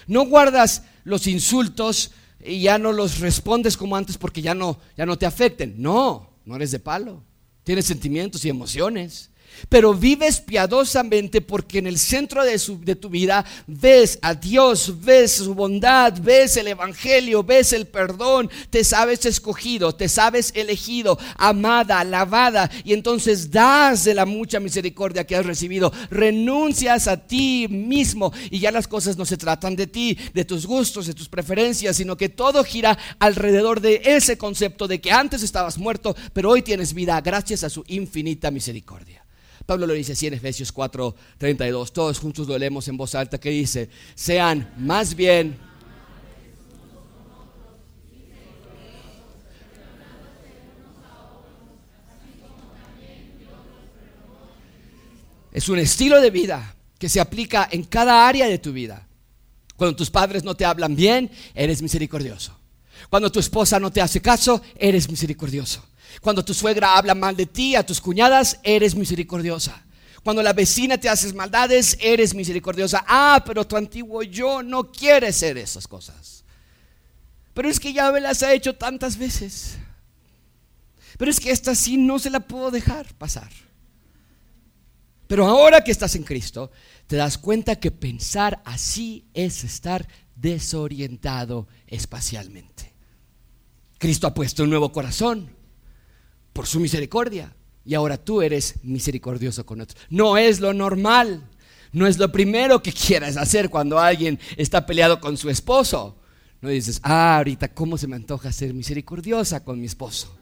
No 0.07 0.25
guardas 0.27 0.83
los 1.03 1.27
insultos 1.27 2.11
y 2.43 2.61
ya 2.61 2.77
no 2.77 2.91
los 2.91 3.19
respondes 3.19 3.77
como 3.77 3.95
antes 3.95 4.17
porque 4.17 4.41
ya 4.41 4.53
no, 4.53 4.79
ya 4.95 5.05
no 5.05 5.17
te 5.17 5.25
afecten. 5.25 5.75
No, 5.77 6.29
no 6.45 6.55
eres 6.55 6.71
de 6.71 6.79
palo. 6.79 7.23
Tienes 7.63 7.85
sentimientos 7.85 8.45
y 8.45 8.49
emociones 8.49 9.30
pero 9.69 9.93
vives 9.93 10.41
piadosamente 10.41 11.41
porque 11.41 11.79
en 11.79 11.87
el 11.87 11.97
centro 11.97 12.43
de, 12.43 12.57
tu 12.95 13.09
vida 13.09 13.45
ves 13.67 14.19
a 14.21 14.33
Dios, 14.33 15.01
ves 15.01 15.33
su 15.33 15.53
bondad, 15.53 16.13
ves 16.21 16.57
el 16.57 16.67
Evangelio, 16.67 17.43
ves 17.43 17.73
el 17.73 17.87
perdón, 17.87 18.49
te 18.69 18.83
sabes 18.83 19.25
escogido, 19.25 19.93
te 19.93 20.09
sabes 20.09 20.51
elegido, 20.55 21.17
amada, 21.37 21.99
alabada, 21.99 22.69
y 22.83 22.93
entonces 22.93 23.51
das 23.51 24.03
de 24.03 24.13
la 24.13 24.25
mucha 24.25 24.59
misericordia 24.59 25.25
que 25.25 25.35
has 25.35 25.45
recibido, 25.45 25.91
renuncias 26.09 27.07
a 27.07 27.17
ti 27.17 27.67
mismo 27.69 28.33
y 28.49 28.59
ya 28.59 28.71
las 28.71 28.87
cosas 28.87 29.17
no 29.17 29.25
se 29.25 29.37
tratan 29.37 29.75
de 29.75 29.87
ti, 29.87 30.17
de 30.33 30.45
tus 30.45 30.65
gustos, 30.65 31.07
de 31.07 31.13
tus 31.13 31.29
preferencias, 31.29 31.95
sino 31.97 32.17
que 32.17 32.29
todo 32.29 32.63
gira 32.63 32.97
alrededor 33.19 33.81
de 33.81 34.01
ese 34.03 34.37
concepto 34.37 34.87
de 34.87 35.01
que 35.01 35.11
antes 35.11 35.43
estabas 35.43 35.77
muerto, 35.77 36.15
pero 36.33 36.49
hoy 36.49 36.61
tienes 36.61 36.93
vida 36.93 37.19
gracias 37.21 37.63
a 37.63 37.69
su 37.69 37.83
infinita 37.87 38.51
misericordia. 38.51 39.20
Pablo 39.65 39.87
lo 39.87 39.93
dice 39.93 40.13
así 40.13 40.27
en 40.27 40.33
Efesios 40.33 40.71
4, 40.71 41.15
32. 41.37 41.93
Todos 41.93 42.19
juntos 42.19 42.47
lo 42.47 42.57
leemos 42.57 42.87
en 42.87 42.97
voz 42.97 43.15
alta 43.15 43.39
que 43.39 43.49
dice, 43.49 43.89
sean 44.15 44.73
más 44.77 45.15
bien... 45.15 45.71
Es 55.51 55.67
un 55.67 55.79
estilo 55.79 56.21
de 56.21 56.29
vida 56.29 56.75
que 56.97 57.09
se 57.09 57.19
aplica 57.19 57.67
en 57.69 57.83
cada 57.83 58.25
área 58.25 58.47
de 58.47 58.57
tu 58.57 58.71
vida. 58.71 59.05
Cuando 59.75 59.97
tus 59.97 60.09
padres 60.09 60.43
no 60.43 60.55
te 60.55 60.63
hablan 60.63 60.95
bien, 60.95 61.29
eres 61.53 61.81
misericordioso. 61.81 62.57
Cuando 63.09 63.31
tu 63.31 63.39
esposa 63.39 63.79
no 63.79 63.91
te 63.91 63.99
hace 63.99 64.21
caso, 64.21 64.61
eres 64.75 65.09
misericordioso. 65.09 65.83
Cuando 66.19 66.43
tu 66.43 66.53
suegra 66.53 66.97
habla 66.97 67.15
mal 67.15 67.35
de 67.35 67.45
ti, 67.45 67.75
a 67.75 67.85
tus 67.85 68.01
cuñadas, 68.01 68.59
eres 68.63 68.95
misericordiosa. 68.95 69.83
Cuando 70.23 70.43
la 70.43 70.53
vecina 70.53 70.97
te 70.97 71.09
hace 71.09 71.33
maldades, 71.33 71.97
eres 71.99 72.35
misericordiosa. 72.35 73.03
Ah, 73.07 73.41
pero 73.45 73.65
tu 73.65 73.75
antiguo 73.75 74.21
yo 74.21 74.61
no 74.61 74.91
quiere 74.91 75.31
ser 75.33 75.57
esas 75.57 75.87
cosas. 75.87 76.43
Pero 77.53 77.69
es 77.69 77.79
que 77.79 77.93
ya 77.93 78.11
me 78.11 78.21
las 78.21 78.43
ha 78.43 78.53
hecho 78.53 78.75
tantas 78.75 79.17
veces. 79.17 79.77
Pero 81.17 81.31
es 81.31 81.39
que 81.39 81.51
esta 81.51 81.73
sí 81.75 81.97
no 81.97 82.19
se 82.19 82.29
la 82.29 82.39
puedo 82.39 82.71
dejar 82.71 83.13
pasar. 83.15 83.49
Pero 85.27 85.47
ahora 85.47 85.83
que 85.83 85.91
estás 85.91 86.15
en 86.15 86.23
Cristo, 86.23 86.71
te 87.07 87.15
das 87.15 87.37
cuenta 87.37 87.79
que 87.79 87.89
pensar 87.89 88.61
así 88.65 89.25
es 89.33 89.63
estar 89.63 90.07
desorientado 90.35 91.67
espacialmente. 91.87 92.93
Cristo 93.97 94.27
ha 94.27 94.33
puesto 94.33 94.63
un 94.63 94.69
nuevo 94.69 94.91
corazón 94.91 95.60
por 96.53 96.67
su 96.67 96.79
misericordia. 96.79 97.53
Y 97.83 97.95
ahora 97.95 98.17
tú 98.17 98.41
eres 98.41 98.75
misericordioso 98.83 99.65
con 99.65 99.81
otros. 99.81 100.01
No 100.09 100.37
es 100.37 100.59
lo 100.59 100.73
normal. 100.73 101.47
No 101.91 102.07
es 102.07 102.17
lo 102.17 102.31
primero 102.31 102.81
que 102.81 102.93
quieras 102.93 103.37
hacer 103.37 103.69
cuando 103.69 103.99
alguien 103.99 104.39
está 104.55 104.85
peleado 104.85 105.19
con 105.19 105.35
su 105.37 105.49
esposo. 105.49 106.17
No 106.61 106.69
dices, 106.69 106.99
ah, 107.03 107.37
ahorita, 107.37 107.73
¿cómo 107.73 107.97
se 107.97 108.07
me 108.07 108.15
antoja 108.15 108.51
ser 108.51 108.73
misericordiosa 108.73 109.63
con 109.63 109.79
mi 109.79 109.87
esposo? 109.87 110.37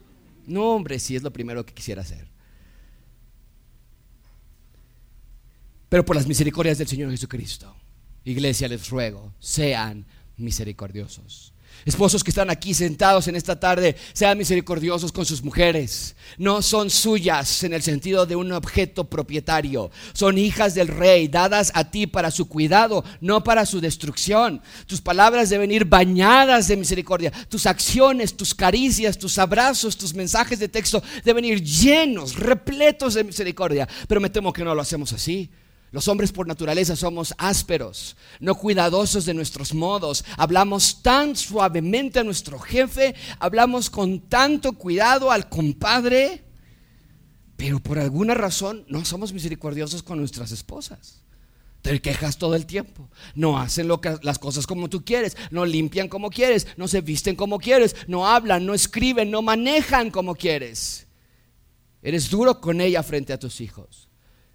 No, 0.46 0.74
hombre, 0.74 0.98
sí 0.98 1.16
es 1.16 1.22
lo 1.22 1.32
primero 1.32 1.64
que 1.64 1.74
quisiera 1.74 2.02
hacer. 2.02 2.28
Pero 5.88 6.04
por 6.04 6.14
las 6.14 6.26
misericordias 6.26 6.78
del 6.78 6.86
Señor 6.86 7.10
Jesucristo, 7.10 7.74
iglesia, 8.24 8.68
les 8.68 8.88
ruego, 8.90 9.34
sean 9.40 10.06
misericordiosos. 10.36 11.52
Esposos 11.84 12.22
que 12.22 12.30
están 12.30 12.50
aquí 12.50 12.74
sentados 12.74 13.26
en 13.28 13.36
esta 13.36 13.58
tarde, 13.58 13.96
sean 14.12 14.36
misericordiosos 14.36 15.12
con 15.12 15.24
sus 15.24 15.42
mujeres. 15.42 16.14
No 16.36 16.60
son 16.60 16.90
suyas 16.90 17.64
en 17.64 17.72
el 17.72 17.82
sentido 17.82 18.26
de 18.26 18.36
un 18.36 18.52
objeto 18.52 19.04
propietario. 19.04 19.90
Son 20.12 20.36
hijas 20.36 20.74
del 20.74 20.88
rey, 20.88 21.28
dadas 21.28 21.72
a 21.74 21.90
ti 21.90 22.06
para 22.06 22.30
su 22.30 22.48
cuidado, 22.48 23.02
no 23.20 23.42
para 23.42 23.64
su 23.64 23.80
destrucción. 23.80 24.60
Tus 24.86 25.00
palabras 25.00 25.48
deben 25.48 25.70
ir 25.70 25.86
bañadas 25.86 26.68
de 26.68 26.76
misericordia. 26.76 27.32
Tus 27.48 27.66
acciones, 27.66 28.36
tus 28.36 28.54
caricias, 28.54 29.18
tus 29.18 29.38
abrazos, 29.38 29.96
tus 29.96 30.14
mensajes 30.14 30.58
de 30.58 30.68
texto 30.68 31.02
deben 31.24 31.44
ir 31.44 31.62
llenos, 31.62 32.36
repletos 32.36 33.14
de 33.14 33.24
misericordia. 33.24 33.88
Pero 34.06 34.20
me 34.20 34.30
temo 34.30 34.52
que 34.52 34.64
no 34.64 34.74
lo 34.74 34.82
hacemos 34.82 35.12
así. 35.12 35.50
Los 35.92 36.06
hombres 36.06 36.30
por 36.30 36.46
naturaleza 36.46 36.94
somos 36.94 37.34
ásperos, 37.36 38.16
no 38.38 38.54
cuidadosos 38.54 39.24
de 39.24 39.34
nuestros 39.34 39.74
modos. 39.74 40.24
Hablamos 40.36 41.02
tan 41.02 41.34
suavemente 41.34 42.20
a 42.20 42.24
nuestro 42.24 42.60
jefe, 42.60 43.14
hablamos 43.40 43.90
con 43.90 44.20
tanto 44.20 44.74
cuidado 44.74 45.32
al 45.32 45.48
compadre, 45.48 46.44
pero 47.56 47.80
por 47.80 47.98
alguna 47.98 48.34
razón 48.34 48.84
no 48.88 49.04
somos 49.04 49.32
misericordiosos 49.32 50.04
con 50.04 50.18
nuestras 50.18 50.52
esposas. 50.52 51.24
Te 51.82 52.00
quejas 52.00 52.38
todo 52.38 52.54
el 52.54 52.66
tiempo. 52.66 53.08
No 53.34 53.58
hacen 53.58 53.88
las 54.22 54.38
cosas 54.38 54.66
como 54.66 54.88
tú 54.88 55.04
quieres, 55.04 55.36
no 55.50 55.64
limpian 55.64 56.08
como 56.08 56.30
quieres, 56.30 56.68
no 56.76 56.86
se 56.86 57.00
visten 57.00 57.34
como 57.34 57.58
quieres, 57.58 57.96
no 58.06 58.28
hablan, 58.28 58.64
no 58.64 58.74
escriben, 58.74 59.30
no 59.30 59.42
manejan 59.42 60.10
como 60.10 60.36
quieres. 60.36 61.08
Eres 62.00 62.30
duro 62.30 62.60
con 62.60 62.80
ella 62.80 63.02
frente 63.02 63.32
a 63.32 63.38
tus 63.38 63.60
hijos. 63.60 64.09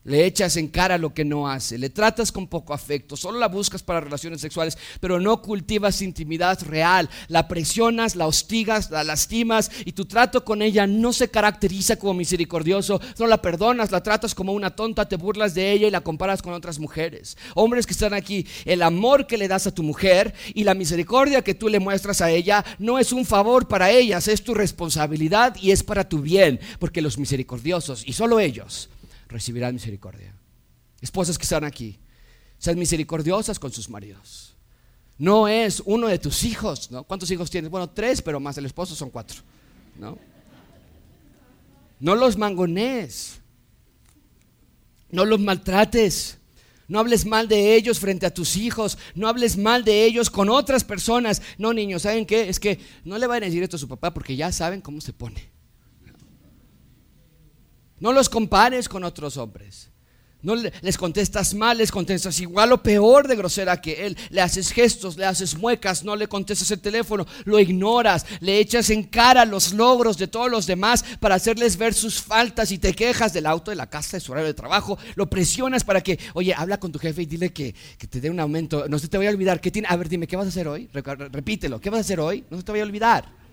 Le 0.06 0.26
echas 0.26 0.56
en 0.56 0.68
cara 0.68 1.00
lo 1.00 1.16
que 1.16 1.26
no 1.26 1.50
hace, 1.50 1.80
le 1.80 1.90
tratas 1.90 2.32
con 2.32 2.46
poco 2.46 2.76
afecto, 2.76 3.18
solo 3.18 3.40
la 3.40 3.48
buscas 3.48 3.82
para 3.82 4.02
relaciones 4.02 4.40
sexuales, 4.40 4.78
pero 5.00 5.20
no 5.20 5.42
cultivas 5.42 6.04
intimidad 6.04 6.62
real, 6.62 7.10
la 7.28 7.48
presionas, 7.48 8.16
la 8.16 8.28
hostigas, 8.28 8.92
la 8.92 9.04
lastimas 9.04 9.72
y 9.84 9.94
tu 9.94 10.06
trato 10.06 10.46
con 10.46 10.62
ella 10.62 10.86
no 10.86 11.12
se 11.12 11.30
caracteriza 11.30 11.98
como 11.98 12.14
misericordioso, 12.14 13.02
no 13.18 13.26
la 13.26 13.42
perdonas, 13.42 13.90
la 13.90 14.04
tratas 14.04 14.36
como 14.36 14.54
una 14.54 14.76
tonta, 14.76 15.10
te 15.10 15.16
burlas 15.16 15.56
de 15.56 15.72
ella 15.72 15.88
y 15.88 15.92
la 15.92 16.02
comparas 16.02 16.44
con 16.44 16.54
otras 16.54 16.78
mujeres. 16.78 17.36
Hombres 17.56 17.88
que 17.88 17.94
están 17.94 18.14
aquí, 18.14 18.46
el 18.66 18.84
amor 18.84 19.26
que 19.26 19.40
le 19.40 19.48
das 19.48 19.66
a 19.66 19.74
tu 19.74 19.82
mujer 19.82 20.36
y 20.54 20.66
la 20.66 20.76
misericordia 20.76 21.42
que 21.42 21.56
tú 21.56 21.68
le 21.68 21.80
muestras 21.80 22.22
a 22.22 22.30
ella 22.30 22.64
no 22.78 23.00
es 23.00 23.12
un 23.12 23.26
favor 23.26 23.68
para 23.68 23.90
ellas, 23.90 24.28
es 24.28 24.44
tu 24.44 24.54
responsabilidad 24.54 25.56
y 25.60 25.72
es 25.72 25.82
para 25.82 26.08
tu 26.08 26.22
bien, 26.22 26.60
porque 26.78 27.02
los 27.02 27.18
misericordiosos, 27.18 28.04
y 28.06 28.14
solo 28.14 28.40
ellos, 28.40 28.90
recibirán 29.28 29.76
misericordia. 29.76 30.36
Esposas 31.02 31.38
que 31.38 31.44
están 31.44 31.64
aquí, 31.64 32.00
sean 32.58 32.80
misericordiosas 32.80 33.60
con 33.60 33.72
sus 33.72 33.90
maridos. 33.90 34.56
No 35.18 35.48
es 35.48 35.82
uno 35.86 36.08
de 36.08 36.20
tus 36.20 36.44
hijos, 36.44 36.92
¿no? 36.92 37.04
¿Cuántos 37.04 37.32
hijos 37.32 37.50
tienes? 37.50 37.72
Bueno, 37.72 37.90
tres, 37.90 38.22
pero 38.22 38.40
más 38.40 38.58
el 38.58 38.66
esposo 38.66 38.96
son 38.96 39.10
cuatro, 39.10 39.42
¿no? 39.98 40.18
No 42.00 42.16
los 42.16 42.38
mangones, 42.38 43.40
no 45.10 45.24
los 45.24 45.40
maltrates, 45.40 46.38
no 46.88 47.00
hables 47.00 47.26
mal 47.26 47.48
de 47.48 47.76
ellos 47.76 48.00
frente 48.00 48.26
a 48.26 48.34
tus 48.34 48.58
hijos, 48.58 48.98
no 49.16 49.28
hables 49.28 49.58
mal 49.58 49.84
de 49.84 50.04
ellos 50.06 50.30
con 50.30 50.50
otras 50.50 50.84
personas. 50.84 51.42
No, 51.58 51.74
niños, 51.74 52.04
¿saben 52.04 52.26
qué? 52.26 52.50
Es 52.50 52.60
que 52.60 52.80
no 53.04 53.18
le 53.18 53.28
van 53.28 53.44
a 53.44 53.46
decir 53.46 53.64
esto 53.64 53.78
a 53.78 53.80
su 53.80 53.88
papá 53.88 54.14
porque 54.14 54.36
ya 54.36 54.52
saben 54.52 54.82
cómo 54.82 55.02
se 55.02 55.14
pone. 55.14 55.55
No 58.06 58.14
los 58.14 58.30
compares 58.30 58.88
con 58.88 59.04
otros 59.04 59.36
hombres. 59.36 59.90
No 60.44 60.54
les 60.54 60.96
contestas 60.96 61.56
mal, 61.56 61.80
les 61.80 61.92
contestas 61.92 62.40
igual 62.40 62.72
o 62.72 62.84
peor 62.84 63.28
de 63.28 63.36
grosera 63.36 63.82
que 63.82 64.06
él. 64.06 64.16
Le 64.30 64.42
haces 64.42 64.72
gestos, 64.72 65.18
le 65.18 65.26
haces 65.26 65.58
muecas, 65.58 66.04
no 66.04 66.16
le 66.16 66.28
contestas 66.28 66.70
el 66.70 66.82
teléfono, 66.82 67.26
lo 67.46 67.60
ignoras, 67.60 68.28
le 68.42 68.60
echas 68.60 68.92
en 68.92 69.06
cara 69.06 69.44
los 69.44 69.74
logros 69.74 70.20
de 70.20 70.28
todos 70.28 70.52
los 70.52 70.68
demás 70.68 71.04
para 71.20 71.34
hacerles 71.34 71.78
ver 71.78 71.96
sus 71.96 72.22
faltas 72.22 72.72
y 72.72 72.78
te 72.78 72.94
quejas 72.94 73.34
del 73.34 73.48
auto, 73.48 73.72
de 73.72 73.76
la 73.76 73.90
casa, 73.90 74.18
de 74.18 74.22
su 74.22 74.34
horario 74.34 74.50
de 74.50 74.54
trabajo. 74.54 75.00
Lo 75.16 75.28
presionas 75.28 75.84
para 75.84 76.02
que, 76.02 76.20
oye, 76.36 76.54
habla 76.54 76.80
con 76.80 76.92
tu 76.92 77.00
jefe 77.00 77.24
y 77.24 77.26
dile 77.26 77.52
que, 77.52 77.74
te 78.08 78.22
dé 78.22 78.30
un 78.30 78.40
aumento. 78.40 78.88
No 78.88 79.00
se 79.00 79.08
te 79.08 79.18
vaya 79.18 79.32
a 79.32 79.34
olvidar. 79.34 79.60
¿qué 79.60 79.72
tiene? 79.72 79.88
A 79.90 79.96
ver, 79.96 80.10
dime, 80.10 80.28
¿qué 80.28 80.36
vas 80.36 80.46
a 80.46 80.50
hacer 80.50 80.68
hoy? 80.68 80.88
Repítelo, 80.94 81.82
¿qué 81.82 81.90
vas 81.90 81.98
a 81.98 82.02
hacer 82.02 82.20
hoy? 82.20 82.44
No 82.52 82.58
se 82.58 82.64
te 82.64 82.72
vaya 82.72 82.84
a 82.84 82.86
olvidar. 82.86 83.45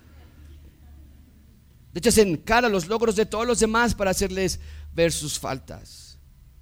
Le 1.92 1.98
echas 1.98 2.18
en 2.18 2.36
cara 2.36 2.68
los 2.68 2.86
logros 2.86 3.16
de 3.16 3.26
todos 3.26 3.46
los 3.46 3.60
demás 3.60 3.94
para 3.94 4.10
hacerles 4.10 4.60
ver 4.94 5.12
sus 5.12 5.38
faltas. 5.38 6.18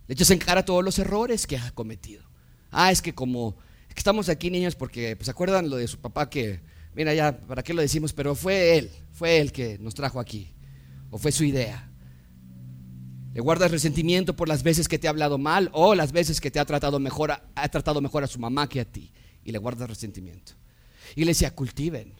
Le 0.07 0.15
echas 0.15 0.31
en 0.31 0.39
cara 0.39 0.65
todos 0.65 0.85
los 0.85 0.99
errores 0.99 1.47
que 1.47 1.57
ha 1.57 1.71
cometido. 1.71 2.25
Ah, 2.71 2.91
es 2.91 3.01
que 3.01 3.15
como 3.15 3.57
que 3.89 3.99
estamos 3.99 4.29
aquí 4.29 4.51
niños 4.51 4.75
porque 4.75 5.17
pues, 5.17 5.27
se 5.27 5.31
acuerdan 5.31 5.71
lo 5.71 5.77
de 5.77 5.89
su 5.89 5.99
papá 5.99 6.29
que 6.29 6.61
mira 6.95 7.15
ya 7.15 7.39
para 7.39 7.63
qué 7.63 7.75
lo 7.75 7.83
decimos, 7.83 8.13
pero 8.13 8.35
fue 8.35 8.79
él, 8.79 8.91
fue 9.13 9.39
él 9.39 9.53
que 9.53 9.79
nos 9.79 9.95
trajo 9.95 10.21
aquí 10.21 10.53
o 11.11 11.19
fue 11.19 11.33
su 11.33 11.45
idea. 11.45 11.89
Le 13.33 13.41
guardas 13.41 13.71
resentimiento 13.71 14.35
por 14.35 14.49
las 14.49 14.65
veces 14.65 14.89
que 14.89 14.99
te 14.99 15.07
ha 15.07 15.11
hablado 15.11 15.39
mal 15.39 15.71
o 15.73 15.95
las 15.95 16.11
veces 16.11 16.41
que 16.41 16.51
te 16.51 16.59
ha 16.59 16.65
tratado 16.65 16.99
mejor, 16.99 17.33
ha 17.55 17.69
tratado 17.69 18.01
mejor 18.01 18.25
a 18.25 18.27
su 18.27 18.41
mamá 18.41 18.69
que 18.69 18.81
a 18.81 18.85
ti 18.85 19.13
y 19.45 19.53
le 19.53 19.59
guardas 19.59 19.89
resentimiento. 19.89 20.53
Y 21.15 21.21
le 21.21 21.31
decía, 21.31 21.55
cultiven, 21.55 22.20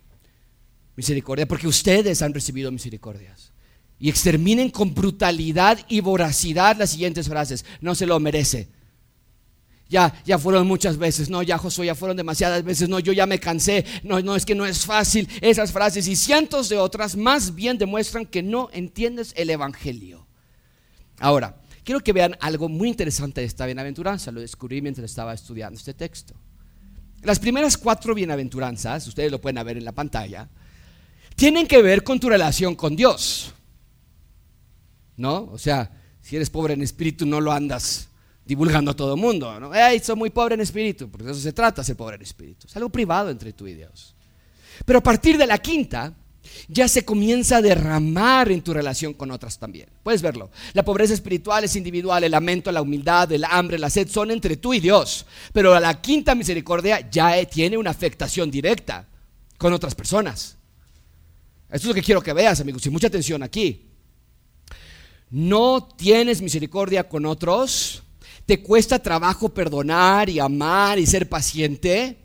misericordia, 0.97 1.47
porque 1.47 1.69
ustedes 1.69 2.23
han 2.23 2.35
recibido 2.35 2.71
misericordias. 2.71 3.53
Y 3.99 4.09
exterminen 4.09 4.71
con 4.71 4.95
brutalidad 4.95 5.79
y 5.89 6.01
voracidad 6.01 6.77
las 6.77 6.91
siguientes 6.91 7.29
frases. 7.29 7.65
No 7.81 7.95
se 7.95 8.07
lo 8.07 8.19
merece. 8.19 8.69
Ya, 9.91 10.15
ya 10.25 10.39
fueron 10.39 10.67
muchas 10.69 10.97
veces. 10.97 11.29
No, 11.29 11.43
ya 11.43 11.59
Josué, 11.59 11.87
ya 11.87 11.95
fueron 11.97 12.17
demasiadas 12.17 12.63
veces. 12.63 12.89
No, 12.89 13.01
yo 13.01 13.13
ya 13.13 13.27
me 13.27 13.41
cansé. 13.41 13.85
No, 14.05 14.21
no, 14.23 14.37
es 14.37 14.47
que 14.47 14.55
no 14.55 14.65
es 14.65 14.87
fácil. 14.87 15.29
Esas 15.41 15.73
frases 15.73 16.07
y 16.07 16.15
cientos 16.15 16.69
de 16.69 16.79
otras 16.79 17.17
más 17.17 17.55
bien 17.55 17.77
demuestran 17.77 18.25
que 18.25 18.43
no 18.43 18.71
entiendes 18.73 19.35
el 19.37 19.51
Evangelio. 19.51 20.29
Ahora, 21.19 21.61
quiero 21.83 22.01
que 22.01 22.13
vean 22.13 22.37
algo 22.41 22.69
muy 22.69 22.89
interesante 22.89 23.41
de 23.41 23.49
esta 23.49 23.67
bienaventuranza. 23.67 24.31
Lo 24.31 24.41
descubrí 24.41 24.81
mientras 24.81 25.11
estaba 25.11 25.35
estudiando 25.35 25.77
este 25.77 25.93
texto. 25.93 26.35
Las 27.23 27.41
primeras 27.41 27.77
cuatro 27.77 28.15
bienaventuranzas, 28.15 29.07
ustedes 29.09 29.31
lo 29.31 29.41
pueden 29.41 29.63
ver 29.65 29.77
en 29.77 29.85
la 29.85 29.93
pantalla, 29.93 30.49
tienen 31.41 31.67
que 31.67 31.81
ver 31.81 32.05
con 32.05 32.21
tu 32.21 32.29
relación 32.29 32.75
con 32.75 32.95
Dios. 32.95 33.55
¿No? 35.17 35.49
O 35.51 35.57
sea, 35.57 35.91
si 36.21 36.37
eres 36.37 36.51
pobre 36.51 36.75
en 36.75 36.83
espíritu, 36.83 37.25
no 37.25 37.41
lo 37.41 37.51
andas 37.51 38.09
divulgando 38.45 38.91
a 38.91 38.95
todo 38.95 39.15
el 39.15 39.21
mundo. 39.23 39.59
¿no? 39.59 39.71
Hey, 39.73 40.03
soy 40.05 40.17
muy 40.17 40.29
pobre 40.29 40.55
en 40.57 40.61
espíritu, 40.61 41.11
porque 41.11 41.25
de 41.25 41.33
eso 41.33 41.41
se 41.41 41.55
trata 41.55 41.83
ser 41.83 41.97
pobre 41.97 42.17
en 42.17 42.23
espíritu. 42.23 42.67
Es 42.67 42.77
algo 42.77 42.91
privado 42.91 43.31
entre 43.31 43.55
tú 43.55 43.67
y 43.67 43.73
Dios. 43.73 44.15
Pero 44.85 44.99
a 44.99 45.03
partir 45.03 45.39
de 45.39 45.47
la 45.47 45.57
quinta, 45.57 46.13
ya 46.69 46.87
se 46.89 47.07
comienza 47.07 47.57
a 47.57 47.63
derramar 47.63 48.51
en 48.51 48.61
tu 48.61 48.75
relación 48.75 49.15
con 49.15 49.31
otras 49.31 49.59
también. 49.59 49.89
Puedes 50.03 50.21
verlo. 50.21 50.51
La 50.75 50.85
pobreza 50.85 51.15
espiritual 51.15 51.65
es 51.65 51.75
individual, 51.75 52.23
el 52.23 52.33
lamento, 52.33 52.71
la 52.71 52.83
humildad, 52.83 53.33
el 53.33 53.47
hambre, 53.47 53.79
la 53.79 53.89
sed 53.89 54.11
son 54.11 54.31
entre 54.31 54.59
tú 54.59 54.75
y 54.75 54.81
Dios. 54.81 55.25
Pero 55.55 55.81
la 55.81 56.03
quinta 56.03 56.35
misericordia 56.35 57.09
ya 57.11 57.43
tiene 57.47 57.79
una 57.79 57.93
afectación 57.93 58.51
directa 58.51 59.09
con 59.57 59.73
otras 59.73 59.95
personas. 59.95 60.59
Esto 61.73 61.87
es 61.87 61.87
lo 61.87 61.95
que 61.95 62.03
quiero 62.03 62.21
que 62.21 62.33
veas, 62.33 62.61
amigos, 62.61 62.85
y 62.87 62.91
mucha 62.91 63.07
atención 63.07 63.43
aquí. 63.43 63.87
No 65.31 65.87
tienes 65.97 66.43
misericordia 66.43 67.09
con 67.09 67.25
otros, 67.25 68.03
te 68.45 68.61
cuesta 68.61 68.99
trabajo 68.99 69.51
perdonar 69.51 70.29
y 70.29 70.41
amar 70.41 70.99
y 70.99 71.07
ser 71.07 71.29
paciente. 71.29 72.19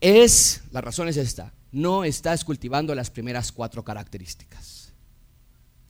Es, 0.00 0.62
la 0.70 0.80
razón 0.80 1.08
es 1.08 1.16
esta, 1.16 1.52
no 1.72 2.04
estás 2.04 2.44
cultivando 2.44 2.94
las 2.94 3.10
primeras 3.10 3.50
cuatro 3.50 3.82
características. 3.82 4.77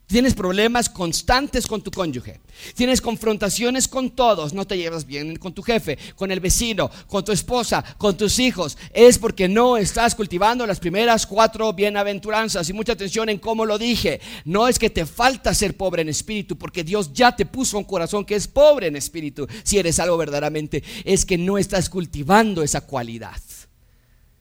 Tienes 0.09 0.33
problemas 0.33 0.89
constantes 0.89 1.67
con 1.67 1.83
tu 1.83 1.91
cónyuge. 1.91 2.41
Tienes 2.73 2.99
confrontaciones 2.99 3.87
con 3.87 4.09
todos. 4.09 4.55
No 4.55 4.65
te 4.65 4.75
llevas 4.75 5.05
bien 5.05 5.35
con 5.35 5.53
tu 5.53 5.61
jefe, 5.61 5.99
con 6.15 6.31
el 6.31 6.39
vecino, 6.39 6.89
con 7.05 7.23
tu 7.23 7.31
esposa, 7.31 7.85
con 7.99 8.17
tus 8.17 8.39
hijos. 8.39 8.75
Es 8.91 9.19
porque 9.19 9.47
no 9.47 9.77
estás 9.77 10.15
cultivando 10.15 10.65
las 10.65 10.79
primeras 10.79 11.27
cuatro 11.27 11.73
bienaventuranzas. 11.73 12.67
Y 12.67 12.73
mucha 12.73 12.93
atención 12.93 13.29
en 13.29 13.37
cómo 13.37 13.67
lo 13.67 13.77
dije. 13.77 14.19
No 14.45 14.67
es 14.67 14.79
que 14.79 14.89
te 14.89 15.05
falta 15.05 15.53
ser 15.53 15.77
pobre 15.77 16.01
en 16.01 16.09
espíritu, 16.09 16.57
porque 16.57 16.83
Dios 16.83 17.13
ya 17.13 17.35
te 17.35 17.45
puso 17.45 17.77
un 17.77 17.83
corazón 17.83 18.25
que 18.25 18.33
es 18.33 18.47
pobre 18.47 18.87
en 18.87 18.95
espíritu. 18.95 19.45
Si 19.61 19.77
eres 19.77 19.99
algo 19.99 20.17
verdaderamente, 20.17 20.83
es 21.05 21.23
que 21.23 21.37
no 21.37 21.59
estás 21.59 21.87
cultivando 21.87 22.63
esa 22.63 22.81
cualidad. 22.81 23.39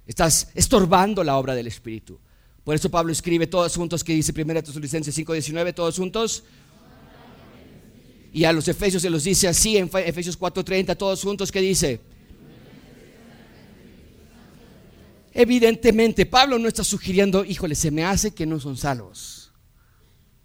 Estás 0.07 0.49
estorbando 0.55 1.23
la 1.23 1.37
obra 1.37 1.55
del 1.55 1.67
espíritu. 1.67 2.19
Por 2.69 2.75
eso 2.75 2.91
Pablo 2.91 3.13
escribe 3.13 3.47
todos 3.47 3.75
juntos 3.75 4.05
que 4.05 4.13
dice 4.13 4.31
1 4.31 4.63
Tesalonicenses 4.63 5.17
5:19, 5.17 5.73
todos 5.73 5.97
juntos. 5.97 6.45
Y 8.31 8.45
a 8.45 8.53
los 8.53 8.69
Efesios 8.69 9.01
se 9.01 9.09
los 9.09 9.25
dice 9.25 9.49
así 9.49 9.79
en 9.79 9.89
Efesios 10.05 10.37
4:30, 10.39 10.95
todos 10.95 11.23
juntos 11.23 11.51
que 11.51 11.63
dice. 11.63 11.99
Evidentemente, 15.33 16.27
Pablo 16.27 16.59
no 16.59 16.69
está 16.69 16.85
sugiriendo, 16.85 17.43
híjole, 17.43 17.75
se 17.75 17.91
me 17.91 18.05
hace 18.05 18.33
que 18.33 18.45
no 18.45 18.61
son 18.61 18.77
salvos. 18.77 19.51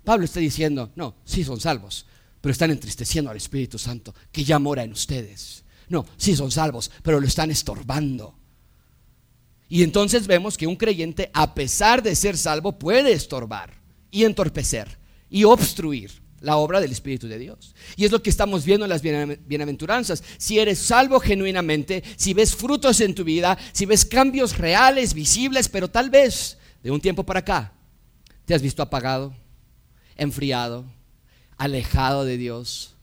Pablo 0.06 0.24
está 0.24 0.40
diciendo, 0.40 0.94
no, 0.96 1.18
sí 1.26 1.44
son 1.44 1.60
salvos, 1.60 2.06
pero 2.40 2.54
están 2.54 2.72
entristeciendo 2.72 3.32
al 3.32 3.36
Espíritu 3.36 3.78
Santo 3.78 4.16
que 4.32 4.46
ya 4.46 4.60
mora 4.60 4.86
en 4.86 4.94
ustedes. 4.94 5.66
No, 5.90 6.06
sí 6.16 6.38
son 6.38 6.52
salvos, 6.52 6.90
pero 7.04 7.20
lo 7.20 7.28
están 7.28 7.52
estorbando. 7.52 8.43
Y 9.74 9.82
entonces 9.82 10.28
vemos 10.28 10.56
que 10.56 10.68
un 10.68 10.76
creyente, 10.76 11.32
a 11.34 11.56
pesar 11.56 12.04
de 12.04 12.16
ser 12.16 12.38
salvo, 12.38 12.78
puede 12.78 13.12
estorbar 13.12 13.74
y 14.12 14.24
entorpecer 14.24 15.00
y 15.32 15.46
obstruir 15.46 16.22
la 16.42 16.58
obra 16.58 16.80
del 16.80 16.92
Espíritu 16.92 17.28
de 17.28 17.40
Dios. 17.40 17.74
Y 17.96 18.06
es 18.06 18.12
lo 18.12 18.22
que 18.22 18.30
estamos 18.30 18.66
viendo 18.66 18.86
en 18.86 18.90
las 18.90 19.02
bienaventuranzas. 19.02 20.24
Si 20.38 20.60
eres 20.60 20.78
salvo 20.78 21.20
genuinamente, 21.20 22.04
si 22.18 22.36
ves 22.36 22.56
frutos 22.56 23.02
en 23.02 23.16
tu 23.16 23.24
vida, 23.24 23.58
si 23.72 23.88
ves 23.88 24.06
cambios 24.06 24.60
reales, 24.60 25.16
visibles, 25.16 25.68
pero 25.68 25.90
tal 25.90 26.12
vez 26.12 26.60
de 26.84 26.92
un 26.92 27.02
tiempo 27.02 27.24
para 27.24 27.40
acá 27.40 27.74
te 28.46 28.54
has 28.54 28.62
visto 28.62 28.84
apagado, 28.84 29.34
enfriado, 30.16 30.86
alejado 31.58 32.26
de 32.26 32.38
Dios. 32.38 32.94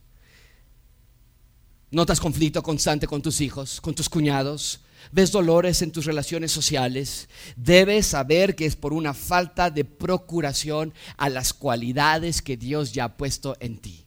Notas 1.90 2.20
conflicto 2.20 2.62
constante 2.62 3.08
con 3.08 3.22
tus 3.22 3.40
hijos, 3.40 3.80
con 3.80 3.92
tus 3.92 4.08
cuñados, 4.08 4.82
ves 5.12 5.32
dolores 5.32 5.82
en 5.82 5.92
tus 5.92 6.04
relaciones 6.04 6.52
sociales, 6.52 7.28
debes 7.56 8.06
saber 8.06 8.54
que 8.54 8.66
es 8.66 8.76
por 8.76 8.92
una 8.92 9.14
falta 9.14 9.70
de 9.70 9.84
procuración 9.84 10.92
a 11.16 11.28
las 11.28 11.52
cualidades 11.52 12.42
que 12.42 12.56
Dios 12.56 12.92
ya 12.92 13.04
ha 13.04 13.16
puesto 13.16 13.56
en 13.60 13.78
ti. 13.78 14.04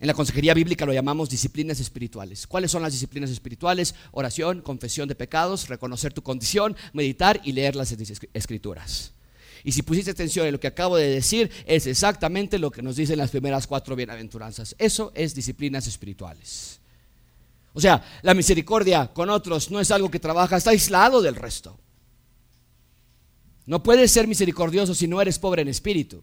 En 0.00 0.08
la 0.08 0.14
consejería 0.14 0.52
bíblica 0.54 0.84
lo 0.84 0.92
llamamos 0.92 1.30
disciplinas 1.30 1.80
espirituales. 1.80 2.46
¿Cuáles 2.46 2.70
son 2.70 2.82
las 2.82 2.92
disciplinas 2.92 3.30
espirituales? 3.30 3.94
Oración, 4.12 4.60
confesión 4.60 5.08
de 5.08 5.14
pecados, 5.14 5.68
reconocer 5.68 6.12
tu 6.12 6.22
condición, 6.22 6.76
meditar 6.92 7.40
y 7.42 7.52
leer 7.52 7.74
las 7.74 7.94
escrituras. 8.34 9.12
Y 9.62 9.72
si 9.72 9.80
pusiste 9.80 10.10
atención 10.10 10.46
en 10.46 10.52
lo 10.52 10.60
que 10.60 10.66
acabo 10.66 10.96
de 10.96 11.08
decir, 11.08 11.50
es 11.64 11.86
exactamente 11.86 12.58
lo 12.58 12.70
que 12.70 12.82
nos 12.82 12.96
dicen 12.96 13.16
las 13.16 13.30
primeras 13.30 13.66
cuatro 13.66 13.96
bienaventuranzas. 13.96 14.76
Eso 14.78 15.10
es 15.14 15.34
disciplinas 15.34 15.86
espirituales. 15.86 16.80
O 17.74 17.80
sea, 17.80 18.02
la 18.22 18.34
misericordia 18.34 19.12
con 19.12 19.28
otros 19.28 19.70
no 19.70 19.80
es 19.80 19.90
algo 19.90 20.10
que 20.10 20.20
trabaja, 20.20 20.56
está 20.56 20.70
aislado 20.70 21.20
del 21.20 21.34
resto. 21.34 21.78
No 23.66 23.82
puedes 23.82 24.12
ser 24.12 24.28
misericordioso 24.28 24.94
si 24.94 25.08
no 25.08 25.20
eres 25.20 25.38
pobre 25.38 25.62
en 25.62 25.68
espíritu. 25.68 26.22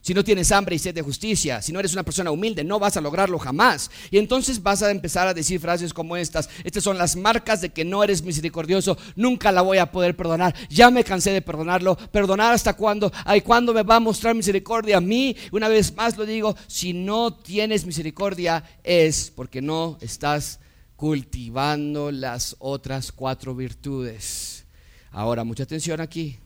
Si 0.00 0.14
no 0.14 0.22
tienes 0.22 0.52
hambre 0.52 0.76
y 0.76 0.78
sed 0.78 0.94
de 0.94 1.02
justicia, 1.02 1.60
si 1.60 1.72
no 1.72 1.80
eres 1.80 1.92
una 1.92 2.04
persona 2.04 2.30
humilde, 2.30 2.62
no 2.62 2.78
vas 2.78 2.96
a 2.96 3.00
lograrlo 3.00 3.40
jamás. 3.40 3.90
Y 4.12 4.18
entonces 4.18 4.62
vas 4.62 4.80
a 4.82 4.92
empezar 4.92 5.26
a 5.26 5.34
decir 5.34 5.58
frases 5.58 5.92
como 5.92 6.16
estas. 6.16 6.48
Estas 6.62 6.84
son 6.84 6.96
las 6.96 7.16
marcas 7.16 7.60
de 7.60 7.70
que 7.70 7.84
no 7.84 8.04
eres 8.04 8.22
misericordioso. 8.22 8.96
Nunca 9.16 9.50
la 9.50 9.62
voy 9.62 9.78
a 9.78 9.90
poder 9.90 10.16
perdonar. 10.16 10.54
Ya 10.70 10.92
me 10.92 11.02
cansé 11.02 11.32
de 11.32 11.42
perdonarlo. 11.42 11.96
¿Perdonar 11.96 12.52
hasta 12.52 12.74
cuándo? 12.74 13.12
Ay, 13.24 13.40
¿cuándo 13.40 13.74
me 13.74 13.82
va 13.82 13.96
a 13.96 14.00
mostrar 14.00 14.36
misericordia 14.36 14.98
a 14.98 15.00
mí? 15.00 15.36
Una 15.50 15.66
vez 15.66 15.92
más 15.96 16.16
lo 16.16 16.24
digo, 16.24 16.54
si 16.68 16.92
no 16.92 17.34
tienes 17.34 17.84
misericordia 17.84 18.62
es 18.84 19.32
porque 19.34 19.60
no 19.60 19.98
estás 20.00 20.60
cultivando 20.96 22.10
las 22.10 22.56
otras 22.58 23.12
cuatro 23.12 23.54
virtudes. 23.54 24.64
Ahora, 25.10 25.44
mucha 25.44 25.62
atención 25.62 26.00
aquí. 26.00 26.38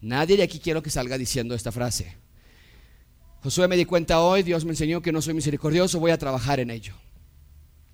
Nadie 0.00 0.36
de 0.36 0.42
aquí 0.42 0.58
quiero 0.60 0.82
que 0.82 0.90
salga 0.90 1.18
diciendo 1.18 1.54
esta 1.54 1.72
frase. 1.72 2.16
Josué 3.42 3.68
me 3.68 3.76
di 3.76 3.84
cuenta 3.84 4.20
hoy, 4.20 4.42
Dios 4.42 4.64
me 4.64 4.70
enseñó 4.70 5.00
que 5.00 5.12
no 5.12 5.22
soy 5.22 5.34
misericordioso, 5.34 6.00
voy 6.00 6.10
a 6.10 6.18
trabajar 6.18 6.60
en 6.60 6.70
ello. 6.70 6.94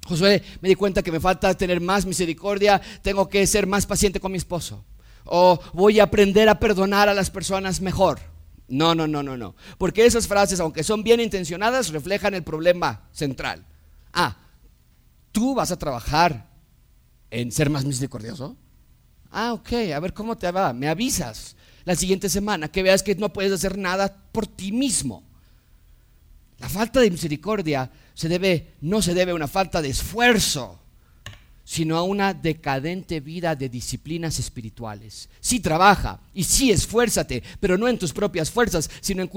Josué 0.07 0.43
me 0.61 0.69
di 0.69 0.75
cuenta 0.75 1.03
que 1.03 1.13
me 1.13 1.21
falta 1.21 1.55
tener 1.55 1.81
más 1.81 2.07
misericordia, 2.07 2.81
tengo 3.03 3.29
que 3.29 3.47
ser 3.47 3.67
más 3.67 3.87
paciente 3.87 4.21
con 4.21 4.33
mi 4.33 4.39
esposo. 4.39 4.85
O 5.25 5.61
voy 5.73 6.01
a 6.01 6.05
aprender 6.05 6.49
a 6.49 6.59
perdonar 6.59 7.09
a 7.09 7.15
las 7.15 7.31
personas 7.31 7.81
mejor. 7.81 8.19
No, 8.69 8.95
no, 8.95 9.07
no, 9.07 9.23
no, 9.23 9.37
no. 9.37 9.55
Porque 9.79 10.07
esas 10.07 10.27
frases, 10.27 10.59
aunque 10.59 10.83
son 10.83 11.03
bien 11.03 11.21
intencionadas, 11.21 11.91
reflejan 11.91 12.35
el 12.35 12.43
problema 12.43 13.09
central. 13.13 13.67
Ah, 14.13 14.37
tú 15.33 15.55
vas 15.55 15.73
a 15.73 15.79
trabajar 15.79 16.49
en 17.31 17.51
ser 17.51 17.71
más 17.71 17.85
misericordioso. 17.85 18.57
Ah, 19.31 19.55
ok, 19.55 19.73
a 19.95 20.01
ver 20.01 20.13
cómo 20.13 20.37
te 20.37 20.51
va. 20.51 20.73
Me 20.73 20.89
avisas 20.89 21.57
la 21.85 21.97
siguiente 21.97 22.29
semana, 22.29 22.69
que 22.69 22.83
veas 22.83 23.03
que 23.03 23.15
no 23.15 23.33
puedes 23.33 23.53
hacer 23.53 23.77
nada 23.79 24.29
por 24.31 24.47
ti 24.47 24.71
mismo. 24.71 25.25
La 26.59 26.69
falta 26.69 27.01
de 27.01 27.11
misericordia 27.11 27.91
se 28.15 28.29
debe, 28.29 28.75
no 28.83 29.03
se 29.03 29.15
debe 29.15 29.33
a 29.33 29.35
una 29.35 29.49
falta 29.49 29.83
de 29.83 29.89
esfuerzo, 29.89 30.79
sino 31.65 31.97
a 31.97 32.03
una 32.03 32.35
decadente 32.35 33.21
vida 33.21 33.57
de 33.57 33.69
disciplinas 33.69 34.39
espirituales. 34.39 35.29
Sí 35.41 35.61
trabaja 35.61 36.21
y 36.35 36.45
sí 36.45 36.71
esfuérzate, 36.71 37.43
pero 37.59 37.79
no 37.79 37.89
en 37.89 37.99
tus 37.99 38.13
propias 38.13 38.51
fuerzas, 38.51 38.91
sino 39.01 39.23
en, 39.23 39.31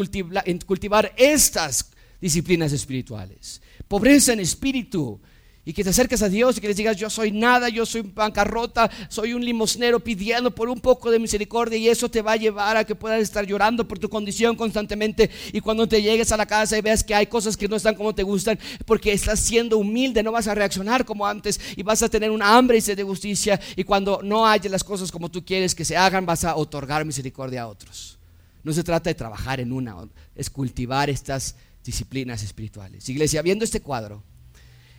en 0.46 0.60
cultivar 0.60 1.14
estas 1.18 1.92
disciplinas 2.22 2.74
espirituales. 2.74 3.62
Pobreza 3.88 4.34
en 4.34 4.42
espíritu, 4.42 5.20
y 5.66 5.74
que 5.74 5.84
te 5.84 5.90
acerques 5.90 6.22
a 6.22 6.30
Dios 6.30 6.58
y 6.58 6.62
que 6.62 6.68
les 6.68 6.78
digas, 6.78 6.96
yo 6.96 7.10
soy 7.10 7.32
nada, 7.32 7.70
yo 7.70 7.86
soy 7.88 8.04
bancarrota, 8.04 8.90
soy 9.10 9.34
un 9.34 9.44
limosnero 9.44 10.00
pidiendo 10.00 10.54
por 10.54 10.70
un 10.70 10.80
poco 10.80 11.10
de 11.10 11.18
misericordia 11.18 11.78
y 11.78 11.90
eso 11.90 12.08
te 12.08 12.22
va 12.22 12.34
a 12.34 12.38
llevar 12.38 12.78
a 12.78 12.84
que 12.84 12.94
puedas 12.94 13.20
estar 13.20 13.46
llorando 13.46 13.88
por 13.88 13.98
tu 13.98 14.08
condición 14.08 14.56
constantemente 14.56 15.32
y 15.52 15.60
cuando 15.60 15.88
te 15.88 16.04
llegues 16.04 16.32
a 16.32 16.38
la 16.38 16.46
casa 16.46 16.78
y 16.78 16.82
veas 16.82 17.04
que 17.04 17.16
hay 17.16 17.26
cosas 17.26 17.58
que 17.58 17.68
no 17.68 17.76
están 17.76 17.96
como 17.96 18.14
te 18.14 18.22
gustan 18.22 18.60
porque 18.86 19.12
estás 19.12 19.40
siendo 19.40 19.80
humilde, 19.80 20.22
no 20.22 20.32
vas 20.32 20.48
a 20.48 20.54
reaccionar 20.54 21.04
como 21.04 21.26
antes 21.26 21.60
y 21.76 21.82
vas 21.82 22.04
a 22.04 22.10
tener 22.10 22.30
una 22.30 22.56
hambre 22.56 22.78
y 22.78 22.82
sed 22.82 22.96
de 22.96 23.04
justicia 23.04 23.60
y 23.76 23.84
cuando 23.84 24.22
no 24.24 24.48
haya 24.48 24.70
las 24.70 24.84
cosas 24.84 25.12
como 25.12 25.30
tú 25.30 25.44
quieres 25.44 25.74
que 25.74 25.84
se 25.84 25.98
hagan 25.98 26.28
vas 26.28 26.44
a 26.44 26.56
otorgar 26.56 27.06
misericordia 27.06 27.64
a 27.64 27.68
otros. 27.68 28.20
No 28.64 28.72
se 28.72 28.84
trata 28.84 29.10
de 29.10 29.16
trabajar 29.16 29.60
en 29.60 29.72
una, 29.72 29.96
es 30.36 30.50
cultivar 30.50 31.10
estas 31.10 31.56
disciplinas 31.84 32.44
espirituales. 32.44 33.08
Iglesia, 33.10 33.44
viendo 33.44 33.64
este 33.64 33.80
cuadro, 33.80 34.24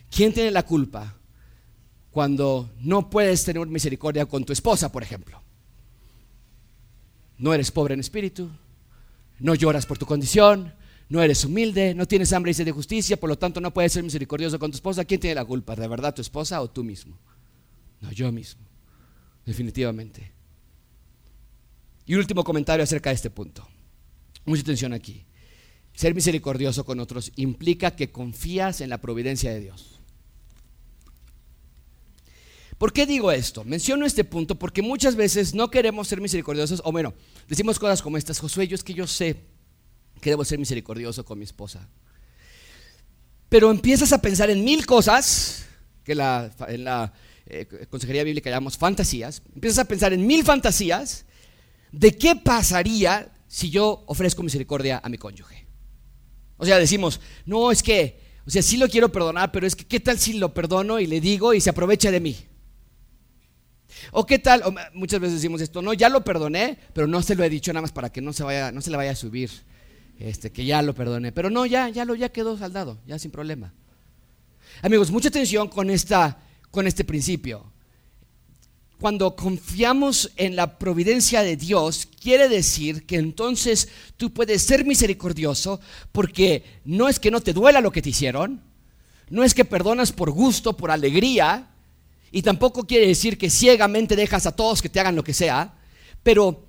¿Quién 0.09 0.33
tiene 0.33 0.51
la 0.51 0.63
culpa 0.63 1.15
cuando 2.11 2.71
no 2.79 3.09
puedes 3.09 3.43
tener 3.43 3.65
misericordia 3.67 4.25
con 4.25 4.43
tu 4.43 4.53
esposa, 4.53 4.91
por 4.91 5.03
ejemplo? 5.03 5.41
No 7.37 7.53
eres 7.53 7.71
pobre 7.71 7.93
en 7.93 7.99
espíritu, 7.99 8.49
no 9.39 9.53
lloras 9.53 9.85
por 9.85 9.97
tu 9.97 10.05
condición, 10.05 10.73
no 11.09 11.21
eres 11.21 11.45
humilde, 11.45 11.93
no 11.93 12.07
tienes 12.07 12.33
hambre 12.33 12.51
y 12.51 12.53
sed 12.53 12.65
de 12.65 12.71
justicia, 12.71 13.17
por 13.17 13.29
lo 13.29 13.37
tanto 13.37 13.61
no 13.61 13.73
puedes 13.73 13.93
ser 13.93 14.03
misericordioso 14.03 14.59
con 14.59 14.71
tu 14.71 14.75
esposa. 14.75 15.05
¿Quién 15.05 15.19
tiene 15.19 15.35
la 15.35 15.45
culpa? 15.45 15.75
¿De 15.75 15.87
verdad 15.87 16.13
tu 16.13 16.21
esposa 16.21 16.61
o 16.61 16.69
tú 16.69 16.83
mismo? 16.83 17.17
No, 18.01 18.11
yo 18.11 18.31
mismo, 18.31 18.61
definitivamente. 19.45 20.31
Y 22.05 22.15
último 22.15 22.43
comentario 22.43 22.83
acerca 22.83 23.09
de 23.09 23.15
este 23.15 23.29
punto. 23.29 23.67
Mucha 24.45 24.61
atención 24.61 24.93
aquí. 24.93 25.25
Ser 25.93 26.13
misericordioso 26.15 26.85
con 26.85 26.99
otros 26.99 27.31
implica 27.35 27.95
que 27.95 28.11
confías 28.11 28.81
en 28.81 28.89
la 28.89 28.99
providencia 28.99 29.51
de 29.51 29.59
Dios. 29.59 29.96
¿Por 32.77 32.93
qué 32.93 33.05
digo 33.05 33.31
esto? 33.31 33.63
Menciono 33.63 34.05
este 34.05 34.23
punto 34.23 34.55
porque 34.55 34.81
muchas 34.81 35.15
veces 35.15 35.55
no 35.55 35.71
queremos 35.71 36.07
ser 36.07 36.21
misericordiosos, 36.21 36.81
o 36.85 36.91
bueno, 36.91 37.13
decimos 37.47 37.79
cosas 37.79 38.01
como 38.01 38.17
estas, 38.17 38.39
Josué, 38.39 38.67
yo 38.67 38.75
es 38.75 38.83
que 38.83 38.93
yo 38.93 39.07
sé 39.07 39.35
que 40.21 40.29
debo 40.29 40.45
ser 40.45 40.59
misericordioso 40.59 41.25
con 41.25 41.39
mi 41.39 41.45
esposa. 41.45 41.89
Pero 43.49 43.71
empiezas 43.71 44.13
a 44.13 44.21
pensar 44.21 44.49
en 44.49 44.63
mil 44.63 44.85
cosas, 44.85 45.65
que 46.03 46.13
la, 46.13 46.51
en 46.67 46.83
la 46.83 47.13
eh, 47.47 47.87
consejería 47.89 48.23
bíblica 48.23 48.49
llamamos 48.49 48.77
fantasías, 48.77 49.41
empiezas 49.55 49.79
a 49.79 49.85
pensar 49.85 50.13
en 50.13 50.27
mil 50.27 50.43
fantasías 50.43 51.25
de 51.91 52.15
qué 52.15 52.35
pasaría 52.35 53.31
si 53.47 53.69
yo 53.69 54.03
ofrezco 54.05 54.43
misericordia 54.43 55.01
a 55.03 55.09
mi 55.09 55.17
cónyuge. 55.17 55.65
O 56.57 56.65
sea, 56.65 56.77
decimos, 56.77 57.21
no, 57.45 57.71
es 57.71 57.81
que, 57.81 58.19
o 58.45 58.49
sea, 58.49 58.61
sí 58.61 58.77
lo 58.77 58.87
quiero 58.87 59.11
perdonar, 59.11 59.51
pero 59.51 59.65
es 59.65 59.75
que, 59.75 59.85
¿qué 59.85 59.99
tal 59.99 60.19
si 60.19 60.33
lo 60.33 60.53
perdono 60.53 60.99
y 60.99 61.07
le 61.07 61.21
digo 61.21 61.53
y 61.53 61.61
se 61.61 61.69
aprovecha 61.69 62.11
de 62.11 62.19
mí? 62.19 62.37
O 64.11 64.25
qué 64.25 64.39
tal, 64.39 64.63
muchas 64.93 65.19
veces 65.19 65.35
decimos 65.35 65.61
esto, 65.61 65.81
no, 65.81 65.93
ya 65.93 66.09
lo 66.09 66.23
perdoné, 66.23 66.77
pero 66.93 67.07
no 67.07 67.21
se 67.21 67.35
lo 67.35 67.43
he 67.43 67.49
dicho 67.49 67.71
nada 67.73 67.81
más 67.81 67.91
para 67.91 68.11
que 68.11 68.21
no 68.21 68.33
se 68.33 68.43
vaya, 68.43 68.71
no 68.71 68.81
se 68.81 68.91
le 68.91 68.97
vaya 68.97 69.11
a 69.11 69.15
subir, 69.15 69.49
este, 70.19 70.51
que 70.51 70.65
ya 70.65 70.81
lo 70.81 70.93
perdoné. 70.93 71.31
Pero 71.31 71.49
no, 71.49 71.65
ya, 71.65 71.89
ya 71.89 72.05
lo, 72.05 72.15
ya 72.15 72.29
quedó 72.29 72.57
saldado, 72.57 72.97
ya 73.05 73.19
sin 73.19 73.31
problema. 73.31 73.73
Amigos, 74.81 75.11
mucha 75.11 75.29
atención 75.29 75.67
con 75.67 75.89
esta, 75.89 76.39
con 76.71 76.87
este 76.87 77.03
principio. 77.03 77.71
Cuando 78.99 79.35
confiamos 79.35 80.31
en 80.37 80.55
la 80.55 80.79
providencia 80.79 81.43
de 81.43 81.55
Dios, 81.55 82.07
quiere 82.19 82.49
decir 82.49 83.05
que 83.05 83.17
entonces 83.17 83.89
tú 84.17 84.33
puedes 84.33 84.63
ser 84.63 84.85
misericordioso 84.85 85.79
porque 86.11 86.63
no 86.83 87.07
es 87.07 87.19
que 87.19 87.29
no 87.29 87.41
te 87.41 87.53
duela 87.53 87.79
lo 87.79 87.91
que 87.91 88.01
te 88.01 88.09
hicieron, 88.09 88.61
no 89.29 89.43
es 89.43 89.53
que 89.53 89.65
perdonas 89.65 90.11
por 90.11 90.31
gusto, 90.31 90.75
por 90.75 90.89
alegría, 90.89 91.67
y 92.31 92.41
tampoco 92.41 92.85
quiere 92.85 93.07
decir 93.07 93.37
que 93.37 93.49
ciegamente 93.49 94.15
dejas 94.15 94.45
a 94.45 94.55
todos 94.55 94.81
que 94.81 94.89
te 94.89 94.99
hagan 94.99 95.15
lo 95.15 95.23
que 95.23 95.33
sea, 95.33 95.75
pero 96.23 96.65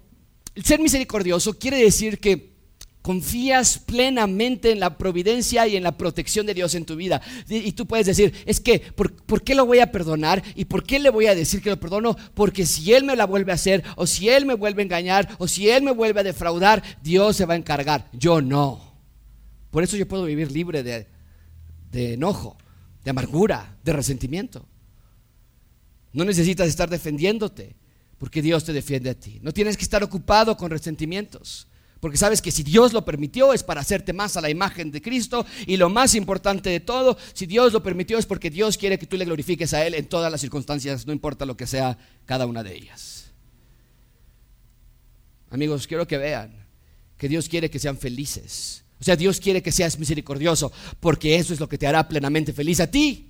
el 0.54 0.64
ser 0.64 0.80
misericordioso 0.80 1.58
quiere 1.58 1.78
decir 1.78 2.18
que 2.18 2.58
confías 3.02 3.78
plenamente 3.78 4.70
en 4.70 4.80
la 4.80 4.98
providencia 4.98 5.66
y 5.66 5.76
en 5.76 5.82
la 5.82 5.96
protección 5.96 6.44
de 6.44 6.52
Dios 6.52 6.74
en 6.74 6.84
tu 6.84 6.94
vida. 6.94 7.22
Y 7.48 7.72
tú 7.72 7.86
puedes 7.86 8.06
decir, 8.06 8.34
es 8.44 8.60
que, 8.60 8.80
¿por, 8.80 9.14
¿por, 9.14 9.42
qué 9.42 9.54
lo 9.54 9.64
voy 9.64 9.78
a 9.78 9.90
perdonar? 9.90 10.42
¿Y 10.54 10.66
por 10.66 10.84
qué 10.84 10.98
le 10.98 11.08
voy 11.08 11.26
a 11.26 11.34
decir 11.34 11.62
que 11.62 11.70
lo 11.70 11.80
perdono? 11.80 12.16
Porque 12.34 12.66
si 12.66 12.92
Él 12.92 13.04
me 13.04 13.16
la 13.16 13.24
vuelve 13.24 13.52
a 13.52 13.54
hacer, 13.54 13.82
o 13.96 14.06
si 14.06 14.28
Él 14.28 14.44
me 14.44 14.54
vuelve 14.54 14.82
a 14.82 14.84
engañar, 14.84 15.36
o 15.38 15.48
si 15.48 15.70
Él 15.70 15.84
me 15.84 15.92
vuelve 15.92 16.20
a 16.20 16.24
defraudar, 16.24 16.82
Dios 17.02 17.36
se 17.36 17.46
va 17.46 17.54
a 17.54 17.56
encargar. 17.56 18.08
Yo 18.12 18.42
no. 18.42 18.94
Por 19.70 19.82
eso 19.82 19.96
yo 19.96 20.06
puedo 20.06 20.24
vivir 20.24 20.52
libre 20.52 20.82
de, 20.82 21.06
de 21.90 22.14
enojo, 22.14 22.58
de 23.04 23.10
amargura, 23.10 23.76
de 23.84 23.92
resentimiento. 23.92 24.66
No 26.12 26.24
necesitas 26.24 26.68
estar 26.68 26.88
defendiéndote, 26.88 27.76
porque 28.18 28.42
Dios 28.42 28.64
te 28.64 28.72
defiende 28.72 29.10
a 29.10 29.14
ti. 29.14 29.38
No 29.42 29.52
tienes 29.52 29.76
que 29.76 29.82
estar 29.82 30.02
ocupado 30.02 30.56
con 30.56 30.70
resentimientos, 30.70 31.68
porque 32.00 32.16
sabes 32.16 32.40
que 32.40 32.52
si 32.52 32.62
Dios 32.62 32.92
lo 32.92 33.04
permitió 33.04 33.52
es 33.52 33.62
para 33.62 33.80
hacerte 33.80 34.12
más 34.12 34.36
a 34.36 34.40
la 34.40 34.50
imagen 34.50 34.90
de 34.90 35.02
Cristo. 35.02 35.44
Y 35.66 35.76
lo 35.76 35.88
más 35.88 36.14
importante 36.14 36.70
de 36.70 36.80
todo, 36.80 37.16
si 37.32 37.46
Dios 37.46 37.72
lo 37.72 37.82
permitió 37.82 38.18
es 38.18 38.26
porque 38.26 38.50
Dios 38.50 38.78
quiere 38.78 38.98
que 38.98 39.06
tú 39.06 39.16
le 39.16 39.24
glorifiques 39.24 39.74
a 39.74 39.84
Él 39.84 39.94
en 39.94 40.06
todas 40.06 40.30
las 40.30 40.40
circunstancias, 40.40 41.06
no 41.06 41.12
importa 41.12 41.44
lo 41.44 41.56
que 41.56 41.66
sea 41.66 41.98
cada 42.24 42.46
una 42.46 42.62
de 42.62 42.74
ellas. 42.74 43.32
Amigos, 45.50 45.86
quiero 45.86 46.06
que 46.06 46.18
vean 46.18 46.66
que 47.16 47.28
Dios 47.28 47.48
quiere 47.48 47.70
que 47.70 47.78
sean 47.78 47.98
felices. 47.98 48.84
O 49.00 49.04
sea, 49.04 49.16
Dios 49.16 49.40
quiere 49.40 49.62
que 49.62 49.72
seas 49.72 49.98
misericordioso, 49.98 50.72
porque 51.00 51.36
eso 51.36 51.52
es 51.52 51.60
lo 51.60 51.68
que 51.68 51.78
te 51.78 51.86
hará 51.86 52.08
plenamente 52.08 52.52
feliz 52.52 52.80
a 52.80 52.90
ti. 52.90 53.27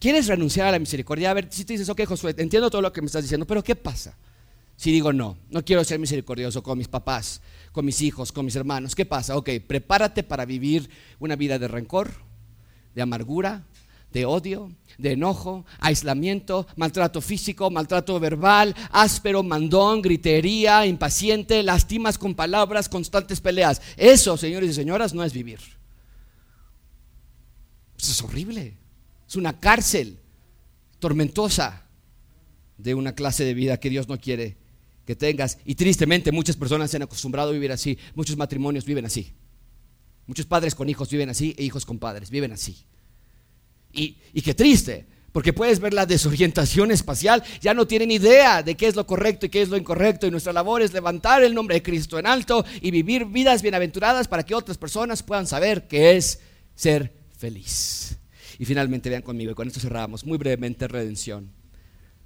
¿Quieres 0.00 0.28
renunciar 0.28 0.66
a 0.66 0.72
la 0.72 0.78
misericordia? 0.78 1.30
A 1.30 1.34
ver, 1.34 1.48
si 1.50 1.66
te 1.66 1.74
dices, 1.74 1.90
ok, 1.90 2.06
Josué, 2.06 2.34
entiendo 2.38 2.70
todo 2.70 2.80
lo 2.80 2.90
que 2.90 3.02
me 3.02 3.06
estás 3.06 3.22
diciendo, 3.22 3.46
pero 3.46 3.62
¿qué 3.62 3.76
pasa? 3.76 4.16
Si 4.74 4.90
digo 4.90 5.12
no, 5.12 5.36
no 5.50 5.62
quiero 5.62 5.84
ser 5.84 5.98
misericordioso 5.98 6.62
con 6.62 6.78
mis 6.78 6.88
papás, 6.88 7.42
con 7.70 7.84
mis 7.84 8.00
hijos, 8.00 8.32
con 8.32 8.46
mis 8.46 8.56
hermanos, 8.56 8.94
¿qué 8.94 9.04
pasa? 9.04 9.36
Ok, 9.36 9.50
prepárate 9.66 10.22
para 10.22 10.46
vivir 10.46 10.88
una 11.18 11.36
vida 11.36 11.58
de 11.58 11.68
rencor, 11.68 12.12
de 12.94 13.02
amargura, 13.02 13.66
de 14.10 14.24
odio, 14.24 14.72
de 14.96 15.12
enojo, 15.12 15.66
aislamiento, 15.80 16.66
maltrato 16.76 17.20
físico, 17.20 17.70
maltrato 17.70 18.18
verbal, 18.18 18.74
áspero, 18.90 19.42
mandón, 19.42 20.00
gritería, 20.00 20.86
impaciente, 20.86 21.62
lastimas 21.62 22.16
con 22.16 22.34
palabras, 22.34 22.88
constantes 22.88 23.42
peleas. 23.42 23.82
Eso, 23.98 24.38
señores 24.38 24.70
y 24.70 24.72
señoras, 24.72 25.12
no 25.12 25.22
es 25.22 25.34
vivir. 25.34 25.60
Eso 27.98 28.12
es 28.12 28.22
horrible. 28.22 28.78
Es 29.30 29.36
una 29.36 29.60
cárcel 29.60 30.18
tormentosa 30.98 31.86
de 32.78 32.96
una 32.96 33.14
clase 33.14 33.44
de 33.44 33.54
vida 33.54 33.78
que 33.78 33.88
Dios 33.88 34.08
no 34.08 34.18
quiere 34.18 34.56
que 35.06 35.14
tengas. 35.14 35.58
Y 35.64 35.76
tristemente 35.76 36.32
muchas 36.32 36.56
personas 36.56 36.90
se 36.90 36.96
han 36.96 37.04
acostumbrado 37.04 37.50
a 37.50 37.52
vivir 37.52 37.70
así. 37.70 37.96
Muchos 38.16 38.36
matrimonios 38.36 38.84
viven 38.84 39.06
así. 39.06 39.32
Muchos 40.26 40.46
padres 40.46 40.74
con 40.74 40.88
hijos 40.88 41.08
viven 41.10 41.30
así 41.30 41.54
e 41.56 41.62
hijos 41.62 41.86
con 41.86 42.00
padres 42.00 42.28
viven 42.28 42.50
así. 42.50 42.76
Y, 43.92 44.16
qué 44.42 44.52
triste, 44.52 45.06
porque 45.30 45.52
puedes 45.52 45.78
ver 45.78 45.94
la 45.94 46.06
desorientación 46.06 46.90
espacial, 46.90 47.44
ya 47.60 47.72
no 47.72 47.86
tienen 47.86 48.10
idea 48.10 48.64
de 48.64 48.76
qué 48.76 48.88
es 48.88 48.96
lo 48.96 49.06
correcto 49.06 49.46
y 49.46 49.48
qué 49.48 49.62
es 49.62 49.68
lo 49.68 49.76
incorrecto. 49.76 50.26
Y 50.26 50.32
nuestra 50.32 50.52
labor 50.52 50.82
es 50.82 50.92
levantar 50.92 51.44
el 51.44 51.54
nombre 51.54 51.76
de 51.76 51.84
Cristo 51.84 52.18
en 52.18 52.26
alto 52.26 52.64
y 52.80 52.90
vivir 52.90 53.26
vidas 53.26 53.62
bienaventuradas 53.62 54.26
para 54.26 54.42
que 54.42 54.56
otras 54.56 54.76
personas 54.76 55.22
puedan 55.22 55.46
saber 55.46 55.86
qué 55.86 56.16
es 56.16 56.40
ser 56.74 57.14
feliz. 57.38 58.16
Y 58.60 58.66
finalmente 58.66 59.08
vean 59.08 59.22
conmigo, 59.22 59.52
y 59.52 59.54
con 59.54 59.66
esto 59.66 59.80
cerramos 59.80 60.26
muy 60.26 60.36
brevemente 60.36 60.86
redención. 60.86 61.50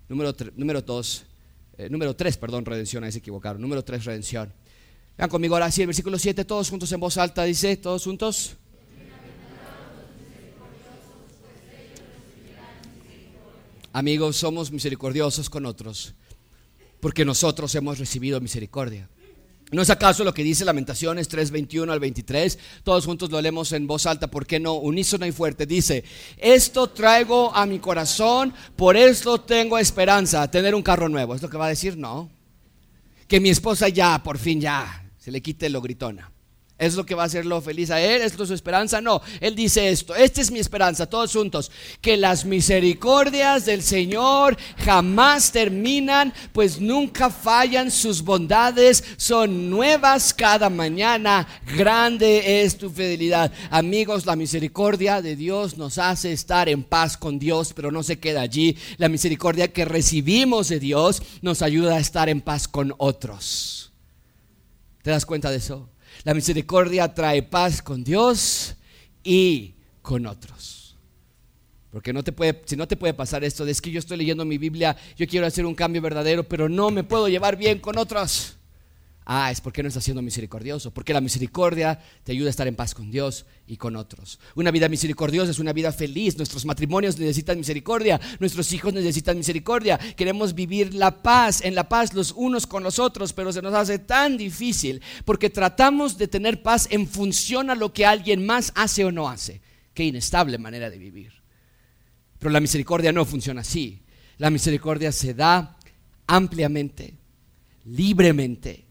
Número, 0.09 0.35
número 0.57 0.82
dos, 0.82 1.26
eh, 1.78 1.89
número 1.89 2.16
tres, 2.16 2.37
perdón, 2.37 2.64
redención, 2.64 3.05
ahí 3.05 3.12
se 3.12 3.18
equivocaron. 3.18 3.62
Número 3.62 3.85
tres, 3.85 4.05
redención. 4.05 4.53
Vean 5.16 5.30
conmigo 5.30 5.55
ahora 5.55 5.70
sí, 5.70 5.82
el 5.82 5.87
versículo 5.87 6.18
7, 6.18 6.45
todos 6.45 6.68
juntos 6.68 6.91
en 6.91 6.99
voz 6.99 7.18
alta, 7.18 7.45
dice, 7.45 7.76
todos 7.76 8.03
juntos. 8.03 8.57
Amigos, 13.93 14.35
somos 14.35 14.72
misericordiosos 14.72 15.49
con 15.49 15.66
otros, 15.66 16.14
porque 16.99 17.24
nosotros 17.24 17.72
hemos 17.76 18.01
recibido 18.01 18.41
misericordia. 18.41 19.09
¿No 19.72 19.82
es 19.82 19.90
acaso 19.90 20.24
lo 20.24 20.34
que 20.34 20.44
dice 20.44 20.64
Lamentaciones 20.64 21.28
3:21 21.28 21.90
al 21.90 21.98
23? 21.98 22.58
Todos 22.82 23.06
juntos 23.06 23.30
lo 23.30 23.40
leemos 23.40 23.72
en 23.72 23.86
voz 23.86 24.06
alta, 24.06 24.28
¿por 24.28 24.46
qué 24.46 24.60
no? 24.60 24.74
Unísono 24.74 25.26
y 25.26 25.32
fuerte. 25.32 25.66
Dice, 25.66 26.04
esto 26.36 26.90
traigo 26.90 27.54
a 27.54 27.66
mi 27.66 27.78
corazón, 27.78 28.54
por 28.76 28.96
esto 28.96 29.40
tengo 29.40 29.78
esperanza, 29.78 30.48
tener 30.50 30.74
un 30.74 30.82
carro 30.82 31.08
nuevo. 31.08 31.34
¿Es 31.34 31.42
lo 31.42 31.50
que 31.50 31.56
va 31.56 31.66
a 31.66 31.70
decir? 31.70 31.96
No. 31.96 32.30
Que 33.26 33.40
mi 33.40 33.48
esposa 33.48 33.88
ya, 33.88 34.22
por 34.22 34.38
fin 34.38 34.60
ya, 34.60 35.10
se 35.18 35.30
le 35.30 35.40
quite 35.40 35.68
lo 35.70 35.80
gritona. 35.80 36.34
¿Es 36.77 36.97
lo 36.97 37.07
que 37.07 37.14
va 37.14 37.22
a 37.22 37.27
hacerlo 37.27 37.61
feliz 37.62 37.91
a 37.93 38.01
él? 38.01 38.20
¿Es 38.22 38.33
su 38.33 38.53
esperanza? 38.53 39.01
No. 39.01 39.22
Él 39.41 39.55
dice 39.55 39.91
esto. 39.91 40.12
Esta 40.16 40.41
es 40.41 40.51
mi 40.51 40.59
esperanza, 40.59 41.07
todos 41.07 41.33
juntos. 41.33 41.70
Que 42.01 42.16
las 42.16 42.45
misericordias 42.45 43.64
del 43.64 43.81
Señor 43.81 44.57
jamás 44.79 45.53
terminan, 45.53 46.35
pues 46.53 46.81
nunca 46.81 47.31
fallan. 47.31 47.93
Sus 47.93 48.22
bondades 48.22 49.05
son 49.16 49.70
nuevas 49.70 50.35
cada 50.35 50.68
mañana. 50.68 51.47
Grande 51.77 52.64
es 52.64 52.77
tu 52.77 52.91
fidelidad. 52.91 53.53
Amigos, 53.70 54.27
la 54.27 54.35
misericordia 54.35 55.22
de 55.22 55.37
Dios 55.37 55.79
nos 55.79 55.99
hace 55.99 56.33
estar 56.33 56.68
en 56.68 56.83
paz 56.83 57.16
con 57.16 57.39
Dios, 57.39 57.72
pero 57.72 57.93
no 57.93 58.03
se 58.03 58.18
queda 58.18 58.41
allí. 58.41 58.77
La 58.97 59.09
misericordia 59.09 59.72
que 59.72 59.85
recibimos 59.85 60.70
de 60.70 60.81
Dios 60.81 61.22
nos 61.41 61.62
ayuda 61.62 61.95
a 61.95 62.01
estar 62.01 62.29
en 62.29 62.41
paz 62.41 62.66
con 62.66 62.93
otros. 62.99 63.93
¿Te 65.03 65.11
das 65.11 65.25
cuenta 65.25 65.53
de 65.53 65.59
eso? 65.59 65.93
La 66.25 66.35
misericordia 66.35 67.12
trae 67.12 67.43
paz 67.43 67.83
con 67.83 68.03
Dios 68.03 68.77
y 69.22 69.75
con 70.03 70.27
otros. 70.27 70.97
Porque 71.91 72.12
no 72.12 72.25
te 72.25 72.33
puede, 72.33 72.62
si 72.64 72.77
no 72.77 72.89
te 72.89 72.97
puede 72.97 73.14
pasar 73.14 73.45
esto, 73.45 73.64
de 73.64 73.70
es 73.70 73.81
que 73.81 73.91
yo 73.91 74.01
estoy 74.01 74.16
leyendo 74.16 74.45
mi 74.45 74.59
Biblia, 74.59 74.97
yo 75.16 75.29
quiero 75.29 75.47
hacer 75.47 75.64
un 75.64 75.75
cambio 75.75 76.03
verdadero, 76.03 76.43
pero 76.43 76.68
no 76.68 76.91
me 76.91 77.05
puedo 77.05 77.29
llevar 77.29 77.57
bien 77.57 77.79
con 77.79 77.99
otros. 77.99 78.57
Ah, 79.27 79.51
es 79.51 79.62
porque 79.62 79.83
no 79.83 79.89
estás 79.89 80.05
siendo 80.05 80.20
misericordioso, 80.20 80.93
porque 80.93 81.14
la 81.14 81.22
misericordia 81.22 81.99
te 82.25 82.33
ayuda 82.33 82.49
a 82.49 82.51
estar 82.51 82.68
en 82.68 82.77
paz 82.77 82.95
con 82.95 83.11
Dios 83.11 83.47
y 83.66 83.79
con 83.79 83.97
otros. 83.97 84.39
Una 84.55 84.70
vida 84.70 84.87
misericordiosa 84.91 85.51
es 85.51 85.59
una 85.59 85.72
vida 85.72 85.93
feliz. 85.93 86.37
Nuestros 86.37 86.66
matrimonios 86.66 87.18
necesitan 87.18 87.57
misericordia, 87.57 88.20
nuestros 88.39 88.70
hijos 88.75 88.93
necesitan 88.93 89.39
misericordia. 89.39 89.97
Queremos 89.97 90.55
vivir 90.55 90.93
la 90.93 91.22
paz, 91.22 91.62
en 91.62 91.75
la 91.75 91.89
paz 91.89 92.12
los 92.12 92.33
unos 92.33 92.66
con 92.66 92.83
los 92.83 92.99
otros, 92.99 93.33
pero 93.33 93.51
se 93.51 93.62
nos 93.62 93.72
hace 93.72 93.99
tan 93.99 94.37
difícil 94.37 95.01
porque 95.25 95.49
tratamos 95.49 96.18
de 96.18 96.29
tener 96.29 96.62
paz 96.62 96.87
en 96.91 97.09
función 97.09 97.70
a 97.70 97.75
lo 97.75 97.95
que 97.95 98.05
alguien 98.05 98.45
más 98.45 98.72
hace 98.75 99.07
o 99.07 99.12
no 99.12 99.31
hace. 99.31 99.62
Qué 99.95 100.05
inestable 100.05 100.59
manera 100.59 100.91
de 100.91 100.99
vivir. 100.99 101.33
Pero 102.39 102.51
la 102.51 102.61
misericordia 102.61 103.11
no 103.11 103.25
funciona 103.25 103.62
así. 103.62 104.03
La 104.37 104.51
misericordia 104.51 105.12
se 105.12 105.33
da 105.33 105.79
ampliamente, 106.27 107.14
libremente 107.87 108.85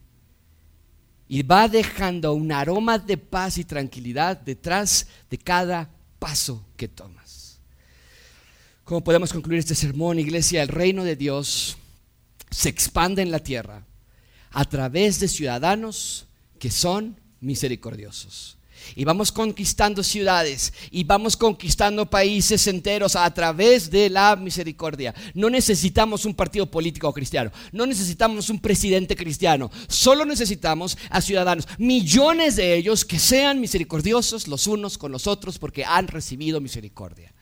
y 1.28 1.44
va 1.44 1.68
dejando 1.68 2.34
un 2.34 2.52
aroma 2.52 3.00
de 3.00 3.18
paz 3.18 3.58
y 3.58 3.64
tranquilidad 3.64 4.38
detrás 4.38 5.08
de 5.30 5.38
cada 5.38 5.90
paso 6.20 6.66
que 6.78 6.88
tomas. 6.88 7.60
¿Cómo 8.84 9.04
podemos 9.04 9.32
concluir 9.32 9.60
este 9.60 9.76
sermón, 9.76 10.20
iglesia? 10.20 10.62
El 10.62 10.68
reino 10.68 11.04
de 11.04 11.16
Dios 11.16 11.78
se 12.52 12.70
expande 12.70 13.22
en 13.22 13.32
la 13.32 13.40
tierra 13.40 13.84
a 14.52 14.66
través 14.66 15.20
de 15.20 15.28
ciudadanos 15.28 16.28
que 16.60 16.70
son 16.70 17.18
misericordiosos. 17.40 18.58
Y 18.96 19.06
vamos 19.06 19.32
conquistando 19.32 20.04
ciudades 20.04 20.74
y 20.92 21.04
vamos 21.04 21.38
conquistando 21.38 22.10
países 22.10 22.68
enteros 22.68 23.16
a 23.16 23.34
través 23.34 23.90
de 23.90 24.10
la 24.10 24.36
misericordia. 24.36 25.14
No 25.34 25.50
necesitamos 25.50 26.26
un 26.26 26.36
partido 26.36 26.70
político 26.70 27.12
cristiano, 27.14 27.52
no 27.72 27.86
necesitamos 27.86 28.50
un 28.50 28.60
presidente 28.60 29.16
cristiano, 29.16 29.72
solo 29.88 30.26
necesitamos 30.26 30.98
a 31.10 31.22
ciudadanos, 31.22 31.68
millones 31.78 32.56
de 32.56 32.76
ellos 32.76 33.06
que 33.06 33.20
sean 33.20 33.60
misericordiosos 33.60 34.48
los 34.48 34.68
unos 34.68 34.98
con 34.98 35.12
los 35.12 35.28
otros 35.28 35.60
porque 35.60 35.86
han 35.86 36.08
recibido 36.08 36.62
misericordia. 36.62 37.34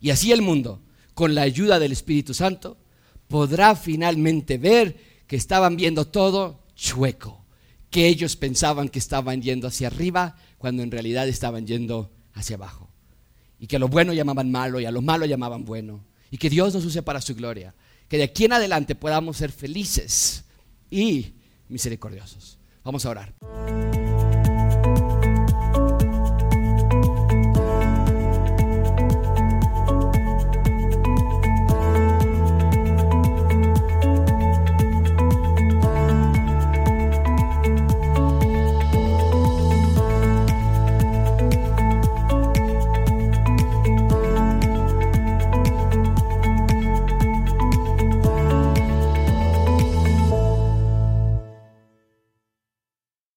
Y 0.00 0.10
así 0.10 0.32
el 0.32 0.42
mundo, 0.42 0.80
con 1.14 1.34
la 1.34 1.42
ayuda 1.42 1.78
del 1.78 1.92
Espíritu 1.92 2.34
Santo, 2.34 2.76
podrá 3.26 3.76
finalmente 3.76 4.58
ver 4.58 4.96
que 5.26 5.36
estaban 5.36 5.76
viendo 5.76 6.06
todo 6.06 6.64
chueco, 6.74 7.44
que 7.90 8.06
ellos 8.06 8.36
pensaban 8.36 8.88
que 8.88 8.98
estaban 8.98 9.42
yendo 9.42 9.68
hacia 9.68 9.88
arriba, 9.88 10.36
cuando 10.58 10.82
en 10.82 10.90
realidad 10.90 11.28
estaban 11.28 11.66
yendo 11.66 12.10
hacia 12.34 12.56
abajo. 12.56 12.88
Y 13.58 13.66
que 13.66 13.76
a 13.76 13.78
lo 13.78 13.88
bueno 13.88 14.12
llamaban 14.12 14.50
malo 14.50 14.80
y 14.80 14.84
a 14.84 14.90
lo 14.90 15.02
malo 15.02 15.26
llamaban 15.26 15.64
bueno. 15.64 16.04
Y 16.30 16.38
que 16.38 16.50
Dios 16.50 16.74
nos 16.74 16.84
use 16.84 17.02
para 17.02 17.20
su 17.20 17.34
gloria. 17.34 17.74
Que 18.08 18.18
de 18.18 18.24
aquí 18.24 18.44
en 18.44 18.52
adelante 18.52 18.94
podamos 18.94 19.36
ser 19.36 19.50
felices 19.50 20.44
y 20.90 21.34
misericordiosos. 21.68 22.58
Vamos 22.84 23.04
a 23.06 23.10
orar. 23.10 23.87